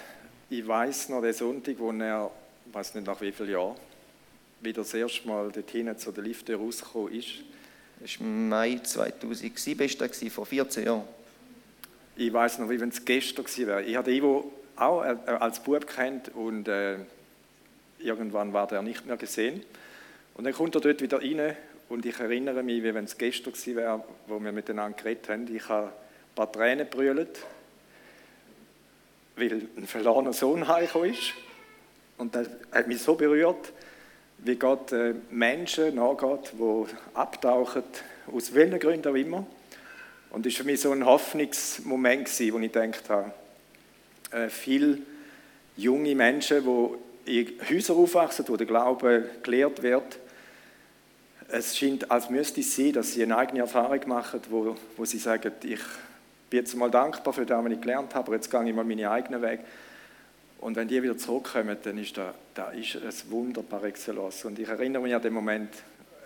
ich 0.49 0.67
weiß 0.67 1.09
noch 1.09 1.21
den 1.21 1.33
Sonntag, 1.33 1.75
wo 1.77 1.91
er, 1.91 2.31
ich 2.65 2.73
weiß 2.73 2.95
nicht 2.95 3.05
nach 3.05 3.21
wie 3.21 3.31
vielen 3.31 3.51
Jahren, 3.51 3.75
wieder 4.59 4.81
das 4.81 4.91
erste 4.95 5.27
Mal 5.27 5.51
dorthin 5.51 5.95
zu 5.99 6.11
der 6.11 6.23
Lifte 6.23 6.55
rausgekommen 6.55 7.13
ist. 7.13 7.27
Das 7.99 8.19
war 8.19 8.25
Mai 8.25 8.79
2007, 8.81 9.85
ist 9.85 10.01
das 10.01 10.23
vor 10.33 10.47
14 10.47 10.85
Jahren. 10.85 11.03
Ich 12.15 12.33
weiß 12.33 12.57
noch, 12.57 12.71
wie 12.71 12.79
wenn 12.79 12.89
es 12.89 13.05
gestern 13.05 13.45
gewesen 13.45 13.67
wäre. 13.67 13.83
Ich 13.83 13.95
habe 13.95 14.11
Ivo 14.11 14.51
auch 14.77 15.03
äh, 15.03 15.15
als 15.27 15.61
Bub 15.61 15.85
kennt 15.85 16.33
und 16.33 16.67
äh, 16.67 16.95
irgendwann 17.99 18.51
war 18.51 18.65
der 18.65 18.81
nicht 18.81 19.05
mehr 19.05 19.17
gesehen. 19.17 19.61
Und 20.33 20.45
dann 20.45 20.53
kommt 20.53 20.73
er 20.73 20.81
dort 20.81 21.03
wieder 21.03 21.21
rein 21.21 21.55
und 21.87 22.03
ich 22.07 22.19
erinnere 22.19 22.63
mich, 22.63 22.81
wie 22.81 22.95
wenn 22.95 23.05
es 23.05 23.15
gestern 23.15 23.53
gewesen 23.53 23.75
wäre, 23.75 24.03
wo 24.25 24.39
wir 24.39 24.51
miteinander 24.51 24.97
geredet 24.97 25.29
haben. 25.29 25.55
Ich 25.55 25.69
habe 25.69 25.89
ein 25.89 26.35
paar 26.35 26.51
Tränen 26.51 26.89
brüllt, 26.89 27.45
weil 29.35 29.67
ein 29.77 29.87
verlorener 29.87 30.33
Sohn 30.33 30.67
heimgekommen 30.67 31.13
ist. 31.13 31.33
Und 32.17 32.35
das 32.35 32.47
hat 32.71 32.87
mich 32.87 33.01
so 33.01 33.15
berührt, 33.15 33.73
wie 34.39 34.55
Gott 34.55 34.91
äh, 34.91 35.13
Menschen 35.31 35.95
nachgeht, 35.95 36.53
die 36.53 36.85
abtauchen, 37.13 37.83
aus 38.33 38.53
welchen 38.53 38.79
Gründen 38.79 39.07
auch 39.07 39.15
immer. 39.15 39.45
Und 40.31 40.45
das 40.45 40.53
war 40.53 40.57
für 40.59 40.63
mich 40.65 40.81
so 40.81 40.91
ein 40.91 41.05
Hoffnungsmoment, 41.05 42.27
wo 42.27 42.59
ich 42.59 42.71
gedacht 42.71 43.09
habe, 43.09 43.31
äh, 44.31 44.49
viele 44.49 44.99
junge 45.77 46.15
Menschen, 46.15 46.63
die 47.25 47.39
in 47.39 47.59
Häusern 47.69 47.97
aufwachsen, 47.97 48.45
wo 48.47 48.57
der 48.57 48.67
Glaube 48.67 49.29
gelehrt 49.43 49.81
wird, 49.81 50.19
es 51.49 51.77
scheint, 51.77 52.09
als 52.09 52.29
müsste 52.29 52.61
es 52.61 52.75
sein, 52.75 52.93
dass 52.93 53.13
sie 53.13 53.23
eine 53.23 53.37
eigene 53.37 53.59
Erfahrung 53.59 53.99
machen, 54.07 54.41
wo, 54.49 54.75
wo 54.97 55.05
sie 55.05 55.19
sagen, 55.19 55.51
ich 55.63 55.79
bin 56.53 56.59
jetzt 56.59 56.75
mal 56.75 56.91
dankbar 56.91 57.33
für 57.33 57.47
das, 57.47 57.65
was 57.65 57.71
ich 57.71 57.81
gelernt 57.81 58.13
habe, 58.13 58.27
aber 58.27 58.35
jetzt 58.35 58.51
gehe 58.51 58.63
ich 58.63 58.75
mal 58.75 58.85
meinen 58.85 59.07
eigenen 59.07 59.41
Weg. 59.41 59.61
Und 60.59 60.75
wenn 60.75 60.87
die 60.87 61.01
wieder 61.01 61.17
zurückkommen, 61.17 61.75
dann 61.81 61.97
ist 61.97 62.15
das, 62.15 62.35
das 62.53 62.75
ist 62.75 62.95
ein 62.95 63.31
Wunder 63.31 63.63
par 63.63 63.83
excellence. 63.85 64.45
Und 64.45 64.59
ich 64.59 64.69
erinnere 64.69 65.01
mich 65.01 65.15
an 65.15 65.21
den 65.23 65.33
Moment 65.33 65.73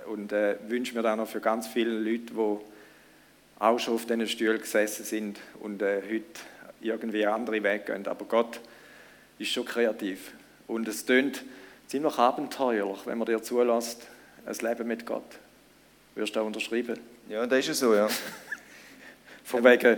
und 0.05 0.33
äh, 0.33 0.57
wünsche 0.67 0.93
mir 0.95 1.01
dann 1.01 1.19
noch 1.19 1.29
für 1.29 1.39
ganz 1.39 1.67
viele 1.67 1.91
Leute, 1.91 2.33
die 2.33 2.57
auch 3.59 3.79
schon 3.79 3.93
auf 3.93 4.05
diesen 4.05 4.27
Stühlen 4.27 4.59
gesessen 4.59 5.05
sind 5.05 5.39
und 5.61 5.81
äh, 5.81 6.01
heute 6.01 6.25
irgendwie 6.81 7.25
andere 7.25 7.63
Wege 7.63 7.85
gehen. 7.85 8.05
Aber 8.05 8.25
Gott 8.25 8.59
ist 9.39 9.53
schon 9.53 9.63
kreativ. 9.63 10.33
Und 10.67 10.89
es 10.89 11.05
tönt 11.05 11.41
ziemlich 11.87 12.17
abenteuerlich, 12.17 13.05
wenn 13.05 13.17
man 13.17 13.27
dir 13.27 13.41
zulässt, 13.41 14.05
ein 14.45 14.55
Leben 14.55 14.89
mit 14.89 15.05
Gott. 15.05 15.39
Wirst 16.15 16.35
du 16.35 16.41
auch 16.41 16.45
unterschreiben? 16.45 16.99
Ja, 17.29 17.47
das 17.47 17.59
ist 17.59 17.67
ja 17.67 17.73
so, 17.75 17.95
ja. 17.95 18.09
Von 19.45 19.63
wegen, 19.63 19.97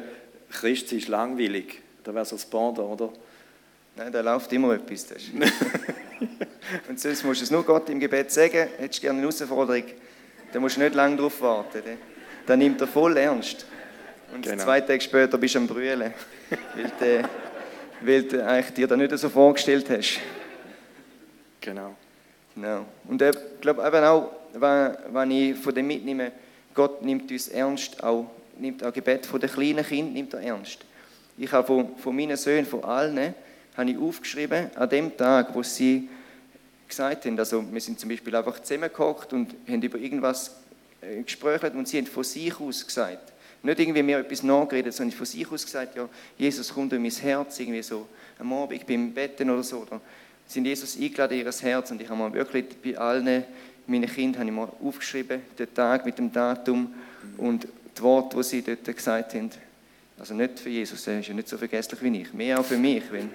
Christ 0.52 0.91
ist 0.93 1.08
langweilig. 1.08 1.82
Da 2.04 2.14
wäre 2.14 2.26
so 2.26 2.36
das 2.36 2.45
Pendant, 2.45 2.80
oder? 2.80 3.14
Nein, 3.95 4.12
da 4.12 4.22
läuft 4.22 4.52
immer 4.54 4.74
etwas. 4.74 5.08
Das 5.08 5.24
Und 6.88 7.00
sonst 7.00 7.24
musst 7.24 7.41
du 7.41 7.43
es 7.45 7.52
nur 7.52 7.64
Gott 7.64 7.89
im 7.89 8.00
Gebet 8.00 8.32
sagen, 8.32 8.68
hättest 8.78 9.00
du 9.00 9.02
gerne 9.02 9.20
eine 9.20 9.28
Herausforderung, 9.28 9.84
dann 10.52 10.62
musst 10.62 10.78
du 10.78 10.82
nicht 10.82 10.95
lange 10.95 11.16
darauf 11.18 11.41
warten. 11.41 11.82
Dann 12.45 12.60
nimmt 12.60 12.82
er 12.82 12.88
voll 12.88 13.18
ernst. 13.18 13.66
Und 14.34 14.43
genau. 14.43 14.64
zwei 14.64 14.82
Tage 14.82 15.02
später 15.02 15.38
bist 15.38 15.56
du 15.56 15.60
am 15.60 15.68
Brüllen, 15.68 16.14
weil 16.50 16.91
du, 17.00 17.30
weil 18.02 18.24
du 18.24 18.45
eigentlich 18.45 18.74
dir 18.74 18.88
das 18.88 18.97
nicht 18.97 19.18
so 19.18 19.30
vorgestellt 19.30 19.89
hast. 19.89 20.20
Genau. 21.62 21.95
genau. 22.56 22.86
Und 23.08 23.22
ich 23.22 23.36
glaube 23.62 23.86
eben 23.86 24.04
auch, 24.04 24.32
wenn 24.54 25.32
ich 25.32 25.58
von 25.58 25.74
dem 25.74 25.88
mitnehme, 25.88 26.32
Gott 26.74 27.04
nimmt 27.04 27.32
uns 27.32 27.47
ernst, 27.47 28.04
auch, 28.04 28.30
nimmt 28.60 28.84
auch 28.84 28.93
Gebet 28.93 29.26
von 29.26 29.39
den 29.39 29.49
kleinen 29.49 29.86
Kindern 29.86 30.14
nimmt 30.14 30.34
er 30.34 30.41
ernst. 30.41 30.80
Ich 31.38 31.51
habe 31.51 31.66
von, 31.66 31.97
von 31.97 32.16
meinen 32.16 32.38
Söhnen, 32.38 32.66
von 32.66 32.84
allen, 32.84 33.34
habe 33.76 33.89
ich 33.89 33.97
aufgeschrieben, 33.97 34.70
an 34.76 34.89
dem 34.89 35.16
Tag, 35.16 35.55
wo 35.55 35.64
sie 35.64 36.10
gesagt 36.88 37.26
haben, 37.26 37.39
also 37.39 37.64
wir 37.72 37.82
sind 37.82 37.99
zum 37.99 38.10
Beispiel 38.10 38.36
einfach 38.36 38.60
zusammengehockt 38.60 39.32
und 39.32 39.55
haben 39.68 39.82
über 39.82 39.97
irgendwas 39.97 40.55
äh, 41.01 41.22
gesprochen 41.22 41.72
und 41.78 41.88
sie 41.88 41.97
haben 41.97 42.07
von 42.07 42.24
sich 42.24 42.60
aus 42.60 42.86
gesagt, 42.86 43.32
nicht 43.62 43.80
irgendwie 43.80 44.03
mir 44.03 44.20
etwas 44.20 44.43
nachgeredet, 44.43 44.93
sondern 44.93 45.18
von 45.18 45.26
sich 45.26 45.49
aus 45.51 45.66
gesagt, 45.66 45.95
ja, 45.95 46.10
Jesus 46.38 46.74
kommt 46.74 46.93
in 46.93 47.01
mein 47.01 47.12
Herz, 47.12 47.60
irgendwie 47.60 47.84
so 47.84 48.07
am 48.39 48.51
Abend 48.53 48.86
beim 48.88 49.14
Betten 49.14 49.49
oder 49.49 49.64
so. 49.64 49.80
Oder 49.80 50.01
sind 50.47 50.66
Jesus 50.66 50.97
eingeladen 50.97 51.39
in 51.39 51.45
ihr 51.45 51.51
Herz 51.51 51.91
und 51.91 52.01
ich 52.01 52.10
habe 52.10 52.20
mal 52.20 52.34
wirklich 52.34 52.66
bei 52.84 52.97
allen 52.97 53.43
meinen 53.89 54.10
Kindern 54.10 54.41
habe 54.41 54.49
ich 54.49 54.55
mal 54.55 54.70
aufgeschrieben, 54.84 55.41
den 55.57 55.74
Tag 55.74 56.05
mit 56.05 56.18
dem 56.18 56.32
Datum 56.32 56.93
und 57.38 57.68
die 58.00 58.04
Worte, 58.04 58.38
die 58.38 58.43
sie 58.43 58.62
dort 58.62 58.86
gesagt 58.86 59.34
haben. 59.34 59.52
Also 60.18 60.34
nicht 60.34 60.60
für 60.60 60.70
Jesus, 60.70 61.08
er 61.08 61.20
ist 61.20 61.28
ja 61.28 61.34
nicht 61.34 61.47
so 61.47 61.58
vergesslich 61.58 62.02
wie 62.02 62.22
ich, 62.22 62.34
mehr 62.34 62.60
auch 62.60 62.66
für 62.66 62.78
mich. 62.78 63.04
Wenn 63.12 63.30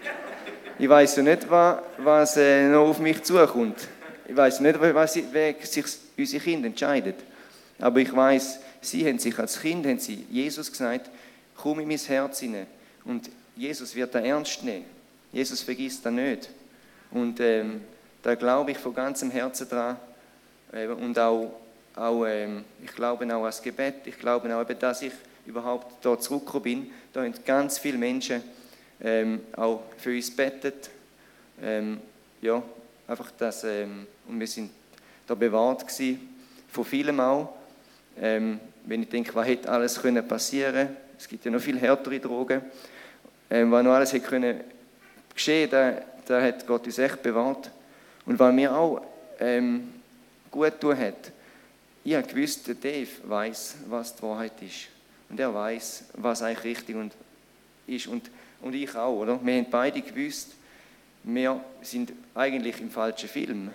ich 0.79 0.89
weiß 0.89 1.17
ja 1.17 1.23
nicht, 1.23 1.49
was, 1.49 1.79
was 1.99 2.37
äh, 2.37 2.69
noch 2.69 2.89
auf 2.89 2.99
mich 2.99 3.23
zukommt. 3.23 3.77
Ich 4.27 4.37
weiß 4.37 4.61
nicht, 4.61 4.81
was, 4.81 5.19
wer 5.31 5.55
sich 5.63 5.85
unsere 6.19 6.43
Kinder 6.43 6.67
entscheidet. 6.67 7.17
Aber 7.79 8.01
ich 8.01 8.15
weiß, 8.15 8.59
sie 8.81 9.07
haben 9.07 9.19
sich 9.19 9.39
als 9.39 9.61
Kind 9.61 9.87
haben 9.87 9.99
sie 9.99 10.27
Jesus 10.31 10.71
gesagt, 10.71 11.11
komm 11.57 11.81
in 11.81 11.89
mein 11.89 11.99
Herz 11.99 12.41
hinein. 12.41 12.67
Und 13.05 13.31
Jesus 13.55 13.95
wird 13.95 14.15
da 14.15 14.19
ernst 14.19 14.65
nehmen. 14.65 14.85
Jesus 15.33 15.63
vergisst 15.63 16.05
das 16.05 16.13
nicht. 16.13 16.51
Und 17.11 17.39
ähm, 17.41 17.83
da 18.23 18.35
glaube 18.35 18.73
ich 18.73 18.79
von 18.79 18.95
ganzem 18.95 19.31
Herzen 19.31 19.69
dran. 19.69 19.97
Äh, 20.73 20.89
und 20.89 21.19
auch, 21.19 21.53
auch 21.97 22.25
ähm, 22.27 22.65
ich 22.83 22.95
glaube 22.95 23.25
auch 23.35 23.43
ans 23.43 23.63
Gebet. 23.63 24.07
Ich 24.07 24.19
glaube 24.19 24.55
auch, 24.55 24.65
dass 24.65 25.03
ich 25.03 25.13
überhaupt 25.47 26.05
da 26.05 26.19
zurückgekommen 26.19 26.63
bin. 26.63 26.91
Da 27.13 27.23
haben 27.23 27.35
ganz 27.45 27.79
viele 27.79 27.99
Menschen 27.99 28.43
ähm, 29.01 29.41
auch 29.57 29.83
für 29.99 30.15
uns 30.15 30.35
betet. 30.35 30.91
Ähm, 31.63 32.01
ja, 32.41 32.63
einfach 33.07 33.31
das, 33.39 33.65
ähm, 33.65 34.07
und 34.29 34.41
wir 34.41 34.47
sind 34.47 34.71
da 35.27 35.35
bewahrt 35.35 35.87
gewesen, 35.87 36.37
von 36.69 36.85
vielem 36.85 37.21
auch. 37.21 37.55
Ähm, 38.21 38.61
wenn 38.85 39.03
ich 39.03 39.09
denke, 39.09 39.35
was 39.35 39.47
hätte 39.47 39.69
alles 39.69 40.01
können 40.01 40.27
passieren 40.27 40.97
es 41.19 41.29
gibt 41.29 41.45
ja 41.45 41.51
noch 41.51 41.61
viel 41.61 41.79
härtere 41.79 42.21
Drogen, 42.21 42.63
ähm, 43.51 43.71
was 43.71 43.85
noch 43.85 43.93
alles 43.93 44.13
hätte 44.13 44.27
können 44.27 44.61
geschehen, 45.35 45.71
da, 45.71 45.95
da 46.27 46.43
hat 46.43 46.67
Gott 46.67 46.87
uns 46.87 46.99
echt 46.99 47.23
bewahrt. 47.23 47.71
Und 48.27 48.39
was 48.39 48.53
mir 48.53 48.75
auch 48.75 49.01
ähm, 49.41 49.93
gut 50.51 50.81
tun 50.81 50.99
hat, 50.99 51.33
ich 52.05 52.15
habe 52.15 52.27
gewusst, 52.27 52.69
der 52.69 52.75
Dave 52.75 53.09
weiß, 53.25 53.77
was 53.89 54.15
die 54.15 54.23
Wahrheit 54.23 54.61
ist. 54.61 54.89
Und 55.31 55.41
er 55.41 55.53
weiß, 55.53 56.05
was 56.15 56.43
eigentlich 56.43 56.65
richtig 56.65 56.97
ist. 57.87 58.07
Und, 58.07 58.31
und 58.61 58.75
ich 58.75 58.95
auch, 58.95 59.21
oder? 59.21 59.41
Wir 59.43 59.57
haben 59.57 59.71
beide 59.71 60.03
gewusst, 60.03 60.53
wir 61.23 61.65
sind 61.81 62.13
eigentlich 62.35 62.79
im 62.81 62.91
falschen 62.91 63.29
Film. 63.29 63.71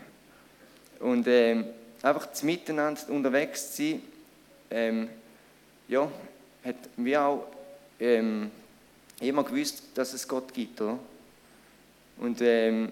Und 0.99 1.27
ähm, 1.27 1.65
einfach 2.03 2.27
miteinander 2.43 3.01
unterwegs 3.09 3.75
zu 3.75 3.83
sein, 3.83 4.01
ähm, 4.69 5.09
ja, 5.87 6.09
hat 6.63 6.75
wir 6.97 7.21
auch 7.21 7.47
ähm, 7.99 8.51
immer 9.19 9.43
gewusst, 9.43 9.83
dass 9.95 10.13
es 10.13 10.27
Gott 10.27 10.53
gibt. 10.53 10.79
Oder? 10.79 10.99
Und 12.19 12.39
ähm, 12.41 12.91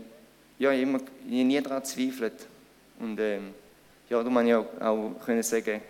ja, 0.57 0.71
ich 0.71 0.87
habe 0.87 1.03
nie 1.27 1.61
daran 1.61 1.85
zweifelt. 1.85 2.47
Und 2.99 3.19
ähm, 3.19 3.53
ja, 4.09 4.23
da 4.23 4.29
man 4.29 4.47
ja 4.47 4.59
auch, 4.59 5.15
können 5.25 5.43
sagen, 5.43 5.81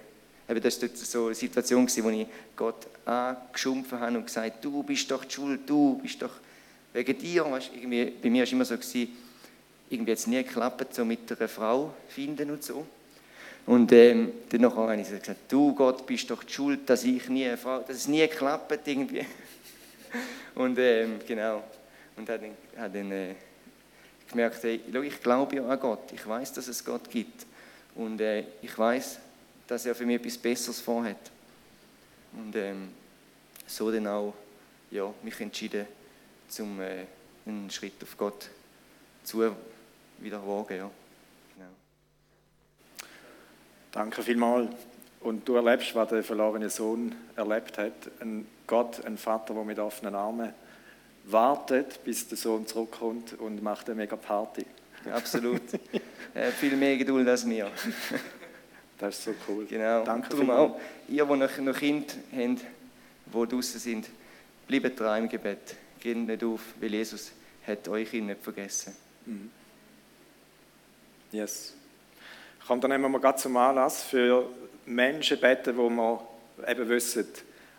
eben 0.50 0.62
das 0.62 0.82
war 0.82 0.90
so 0.94 1.26
eine 1.26 1.36
Situation, 1.36 1.88
wo 1.88 2.10
ich 2.10 2.28
Gott 2.56 2.88
angeschumpfen 3.06 4.00
habe 4.00 4.18
und 4.18 4.26
gesagt 4.26 4.64
du 4.64 4.84
bist 4.84 5.10
doch 5.12 5.24
die 5.24 5.34
Schuld, 5.34 5.62
du 5.66 6.00
bist 6.02 6.22
doch 6.22 6.32
wegen 6.94 7.18
dir. 7.18 7.50
Weißt, 7.50 7.72
irgendwie, 7.76 8.06
bei 8.06 8.30
mir 8.30 8.40
war 8.40 8.44
es 8.44 8.52
immer 8.52 8.66
so, 8.66 8.76
gewesen, 8.76 9.16
irgendwie 9.90 10.12
hat 10.12 10.20
es 10.20 10.28
nie 10.28 10.44
geklappt, 10.44 10.94
so 10.94 11.06
mit 11.06 11.32
einer 11.32 11.48
Frau 11.48 11.94
finden 12.10 12.52
und 12.52 12.64
so. 12.64 12.86
Und 13.66 13.92
ähm, 13.92 14.32
dann 14.50 14.76
habe 14.76 14.96
ich 14.96 15.10
gesagt, 15.10 15.30
du 15.50 15.76
Gott 15.76 16.06
bist 16.06 16.30
doch 16.32 16.44
die 16.44 16.54
schuld, 16.54 16.90
dass 16.90 17.04
ich 17.04 17.28
nie 17.28 17.46
eine 17.46 17.58
Frau, 17.58 17.80
dass 17.80 17.98
es 17.98 18.08
nie 18.08 18.26
klappt 18.28 18.88
irgendwie. 18.88 19.26
Und 20.56 20.80
ähm, 20.80 21.20
genau. 21.28 21.64
Und 22.16 22.30
habe 22.30 22.40
dann, 22.40 22.82
hab 22.82 22.94
dann 22.94 23.12
äh, 23.12 23.36
gemerkt, 24.30 24.64
hey, 24.64 24.82
ich 25.04 25.22
glaube 25.22 25.56
ja 25.58 25.68
an 25.68 25.80
Gott. 25.82 26.14
Ich 26.14 26.26
weiß, 26.26 26.54
dass 26.54 26.70
es 26.70 26.84
Gott 26.84 27.10
gibt. 27.10 27.46
Und 27.98 28.22
äh, 28.22 28.44
ich 28.62 28.78
weiß, 28.78 29.20
dass 29.68 29.86
er 29.86 29.96
für 29.96 30.06
mich 30.06 30.18
etwas 30.18 30.38
Besseres 30.38 30.80
vorhat. 30.80 31.32
Und 32.34 32.56
ähm, 32.56 32.90
so 33.66 33.92
dann 33.92 34.08
auch 34.08 34.34
ja, 34.92 35.12
mich 35.24 35.40
entschieden, 35.42 35.88
zum 36.48 36.80
äh, 36.80 37.06
einen 37.46 37.70
Schritt 37.70 38.02
auf 38.04 38.16
Gott 38.16 38.50
zu 39.24 39.52
wieder 40.20 40.48
wagen. 40.48 40.78
Ja. 40.78 40.90
Danke 43.92 44.22
vielmals. 44.22 44.70
Und 45.22 45.48
du 45.48 45.56
erlebst, 45.56 45.96
was 45.96 46.10
der 46.10 46.24
verlorene 46.24 46.70
Sohn 46.70 47.16
erlebt 47.36 47.78
hat. 47.78 47.94
Ein 48.20 48.48
Gott, 48.68 49.04
ein 49.06 49.18
Vater, 49.18 49.56
der 49.56 49.64
mit 49.64 49.80
offenen 49.80 50.14
Armen 50.14 50.54
wartet, 51.26 52.04
bis 52.04 52.28
der 52.28 52.38
Sohn 52.38 52.68
zurückkommt 52.68 53.34
und 53.34 53.62
macht 53.64 53.88
eine 53.88 53.96
mega 53.96 54.16
Party. 54.16 54.66
absolut. 55.14 55.62
Hat 56.36 56.54
viel 56.54 56.76
mehr 56.76 56.98
Geduld 56.98 57.28
als 57.28 57.48
wir. 57.48 57.72
Das 59.00 59.20
ist 59.20 59.26
so 59.26 59.36
cool. 59.48 59.68
Genau. 59.68 60.04
Danke 60.04 60.30
Darum 60.30 60.50
auch, 60.50 60.80
ihr, 61.08 61.24
die 61.24 61.36
noch, 61.36 61.58
noch 61.60 61.78
Kinder 61.78 62.16
habt, 62.32 62.62
die 63.26 63.48
draußen 63.48 63.80
sind, 63.80 64.10
bleibt 64.68 65.00
dran 65.00 65.26
im 65.26 65.30
Gebet. 65.30 65.76
Geht 66.00 66.18
nicht 66.18 66.44
auf, 66.44 66.62
weil 66.80 66.96
Jesus 66.96 67.32
hat 67.68 67.88
euch 67.88 68.12
nicht 68.14 68.42
vergessen. 68.42 68.96
Yes. 71.32 71.74
Kommt 72.66 72.84
dann 72.84 72.92
nehmen 72.92 73.12
wir 73.12 73.20
gerade 73.20 73.38
zum 73.38 73.56
Anlass 73.58 74.04
für 74.04 74.50
Menschen 74.86 75.40
beten, 75.40 75.78
wo 75.78 75.90
wir 75.90 76.28
eben 76.68 76.90
wissen, 76.90 77.28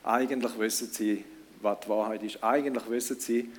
eigentlich 0.04 0.58
wissen 0.58 0.88
sie, 0.92 1.24
was 1.60 1.80
die 1.80 1.88
Wahrheit 1.88 2.22
ist. 2.22 2.42
Eigentlich 2.44 2.88
wissen 2.88 3.18
sie, 3.18 3.50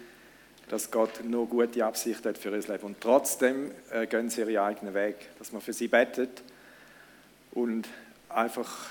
dass 0.69 0.91
Gott 0.91 1.23
nur 1.23 1.47
gute 1.47 1.83
Absicht 1.83 2.25
hat 2.25 2.37
für 2.37 2.49
ihr 2.49 2.59
Leben. 2.59 2.83
Und 2.83 3.01
trotzdem 3.01 3.71
äh, 3.91 4.07
gehen 4.07 4.29
sie 4.29 4.41
ihren 4.41 4.57
eigenen 4.57 4.93
Weg. 4.93 5.15
Dass 5.39 5.51
man 5.51 5.61
für 5.61 5.73
sie 5.73 5.87
betet 5.87 6.41
und 7.51 7.87
einfach 8.29 8.89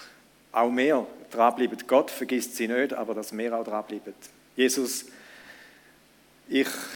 auch 0.52 0.70
mehr 0.70 1.06
dranbleiben. 1.30 1.78
Gott 1.86 2.10
vergisst 2.10 2.56
sie 2.56 2.68
nicht, 2.68 2.92
aber 2.92 3.14
dass 3.14 3.36
wir 3.36 3.56
auch 3.56 3.64
dranbleiben. 3.64 4.14
Jesus, 4.56 5.06
ich 6.48 6.68